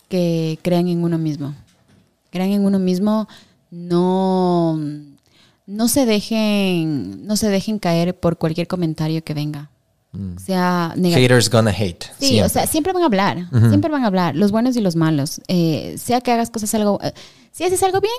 [0.08, 1.54] que crean en uno mismo.
[2.30, 3.28] Crean en uno mismo,
[3.70, 4.80] no,
[5.68, 9.70] no se dejen, no se dejen caer por cualquier comentario que venga.
[10.42, 11.28] Sea negativo.
[11.28, 12.04] Haters gonna hate.
[12.18, 12.46] Sí, siempre.
[12.46, 15.42] o sea, siempre van a hablar, siempre van a hablar, los buenos y los malos.
[15.46, 17.12] Eh, sea que hagas cosas algo, eh,
[17.52, 18.14] si haces algo bien,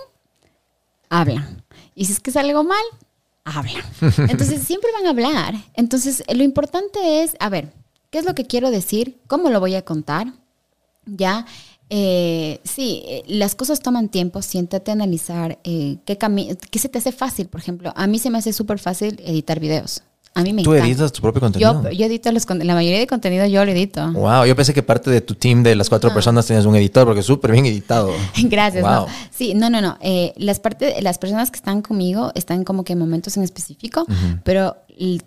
[1.10, 1.50] habla.
[1.96, 2.84] Y si es que es algo mal,
[3.44, 3.84] habla.
[4.30, 5.56] Entonces, siempre van a hablar.
[5.74, 7.74] Entonces, lo importante es, a ver,
[8.12, 9.20] ¿qué es lo que quiero decir?
[9.26, 10.28] ¿Cómo lo voy a contar?
[11.08, 11.48] Ya,
[11.90, 16.18] eh, sí, eh, las cosas toman tiempo, siéntate a analizar eh, qué,
[16.72, 17.48] qué se te hace fácil.
[17.48, 20.04] Por ejemplo, a mí se me hace súper fácil editar videos.
[20.36, 20.88] A mí me ¿Tú encanta.
[20.88, 21.84] editas tu propio contenido?
[21.84, 24.12] Yo, yo edito los, la mayoría de contenido yo lo edito.
[24.14, 27.06] Wow, yo pensé que parte de tu team de las cuatro personas tenías un editor
[27.06, 28.14] porque es súper bien editado.
[28.44, 28.84] Gracias.
[28.84, 28.92] Wow.
[28.92, 29.08] No.
[29.32, 29.98] Sí, no, no, no.
[30.02, 34.06] Eh, las, parte, las personas que están conmigo están como que en momentos en específico,
[34.44, 34.78] pero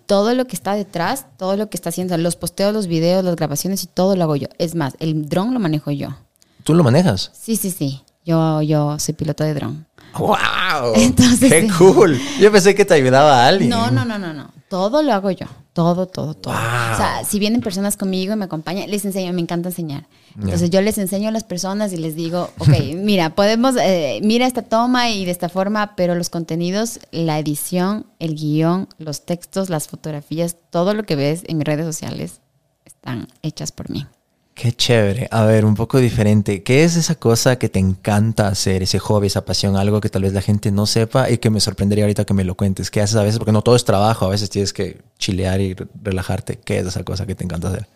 [0.05, 3.35] todo lo que está detrás, todo lo que está haciendo, los posteos, los videos, las
[3.35, 4.47] grabaciones y todo lo hago yo.
[4.57, 6.15] Es más, el dron lo manejo yo.
[6.63, 7.31] ¿Tú lo manejas?
[7.33, 8.01] Sí, sí, sí.
[8.25, 9.85] Yo, yo soy piloto de dron.
[10.17, 10.93] ¡Wow!
[10.95, 11.69] Entonces, ¡Qué sí.
[11.77, 12.19] cool!
[12.39, 13.69] Yo pensé que te ayudaba alguien.
[13.69, 14.51] No, no, no, no, no.
[14.69, 15.45] Todo lo hago yo.
[15.73, 16.53] Todo, todo, todo.
[16.53, 16.93] Wow.
[16.93, 20.07] O sea, si vienen personas conmigo y me acompañan, les enseño, me encanta enseñar.
[20.39, 24.45] Entonces yo les enseño a las personas y les digo, ok, mira, podemos, eh, mira
[24.45, 29.69] esta toma y de esta forma, pero los contenidos, la edición, el guion, los textos,
[29.69, 32.41] las fotografías, todo lo que ves en mis redes sociales
[32.85, 34.05] están hechas por mí.
[34.55, 35.27] Qué chévere.
[35.31, 36.61] A ver, un poco diferente.
[36.61, 40.21] ¿Qué es esa cosa que te encanta hacer, ese hobby, esa pasión, algo que tal
[40.21, 42.91] vez la gente no sepa y que me sorprendería ahorita que me lo cuentes?
[42.91, 43.39] ¿Qué haces a veces?
[43.39, 46.59] Porque no todo es trabajo, a veces tienes que chilear y re- relajarte.
[46.63, 47.87] ¿Qué es esa cosa que te encanta hacer?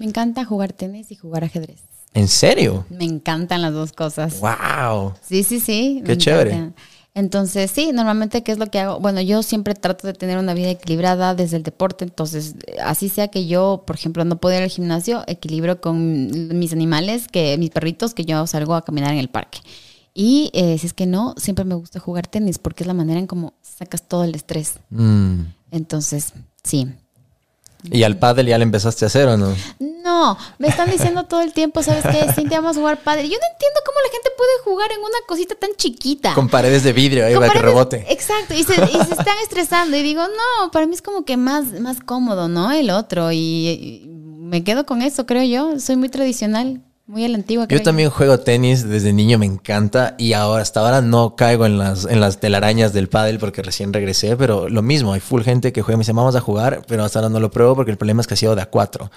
[0.00, 1.80] Me encanta jugar tenis y jugar ajedrez.
[2.14, 2.84] ¿En serio?
[2.90, 4.40] Me encantan las dos cosas.
[4.40, 5.14] ¡Wow!
[5.26, 6.02] Sí, sí, sí.
[6.04, 6.50] Qué me chévere.
[6.52, 6.82] encanta.
[7.14, 8.98] Entonces, sí, normalmente, ¿qué es lo que hago?
[8.98, 13.28] Bueno, yo siempre trato de tener una vida equilibrada desde el deporte, entonces, así sea
[13.28, 17.70] que yo, por ejemplo, no puedo ir al gimnasio, equilibro con mis animales, que mis
[17.70, 19.58] perritos, que yo salgo a caminar en el parque.
[20.14, 23.18] Y eh, si es que no, siempre me gusta jugar tenis porque es la manera
[23.18, 24.74] en cómo sacas todo el estrés.
[24.90, 25.42] Mm.
[25.70, 26.32] Entonces,
[26.62, 26.88] sí.
[27.84, 29.54] ¿Y al pádel ya le empezaste a hacer o no?
[29.80, 32.32] No, me están diciendo todo el tiempo, ¿sabes qué?
[32.32, 33.22] Cintia, vamos a jugar padre.
[33.28, 36.34] Yo no entiendo cómo la gente puede jugar en una cosita tan chiquita.
[36.34, 38.06] Con paredes de vidrio ahí Con para que rebote.
[38.08, 39.96] Exacto, y se, y se están estresando.
[39.96, 42.70] Y digo, no, para mí es como que más, más cómodo, ¿no?
[42.70, 43.32] El otro.
[43.32, 45.80] Y, y me quedo con eso, creo yo.
[45.80, 47.66] Soy muy tradicional, muy a la antigua.
[47.66, 50.14] creo Yo también juego tenis desde niño, me encanta.
[50.18, 53.92] Y ahora, hasta ahora no caigo en las, en las telarañas del pádel porque recién
[53.92, 54.36] regresé.
[54.36, 57.04] Pero lo mismo, hay full gente que juega y me dice, vamos a jugar, pero
[57.04, 59.10] hasta ahora no lo pruebo porque el problema es que ha sido de a cuatro.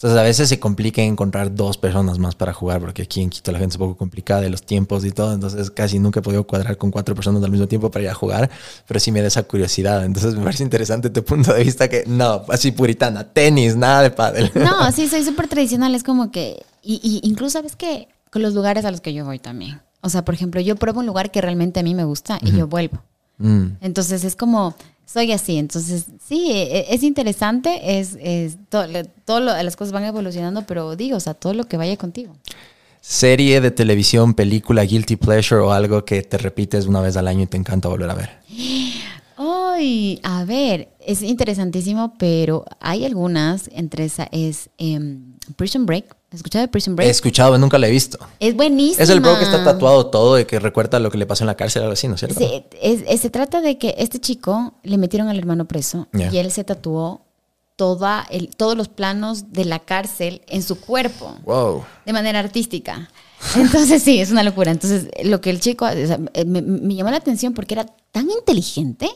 [0.00, 3.52] Entonces a veces se complica encontrar dos personas más para jugar porque aquí en Quito
[3.52, 5.34] la gente es un poco complicada de los tiempos y todo.
[5.34, 8.14] Entonces casi nunca he podido cuadrar con cuatro personas al mismo tiempo para ir a
[8.14, 8.48] jugar.
[8.88, 10.06] Pero sí me da esa curiosidad.
[10.06, 14.10] Entonces me parece interesante tu punto de vista que no, así puritana, tenis, nada de
[14.10, 14.50] pádel.
[14.54, 15.94] No, sí, soy súper tradicional.
[15.94, 16.64] Es como que.
[16.82, 18.08] Y, y incluso, ¿sabes qué?
[18.32, 19.82] Con los lugares a los que yo voy también.
[20.00, 22.52] O sea, por ejemplo, yo pruebo un lugar que realmente a mí me gusta y
[22.52, 23.02] yo vuelvo.
[23.36, 23.76] Mm.
[23.82, 24.74] Entonces es como,
[25.12, 25.56] soy así.
[25.58, 28.86] Entonces, sí, e- es interesante, es, es todo,
[29.24, 32.34] todo lo- las cosas van evolucionando, pero digo, o sea, todo lo que vaya contigo.
[33.00, 37.42] Serie de televisión, película, guilty pleasure o algo que te repites una vez al año
[37.42, 38.30] y te encanta volver a ver.
[39.80, 46.04] Ay, a ver, es interesantísimo, pero hay algunas, entre esa es em, Prison Break.
[46.30, 47.10] ¿Has escuchado de Prison He Break?
[47.10, 48.18] escuchado, nunca la he visto.
[48.40, 49.02] es buenísimo.
[49.02, 51.46] Es el bro que está tatuado todo y que recuerda lo que le pasó en
[51.48, 52.38] la cárcel, algo así, ¿no es cierto?
[52.38, 56.36] Se, es- es- se trata de que este chico le metieron al hermano preso y
[56.36, 57.22] él se tatuó
[57.76, 61.82] toda el, todos los planos de la cárcel en su cuerpo Wow.
[62.04, 63.10] de manera artística.
[63.56, 64.70] Entonces sí, es una locura.
[64.70, 68.30] Entonces lo que el chico, o sea, me, me llamó la atención porque era tan
[68.30, 69.08] inteligente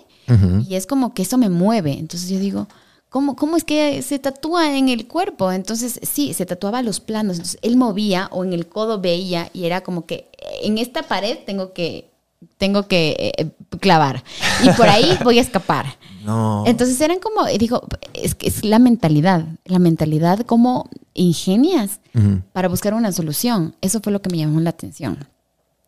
[0.69, 1.93] y es como que eso me mueve.
[1.93, 2.67] Entonces yo digo,
[3.09, 5.53] ¿cómo, ¿cómo es que se tatúa en el cuerpo?
[5.53, 7.37] Entonces sí, se tatuaba los planos.
[7.37, 11.03] Entonces él movía o en el codo veía y era como que eh, en esta
[11.03, 12.11] pared tengo que,
[12.59, 14.25] tengo que eh, clavar
[14.65, 15.97] y por ahí voy a escapar.
[16.25, 16.65] No.
[16.67, 17.83] Entonces eran como, y digo,
[18.15, 22.43] es que es la mentalidad, la mentalidad como ingenias Ujú.
[22.53, 23.77] para buscar una solución.
[23.81, 25.29] Eso fue lo que me llamó la atención.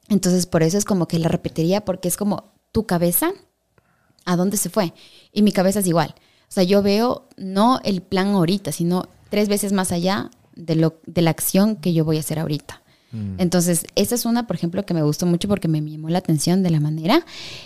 [0.09, 3.33] Entonces por eso es como que la repetiría porque es como tu cabeza,
[4.27, 4.93] ¿a dónde se fue?
[5.33, 6.15] Y mi cabeza es igual.
[6.49, 11.01] O sea, yo veo no el plan ahorita, sino tres veces más allá de, lo,
[11.07, 12.83] de la acción que yo voy a hacer ahorita.
[13.39, 16.63] Entonces, esa es una, por ejemplo, que me gustó mucho porque me llamó la atención
[16.63, 17.25] de la manera.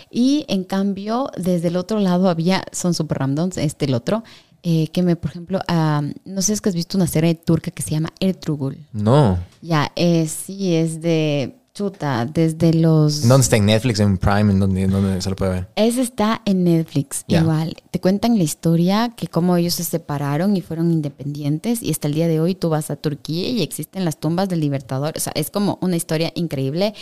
[0.09, 4.23] Y en cambio, desde el otro lado había, son super randoms, este el otro,
[4.63, 7.35] eh, que me, por ejemplo, ah, no sé si es que has visto una serie
[7.35, 8.77] turca que se llama Ertugrul.
[8.93, 9.39] No.
[9.61, 13.23] Ya, eh, sí, es de chuta, desde los...
[13.23, 13.55] ¿En ¿Dónde está?
[13.57, 13.99] ¿En Netflix?
[13.99, 14.51] ¿En Prime?
[14.51, 15.67] ¿En dónde, en dónde se lo puede ver?
[15.75, 17.75] Ese está en Netflix, igual.
[17.91, 22.13] Te cuentan la historia que cómo ellos se separaron y fueron independientes y hasta el
[22.13, 25.13] día de hoy tú vas a Turquía y existen las tumbas del Libertador.
[25.15, 26.93] O sea, es como una historia increíble.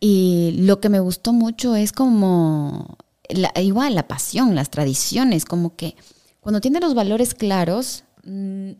[0.00, 2.96] Y lo que me gustó mucho es como,
[3.28, 5.96] la- igual, la pasión, las tradiciones, como que
[6.40, 8.04] cuando tienes los valores claros,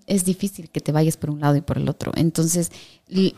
[0.07, 2.13] es difícil que te vayas por un lado y por el otro.
[2.17, 2.71] Entonces,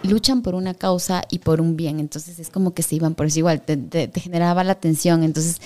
[0.02, 2.00] luchan por una causa y por un bien.
[2.00, 5.22] Entonces, es como que se iban por eso igual, te, te- generaba la atención.
[5.22, 5.58] Entonces,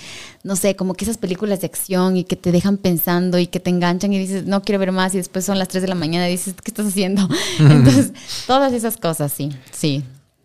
[0.43, 3.61] no sé, como que esas películas de acción y que te dejan pensando y que
[3.61, 5.95] te enganchan y dices, no quiero ver más y después son las 3 de la
[5.95, 7.29] mañana y dices, ¿qué estás haciendo?
[7.61, 8.13] Entonces,
[8.47, 10.03] todas esas cosas, sí, sí.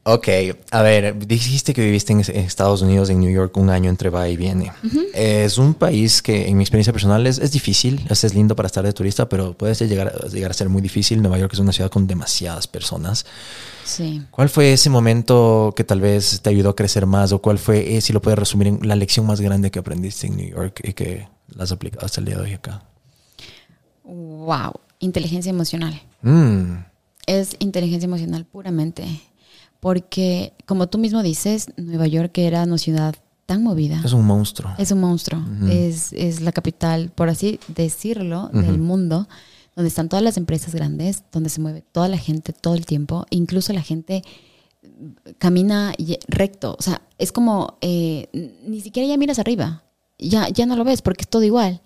[0.09, 0.27] Ok,
[0.71, 4.29] a ver, dijiste que viviste en Estados Unidos, en New York, un año entre va
[4.29, 4.71] y viene.
[5.13, 8.05] Es un país que, en mi experiencia personal, es, es difícil.
[8.09, 10.69] Es, es lindo para estar de turista, pero puede ser llegar, a- llegar a ser
[10.69, 11.21] muy difícil.
[11.21, 13.25] Nueva York es una ciudad con demasiadas personas.
[13.83, 14.21] Sí.
[14.31, 17.33] ¿Cuál fue ese momento que tal vez te ayudó a crecer más?
[17.33, 20.27] ¿O cuál fue, eh, si lo puedes resumir, en la lección más grande que aprendiste
[20.27, 22.81] en New York y que la has aplicado hasta el día de hoy acá?
[24.05, 26.01] Wow, inteligencia emocional.
[26.21, 26.75] Mm,
[27.25, 29.03] Es inteligencia emocional puramente.
[29.80, 33.15] Porque, como tú mismo dices, Nueva York era una ciudad
[33.45, 34.01] tan movida.
[34.03, 34.73] es un monstruo.
[34.78, 35.41] Es un monstruo.
[35.69, 39.28] es, es la capital, por así decirlo, del mundo,
[39.75, 43.25] donde están todas las empresas grandes, donde se mueve toda la gente todo el tiempo.
[43.30, 44.23] Incluso la gente
[45.38, 45.93] camina
[46.28, 46.75] recto.
[46.78, 48.28] O sea, es como, eh,
[48.65, 49.84] ni siquiera ya miras arriba.
[50.19, 51.82] Ya, ya no lo ves porque es todo igual.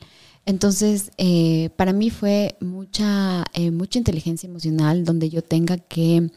[0.45, 6.31] Entonces, eh, para mí fue mucha, eh, mucha inteligencia emocional donde yo tenga que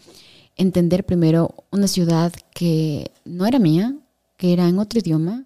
[0.56, 3.94] entender primero una ciudad que no era mía,
[4.36, 5.44] que era en otro idioma,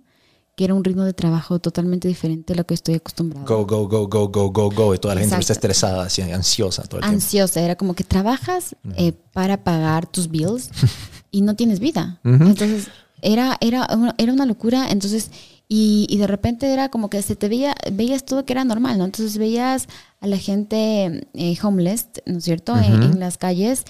[0.56, 3.46] que era un ritmo de trabajo totalmente diferente a lo que estoy acostumbrada.
[3.46, 4.94] Go, go, go, go, go, go, go.
[4.94, 5.52] Y toda la gente está Exacto.
[5.68, 7.14] estresada, así, ansiosa todo el tiempo.
[7.14, 10.70] Ansiosa, era como que trabajas eh, para pagar tus bills
[11.30, 12.20] y no tienes vida.
[12.24, 12.88] Entonces,
[13.22, 14.90] era, era, una- era una locura.
[14.90, 15.30] Entonces,
[15.68, 18.98] y, y de repente era como que se te veía, veías todo que era normal,
[18.98, 19.04] ¿no?
[19.04, 19.86] Entonces veías
[20.20, 23.84] a la gente eh, homeless, ¿no es cierto?, en, en las calles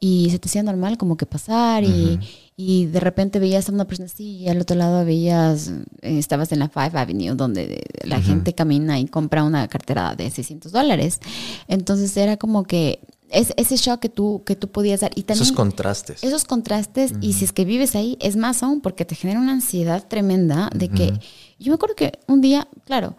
[0.00, 2.18] y se te hacía normal como que pasar y,
[2.56, 5.68] y de repente veías a una persona así y al otro lado veías,
[6.02, 10.30] eh, estabas en la Five Avenue donde la gente camina y compra una cartera de
[10.30, 11.20] 600 dólares.
[11.68, 13.00] Entonces era como que
[13.30, 15.10] es ese shock que tú, que tú podías dar.
[15.14, 16.22] Y también, Esos contrastes.
[16.22, 19.52] esos contrastes, y si es que vives ahí, es más aún porque te genera una
[19.52, 21.12] ansiedad tremenda de que.
[21.58, 23.16] Yo me acuerdo que un día, claro,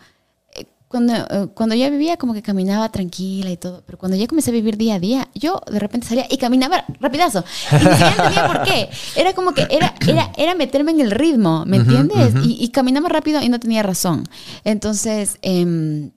[0.88, 4.52] cuando, eh, cuando ya vivía, como que caminaba tranquila y todo, pero cuando ya comencé
[4.52, 7.44] a vivir día a día, yo de repente salía y caminaba rapidazo.
[7.72, 8.90] Y ni siquiera entendía por qué.
[9.16, 12.34] Era como que era, era, era meterme en el ritmo, ¿me entiendes?
[12.44, 14.24] y, y caminaba rápido y no tenía razón.
[14.64, 16.12] Entonces, em,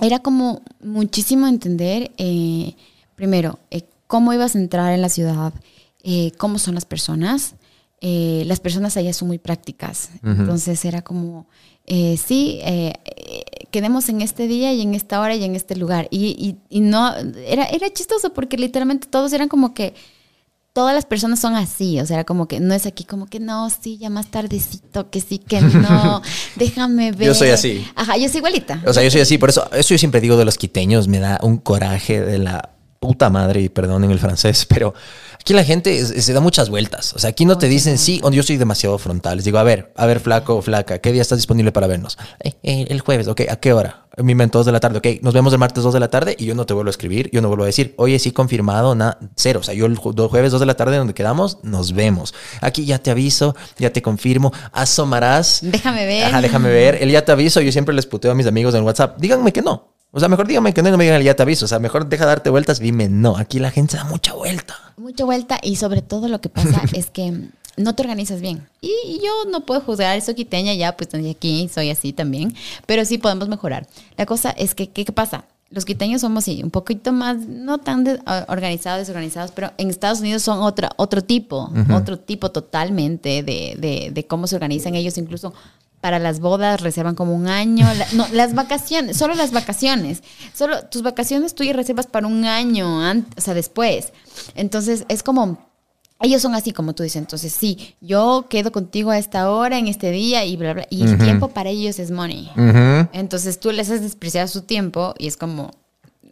[0.00, 2.74] era como muchísimo entender, eh,
[3.14, 5.52] primero, eh, cómo ibas a entrar en la ciudad,
[6.02, 7.54] eh, cómo son las personas.
[8.00, 10.10] Eh, las personas allá son muy prácticas.
[10.24, 11.46] Entonces era como,
[11.86, 15.76] eh, sí, eh, eh, quedemos en este día y en esta hora y en este
[15.76, 16.08] lugar.
[16.10, 17.14] Y, y- y no,
[17.46, 19.94] era, era chistoso porque literalmente todos eran como que
[20.74, 23.40] todas las personas son así, o sea, era como que no es aquí como que
[23.40, 26.22] no, sí, ya más tardecito, que sí, que no,
[26.56, 27.26] déjame ver.
[27.28, 27.86] Yo soy así.
[27.94, 28.82] Ajá, yo soy igualita.
[28.86, 31.18] O sea, yo soy así, por eso, eso yo siempre digo de los quiteños, me
[31.18, 32.70] da un coraje de la
[33.02, 34.94] puta madre, y perdonen el francés, pero
[35.38, 37.12] aquí la gente es- se da muchas vueltas.
[37.14, 39.36] O sea, aquí no te dicen sí o yo soy demasiado frontal.
[39.36, 42.16] Les digo, a ver, a ver, flaco o flaca, ¿qué día estás disponible para vernos?
[42.44, 43.98] "Eh, eh, el jueves, ok, ¿a qué hora?
[44.18, 46.36] Mi mente 2 de la tarde, ok, nos vemos el martes 2 de la tarde
[46.38, 48.94] y yo no te vuelvo a escribir, yo no vuelvo a decir, oye, sí, confirmado,
[48.94, 49.60] nada, cero.
[49.60, 52.34] O sea, yo el ju- jueves 2 de la tarde donde quedamos, nos vemos.
[52.60, 55.60] Aquí ya te aviso, ya te confirmo, asomarás.
[55.62, 56.24] Déjame ver.
[56.26, 56.98] Ajá, déjame ver.
[57.02, 59.18] El ya te aviso, yo siempre les puteo a mis amigos en WhatsApp.
[59.18, 59.91] Díganme que no.
[60.14, 61.64] O sea, mejor díganme que no y no me digan el ya te aviso.
[61.64, 63.36] O sea, mejor deja darte vueltas, dime no.
[63.36, 64.76] Aquí la gente da mucha vuelta.
[64.98, 67.48] Mucha vuelta y sobre todo lo que pasa es que
[67.78, 68.68] no te organizas bien.
[68.82, 72.54] Y, y yo no puedo juzgar, soy quiteña ya, pues aquí soy así también,
[72.86, 73.86] pero sí podemos mejorar.
[74.18, 75.44] La cosa es que, ¿qué, qué pasa?
[75.70, 79.88] Los quiteños somos sí, un poquito más, no tan de- a- organizados, desorganizados, pero en
[79.88, 84.94] Estados Unidos son otra, otro tipo, otro tipo totalmente de, de, de cómo se organizan
[84.94, 85.54] ellos, incluso
[86.02, 87.86] para las bodas reservan como un año.
[87.94, 90.22] La- no, las vacaciones, solo las vacaciones.
[90.52, 94.12] Solo tus vacaciones tú ya reservas para un año, an- o sea, después.
[94.54, 95.70] Entonces es como,
[96.20, 97.16] ellos son así como tú dices.
[97.22, 100.86] Entonces sí, yo quedo contigo a esta hora, en este día y bla, bla.
[100.90, 102.50] Y el tiempo para ellos es money.
[103.12, 105.70] Entonces tú les haces despreciar su tiempo y es como,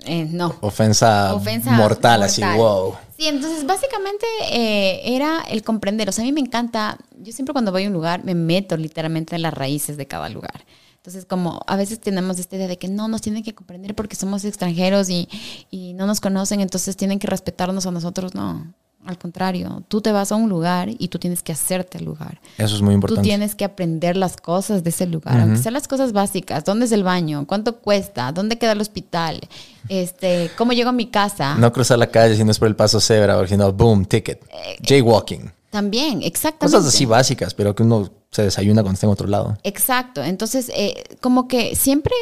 [0.04, 0.56] eh, no.
[0.60, 2.94] Ofensa, Ofensa mortal, así, wow.
[3.20, 6.08] Sí, entonces básicamente eh, era el comprender.
[6.08, 8.78] O sea, a mí me encanta, yo siempre cuando voy a un lugar me meto
[8.78, 10.64] literalmente en las raíces de cada lugar.
[10.96, 14.16] Entonces, como a veces tenemos esta idea de que no nos tienen que comprender porque
[14.16, 15.28] somos extranjeros y,
[15.70, 18.34] y no nos conocen, entonces tienen que respetarnos a nosotros.
[18.34, 18.72] No,
[19.06, 22.40] al contrario, tú te vas a un lugar y tú tienes que hacerte el lugar.
[22.58, 23.22] Eso es muy Tú importante.
[23.22, 26.64] tienes que aprender las cosas de ese lugar, aunque sean las cosas básicas.
[26.64, 27.46] ¿Dónde es el baño?
[27.46, 28.30] ¿Cuánto cuesta?
[28.32, 29.40] ¿Dónde queda el hospital?
[29.88, 31.54] Este, ¿Cómo llego a mi casa?
[31.56, 34.04] No cruzar la calle si no es por el paso cebra, o si no, boom,
[34.04, 34.42] ticket.
[34.52, 35.50] Eh, Jaywalking.
[35.70, 36.76] También, exactamente.
[36.76, 39.56] Cosas así básicas, pero que uno se desayuna cuando está en otro lado.
[39.62, 40.22] Exacto.
[40.22, 42.12] Entonces, eh, como que siempre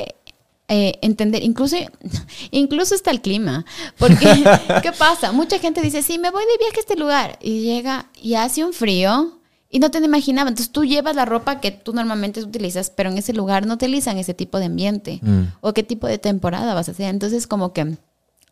[0.68, 1.76] eh, entender, incluso,
[2.50, 3.64] incluso hasta el clima.
[3.98, 4.26] Porque,
[4.82, 5.32] ¿qué pasa?
[5.32, 7.38] Mucha gente dice, sí, me voy de viaje a este lugar.
[7.40, 9.38] Y llega y hace un frío
[9.70, 10.48] y no te lo imaginaba.
[10.48, 14.18] Entonces tú llevas la ropa que tú normalmente utilizas, pero en ese lugar no utilizan
[14.18, 15.20] ese tipo de ambiente.
[15.60, 17.08] O qué tipo de temporada vas a hacer.
[17.08, 17.96] Entonces, como que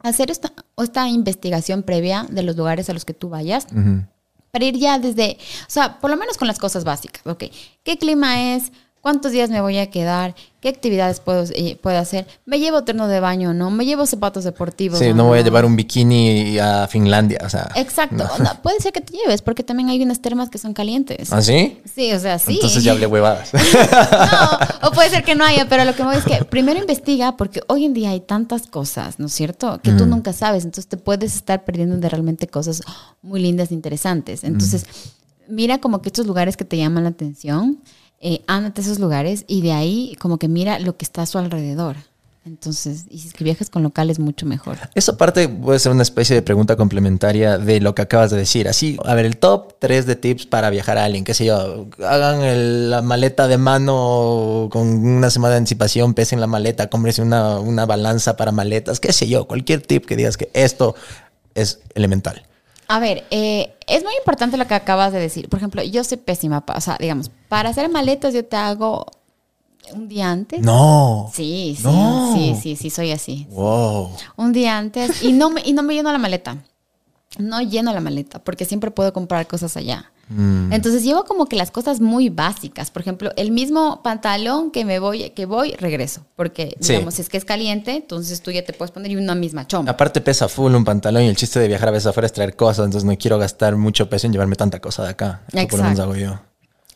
[0.00, 3.66] hacer esta, esta investigación previa de los lugares a los que tú vayas
[4.56, 5.36] para ir ya desde,
[5.68, 7.44] o sea, por lo menos con las cosas básicas, ¿ok?
[7.82, 8.72] ¿Qué clima es?
[9.06, 10.34] ¿Cuántos días me voy a quedar?
[10.58, 12.26] ¿Qué actividades puedo, eh, puedo hacer?
[12.44, 13.70] ¿Me llevo terno de baño o no?
[13.70, 14.98] ¿Me llevo zapatos deportivos?
[14.98, 17.68] Sí, no voy a llevar un bikini a Finlandia, o sea.
[17.76, 18.28] Exacto.
[18.40, 21.32] No, puede ser que te lleves, porque también hay unas termas que son calientes.
[21.32, 21.78] ¿Ah, sí?
[21.94, 22.54] Sí, o sea, sí.
[22.54, 23.52] Entonces ya hablé huevadas.
[24.82, 26.80] No, o puede ser que no haya, pero lo que me voy es que primero
[26.80, 29.78] investiga, porque hoy en día hay tantas cosas, ¿no es cierto?
[29.84, 32.82] Que tú nunca sabes, entonces te puedes estar perdiendo de realmente cosas
[33.22, 34.42] muy lindas e interesantes.
[34.42, 34.84] Entonces,
[35.46, 37.78] mira como que estos lugares que te llaman la atención,
[38.20, 41.26] eh, ándate a esos lugares y de ahí como que mira lo que está a
[41.26, 41.96] su alrededor.
[42.46, 44.78] Entonces, y si es que viajas con locales, mucho mejor.
[44.94, 48.68] Esa parte puede ser una especie de pregunta complementaria de lo que acabas de decir.
[48.68, 51.88] Así, a ver, el top 3 de tips para viajar a alguien, qué sé yo,
[52.06, 57.58] hagan la maleta de mano con una semana de anticipación, pesen la maleta, cómprense una,
[57.58, 60.94] una balanza para maletas, qué sé yo, cualquier tip que digas que esto
[61.56, 62.44] es elemental.
[62.88, 65.48] A ver, eh, es muy importante lo que acabas de decir.
[65.48, 69.06] Por ejemplo, yo soy pésima, o sea, digamos, para hacer maletas yo te hago
[69.92, 70.60] un día antes.
[70.62, 71.30] No.
[71.32, 72.34] Sí, sí, No.
[72.34, 73.46] sí, sí, sí, soy así.
[73.50, 74.10] Wow.
[74.36, 76.58] Un día antes y no me, y no me lleno la maleta.
[77.38, 80.10] No lleno la maleta porque siempre puedo comprar cosas allá.
[80.28, 80.72] Mm.
[80.72, 82.90] Entonces llevo como que las cosas muy básicas.
[82.90, 86.22] Por ejemplo, el mismo pantalón que me voy, que voy, regreso.
[86.36, 86.92] Porque, Sí.
[86.94, 89.66] digamos, si es que es caliente, entonces tú ya te puedes poner y una misma
[89.66, 89.92] chompa.
[89.92, 92.56] Aparte pesa full un pantalón y el chiste de viajar a veces afuera es traer
[92.56, 95.42] cosas, entonces no quiero gastar mucho peso en llevarme tanta cosa de acá.
[95.52, 96.40] Eso por lo menos hago yo.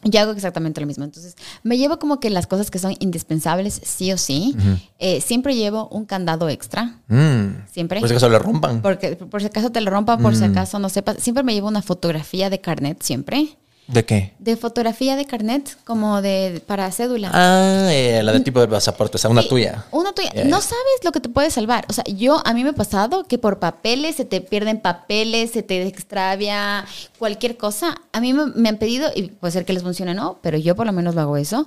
[0.03, 1.05] Yo hago exactamente lo mismo.
[1.05, 4.57] Entonces, me llevo como que las cosas que son indispensables, sí o sí.
[4.99, 6.97] Eh, siempre llevo un candado extra.
[7.09, 7.67] Mm.
[7.71, 8.01] Siempre.
[8.01, 8.81] Por si acaso lo rompan.
[8.81, 10.51] Porque por si acaso te lo rompan, por si Mm.
[10.53, 11.19] acaso no sepas.
[11.19, 13.59] Siempre me llevo una fotografía de carnet, siempre.
[13.93, 14.33] ¿De qué?
[14.39, 17.31] De fotografía de carnet, como de para cédula.
[17.33, 19.85] Ah, eh, la de tipo de pasaporte, o sea, una Sí, tuya.
[19.91, 20.33] Una tuya.
[20.35, 21.85] Ya, No sabes lo que te puede salvar.
[21.89, 25.51] O sea, yo, a mí me ha pasado que por papeles se te pierden papeles,
[25.51, 26.85] se te extravia
[27.19, 27.97] cualquier cosa.
[28.13, 30.57] A mí me, me han pedido, y puede ser que les funcione o no, pero
[30.59, 31.67] yo por lo menos lo hago eso.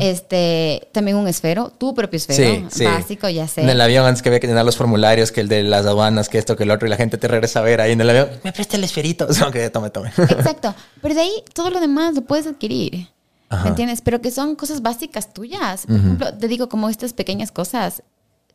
[0.00, 2.84] Este, también un esfero, tu propio esfero, Sí, sí.
[2.84, 3.62] básico, ya sé.
[3.62, 6.28] En el avión antes que había que llenar los formularios, que el de las aduanas,
[6.28, 8.10] que esto, que el otro, y la gente te regresa a ver ahí en el
[8.10, 8.28] avión.
[8.44, 9.26] Me presta el esferito.
[9.52, 10.08] Ok, tome, tome.
[10.16, 10.72] Exacto.
[11.02, 11.32] Pero de ahí
[11.62, 13.08] todo lo demás lo puedes adquirir.
[13.48, 13.62] Ajá.
[13.62, 14.00] ¿Me entiendes?
[14.00, 15.86] Pero que son cosas básicas tuyas.
[15.86, 18.02] Por ejemplo, te digo, como estas pequeñas cosas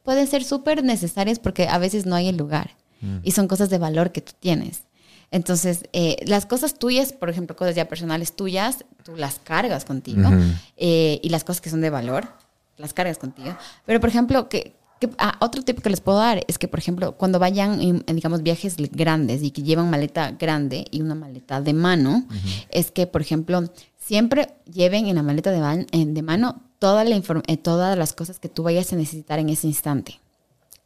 [0.03, 2.71] pueden ser súper necesarias porque a veces no hay el lugar.
[2.99, 3.19] Mm.
[3.23, 4.83] Y son cosas de valor que tú tienes.
[5.31, 10.27] Entonces, eh, las cosas tuyas, por ejemplo, cosas ya personales tuyas, tú las cargas contigo.
[10.27, 10.43] Ujú.
[10.75, 12.27] Eh, y las cosas que son de valor,
[12.75, 13.55] las cargas contigo.
[13.85, 16.79] Pero, por ejemplo, que, que- ah, otro tip que les puedo dar es que, por
[16.79, 21.15] ejemplo, cuando vayan en, en, digamos, viajes grandes y que llevan maleta grande y una
[21.15, 22.25] maleta de mano,
[22.69, 23.63] es que, por ejemplo,
[23.97, 28.13] siempre lleven en la maleta de, van- en- de mano toda la eh, todas las
[28.13, 30.19] cosas que tú vayas a necesitar en ese instante.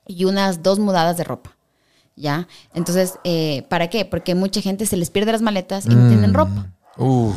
[0.08, 1.56] Y unas dos mudadas de ropa.
[2.16, 2.48] ¿Ya?
[2.74, 4.04] Entonces, eh, ¿para qué?
[4.06, 6.68] Porque mucha gente se les pierde las maletas y no tienen ropa.
[6.98, 7.36] Uf.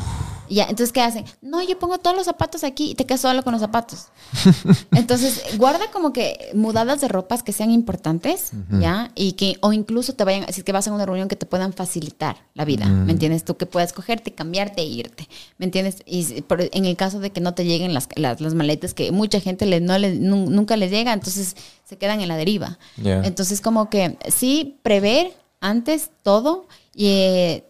[0.50, 1.24] Ya, entonces, ¿qué hacen?
[1.40, 4.08] No, yo pongo todos los zapatos aquí y te quedas solo con los zapatos.
[4.92, 9.10] Entonces, guarda como que mudadas de ropas que sean importantes, ¿ya?
[9.14, 11.46] Y que, o incluso te vayan, si es que vas a una reunión que te
[11.46, 13.42] puedan facilitar la vida, ¿me entiendes?
[13.44, 15.96] Tú que puedas cogerte, cambiarte e irte, ¿me entiendes?
[16.04, 19.12] Y por- en el caso de que no te lleguen las, las, las maletas, que
[19.12, 22.78] mucha gente le, no le, nu- nunca les llega, entonces se quedan en la deriva.
[22.98, 23.22] Ya.
[23.24, 27.64] Entonces, como que sí, prever antes todo y eh,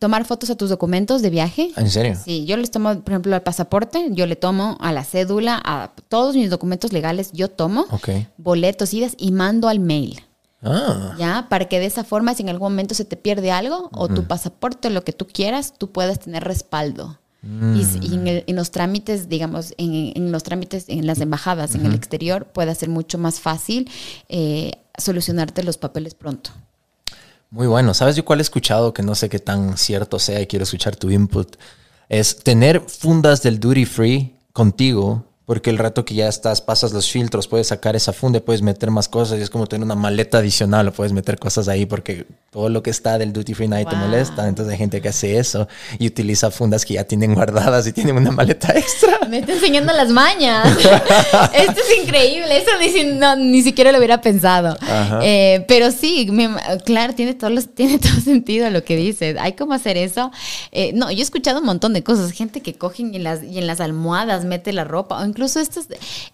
[0.00, 1.70] tomar fotos a tus documentos de viaje.
[1.76, 2.16] ¿En serio?
[2.24, 5.92] Sí, yo les tomo, por ejemplo, al pasaporte, yo le tomo a la cédula, a
[6.08, 7.86] todos mis documentos legales, yo tomo
[8.36, 10.20] boletos, idas y mando al mail.
[10.62, 11.14] Ah.
[11.18, 11.46] ¿Ya?
[11.48, 14.24] Para que de esa forma, si en algún momento se te pierde algo, o tu
[14.24, 17.18] pasaporte, o lo que tú quieras, tú puedas tener respaldo.
[17.42, 21.74] Y, y en, el- en los trámites, digamos, en, en los trámites en las embajadas
[21.74, 23.88] en el exterior, puede ser mucho más fácil
[24.28, 26.50] eh, solucionarte los papeles pronto.
[27.50, 27.94] Muy bueno.
[27.94, 30.96] ¿Sabes yo cuál he escuchado que no sé qué tan cierto sea y quiero escuchar
[30.96, 31.56] tu input?
[32.08, 37.10] Es tener fundas del duty free contigo, porque el rato que ya estás, pasas los
[37.10, 40.38] filtros, puedes sacar esa funda puedes meter más cosas y es como tener una maleta
[40.38, 43.84] adicional o puedes meter cosas ahí porque todo lo que está del duty free nadie
[43.84, 44.04] te Wow.
[44.06, 44.46] molesta.
[44.46, 45.66] Entonces hay gente que hace eso
[45.98, 49.18] y utiliza fundas que ya tienen guardadas y tienen una maleta extra.
[49.28, 50.68] Me está enseñando las mañas.
[51.52, 52.56] Esto es increíble.
[52.58, 54.76] Eso ni, si- no, ni siquiera lo hubiera pensado.
[55.20, 56.50] Eh, pero sí, me-
[56.84, 59.36] claro, tiene todo, los- tiene todo sentido lo que dices.
[59.40, 60.30] Hay como hacer eso.
[60.70, 62.30] Eh, no, yo he escuchado un montón de cosas.
[62.30, 65.20] Gente que cogen y en las, y en las almohadas mete la ropa.
[65.20, 65.86] O incluso estas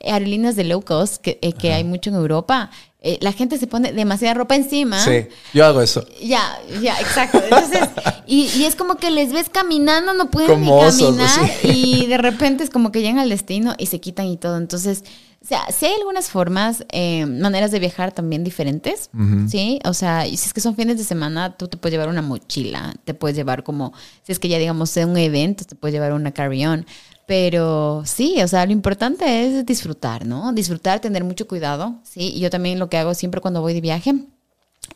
[0.05, 2.71] aerolíneas de low cost que, eh, que hay mucho en Europa.
[3.01, 4.99] eh, la gente se pone demasiada ropa encima.
[5.05, 6.05] Sí, yo hago eso.
[6.23, 7.41] Ya, ya, exacto.
[7.45, 7.89] Entonces,
[8.27, 12.03] y, y es como que les ves caminando, no pueden Como ni osos, caminar así.
[12.03, 14.57] y de repente es como que llegan al destino y se quitan y todo.
[14.57, 15.05] Entonces,
[15.41, 19.11] o sea, sí hay algunas formas, eh, maneras de viajar también diferentes,
[19.49, 19.79] ¿sí?
[19.85, 22.23] O sea, y si es que son fines de semana, tú te puedes llevar una
[22.23, 23.93] mochila, te puedes llevar como,
[24.25, 26.85] si es que ya digamos sea un evento, te puedes llevar una carry-on.
[27.27, 30.53] Pero sí, o sea, lo importante es disfrutar, ¿no?
[30.53, 32.33] Disfrutar, tener mucho cuidado, ¿sí?
[32.35, 34.15] Y yo también lo que hago siempre cuando voy de viaje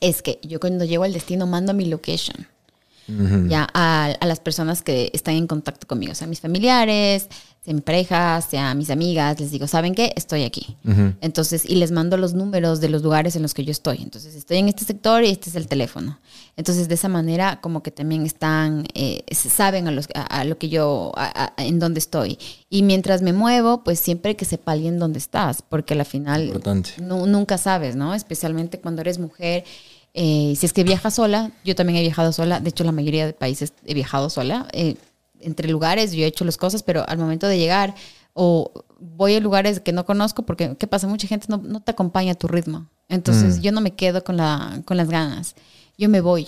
[0.01, 2.47] es que yo cuando llego al destino mando mi location
[3.49, 7.29] ya a, a las personas que están en contacto conmigo, o sea, mis familiares,
[7.63, 10.13] sea mi pareja, sea mis amigas, les digo, ¿saben qué?
[10.17, 10.77] Estoy aquí.
[11.21, 13.99] Entonces, y les mando los números de los lugares en los que yo estoy.
[14.03, 16.19] Entonces, estoy en este sector y este es el teléfono.
[16.57, 20.57] Entonces, de esa manera, como que también están, eh, saben a, los, a, a lo
[20.57, 22.39] que yo, a- en dónde estoy.
[22.71, 26.49] Y mientras me muevo, pues siempre que sepa alguien dónde estás, porque al final
[27.27, 28.15] nunca sabes, ¿no?
[28.15, 29.65] Especialmente cuando eres mujer.
[30.15, 33.27] eh, si es que viajas sola, yo también he viajado sola, de hecho la mayoría
[33.27, 34.97] de países he viajado sola, eh,
[35.41, 37.95] entre lugares yo he hecho las cosas, pero al momento de llegar
[38.33, 41.07] o voy a lugares que no conozco, porque ¿qué pasa?
[41.07, 44.37] Mucha gente no, no te acompaña a tu ritmo, entonces yo no me quedo con,
[44.37, 45.57] la, con las ganas,
[45.99, 46.47] yo me voy.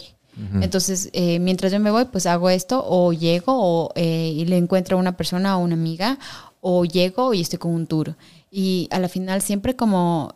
[0.62, 4.56] Entonces, eh, mientras yo me voy, pues hago esto, o llego o, eh, y le
[4.56, 6.18] encuentro a una persona o una amiga,
[6.62, 8.16] o llego y estoy con un tour.
[8.50, 10.34] Y a la final siempre como,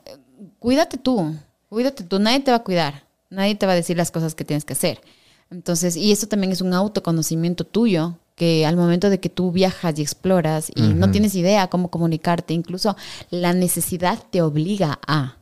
[0.59, 1.35] cuídate tú,
[1.71, 4.45] cuídate tú, nadie te va a cuidar, nadie te va a decir las cosas que
[4.45, 5.01] tienes que hacer.
[5.51, 9.99] Entonces, y eso también es un autoconocimiento tuyo, que al momento de que tú viajas
[9.99, 12.95] y exploras y no tienes idea cómo comunicarte, incluso
[13.31, 15.39] la necesidad te obliga a,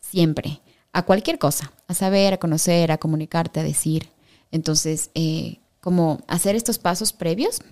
[0.00, 0.62] siempre,
[0.92, 4.08] a cualquier cosa, a saber, a conocer, a comunicarte, a decir.
[4.52, 7.62] Entonces, eh, como hacer estos pasos previos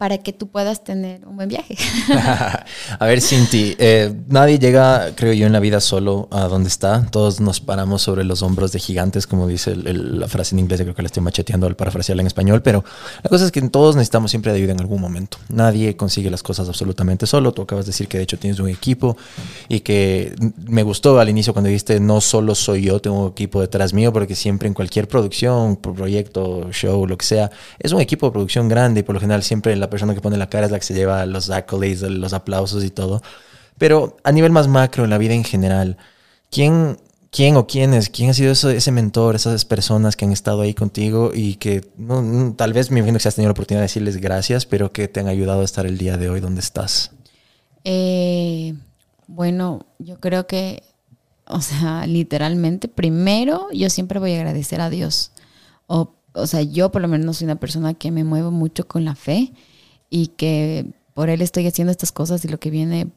[0.00, 1.76] para que tú puedas tener un buen viaje.
[2.98, 7.04] a ver, Cinti, eh, nadie llega, creo yo, en la vida solo a donde está.
[7.10, 10.94] Todos nos paramos sobre los hombros de gigantes, como dice la frase en inglés, creo
[10.94, 12.82] que la estoy macheteando al parafrasearla en español, pero
[13.22, 15.36] la cosa es que todos necesitamos siempre de ayuda en algún momento.
[15.50, 17.52] Nadie consigue las cosas absolutamente solo.
[17.52, 19.18] Tú acabas de decir que de hecho tienes un equipo
[19.68, 20.34] y que
[20.66, 24.14] me gustó al inicio cuando dijiste, no solo soy yo, tengo un equipo detrás mío,
[24.14, 28.66] porque siempre en cualquier producción, proyecto, show, lo que sea, es un equipo de producción
[28.66, 30.86] grande y por lo general siempre la persona que pone la cara es la que
[30.86, 33.22] se lleva los accolades, los aplausos y todo.
[33.80, 35.96] Pero a nivel más macro, en la vida en general,
[36.50, 36.98] ¿quién,
[37.30, 41.32] quién o quiénes, quién ha sido ese mentor, esas personas que han estado ahí contigo
[41.34, 44.66] y que no, tal vez me imagino que has tenido la oportunidad de decirles gracias,
[44.66, 47.12] pero que te han ayudado a estar el día de hoy donde estás?
[47.84, 48.74] Eh,
[49.26, 50.82] bueno, yo creo que,
[51.46, 55.32] o sea, literalmente, primero yo siempre voy a agradecer a Dios.
[55.86, 59.04] O, o sea, yo por lo menos soy una persona que me muevo mucho con
[59.04, 59.52] la fe
[60.10, 63.08] y que por Él estoy haciendo estas cosas y lo que viene,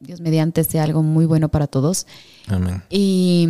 [0.00, 2.06] Dios mediante, sea algo muy bueno para todos.
[2.48, 2.82] Amén.
[2.90, 3.48] Y,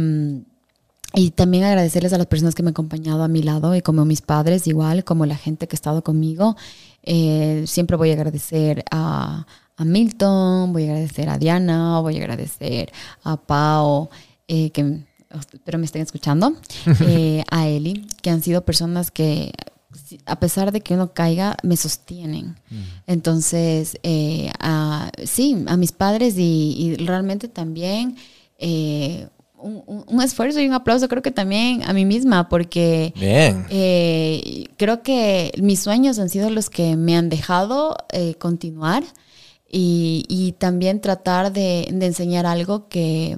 [1.15, 4.05] y también agradecerles a las personas que me han acompañado a mi lado y como
[4.05, 6.57] mis padres igual, como la gente que ha estado conmigo.
[7.03, 9.47] Eh, siempre voy a agradecer a,
[9.77, 12.93] a, Milton, voy a agradecer a Diana, voy a agradecer
[13.25, 14.09] a Pau,
[14.47, 15.01] eh, que
[15.53, 16.55] espero me estén escuchando,
[17.01, 19.53] eh, a Eli, que han sido personas que
[20.27, 22.57] a pesar de que uno caiga, me sostienen.
[23.07, 24.51] Entonces, eh,
[25.25, 28.17] sí, a mis padres y, realmente también
[28.59, 29.29] eh,
[29.59, 35.53] un, esfuerzo y un aplauso creo que también a mí misma, porque eh, creo que
[35.61, 37.97] mis sueños han sido los que me han dejado
[38.39, 39.05] continuar
[39.71, 43.37] y, también tratar de, enseñar algo que,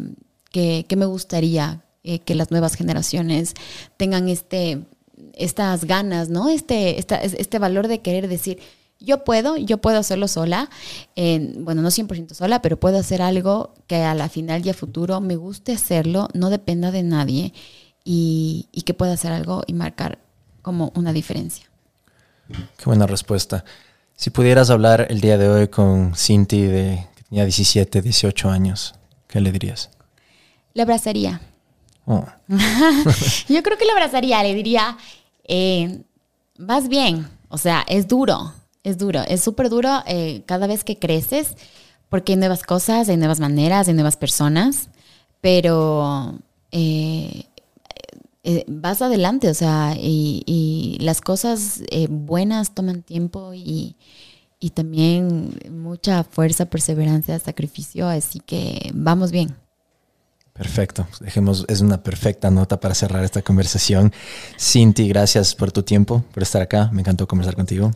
[0.50, 1.80] que me gustaría
[2.24, 3.54] que las nuevas generaciones
[3.96, 4.84] tengan este
[5.34, 6.48] estas ganas, ¿no?
[6.48, 8.60] Este, este valor de querer decir,
[9.00, 10.70] yo puedo, yo puedo hacerlo sola,
[11.16, 15.20] bueno, no 100% sola, pero puedo hacer algo que a la final y a futuro
[15.20, 17.52] me guste hacerlo, no dependa de nadie
[18.04, 20.18] y, que pueda hacer algo y marcar
[20.62, 21.66] como una diferencia.
[22.48, 23.64] Qué buena respuesta.
[24.16, 28.94] Si pudieras hablar el día de hoy con Cinti de que tenía 17, 18 años,
[29.26, 29.90] ¿qué le dirías?
[30.74, 31.40] Le abrazaría.
[32.06, 32.24] Oh.
[33.48, 34.96] Yo creo que le abrazaría, le diría,
[35.44, 36.02] eh,
[36.58, 37.28] vas bien.
[37.48, 38.52] O sea, es duro,
[38.82, 41.56] es duro, es súper duro eh, cada vez que creces,
[42.08, 44.88] porque hay nuevas cosas, hay nuevas maneras, hay nuevas personas,
[45.40, 46.34] pero
[46.72, 47.44] eh,
[48.66, 53.94] vas adelante, o sea, y, las cosas buenas toman tiempo y
[54.72, 59.54] también mucha fuerza, perseverancia, sacrificio, así que vamos bien.
[60.54, 61.08] Perfecto.
[61.18, 64.12] Dejemos, es una perfecta nota para cerrar esta conversación.
[64.56, 66.90] Cinti, gracias por tu tiempo, por estar acá.
[66.92, 67.90] Me encantó conversar contigo.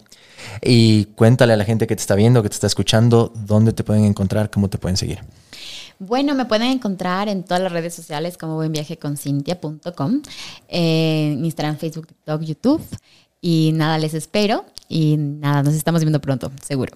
[0.61, 3.85] Y cuéntale a la gente que te está viendo, que te está escuchando, dónde te
[3.85, 5.21] pueden encontrar, cómo te pueden seguir.
[6.01, 10.23] Bueno, me pueden encontrar en todas las redes sociales como buenviajeconcintia.com,
[10.67, 12.85] en Instagram, Facebook, TikTok, YouTube.
[13.41, 14.65] Y nada, les espero.
[14.89, 16.93] Y nada, nos estamos viendo pronto, seguro.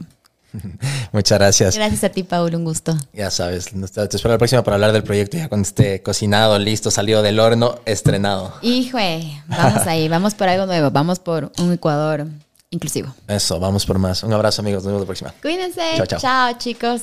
[1.12, 1.76] Muchas gracias.
[1.76, 2.96] Gracias a ti, Paul, un gusto.
[3.12, 6.90] Ya sabes, te espero la próxima para hablar del proyecto ya cuando esté cocinado, listo,
[6.90, 8.54] salió del horno, estrenado.
[8.62, 8.98] Hijo,
[9.46, 12.26] vamos ahí, vamos por algo nuevo, vamos por un Ecuador
[12.70, 13.14] inclusivo.
[13.28, 14.22] Eso, vamos por más.
[14.22, 15.34] Un abrazo, amigos, nos vemos la próxima.
[15.40, 15.82] Cuídense.
[15.96, 16.20] Chao, chao.
[16.20, 17.02] chao chicos.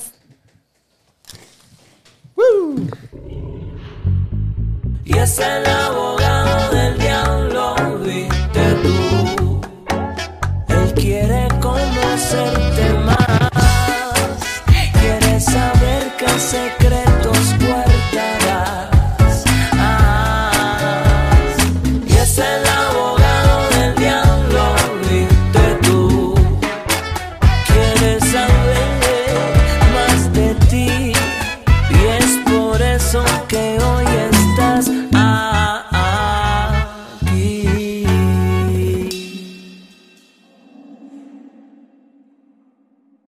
[5.04, 7.74] Y es el abogado del diablo,
[8.04, 9.49] viste tú
[10.94, 13.50] quiere conocerte más.
[15.00, 17.09] Quiere saber qué secreto.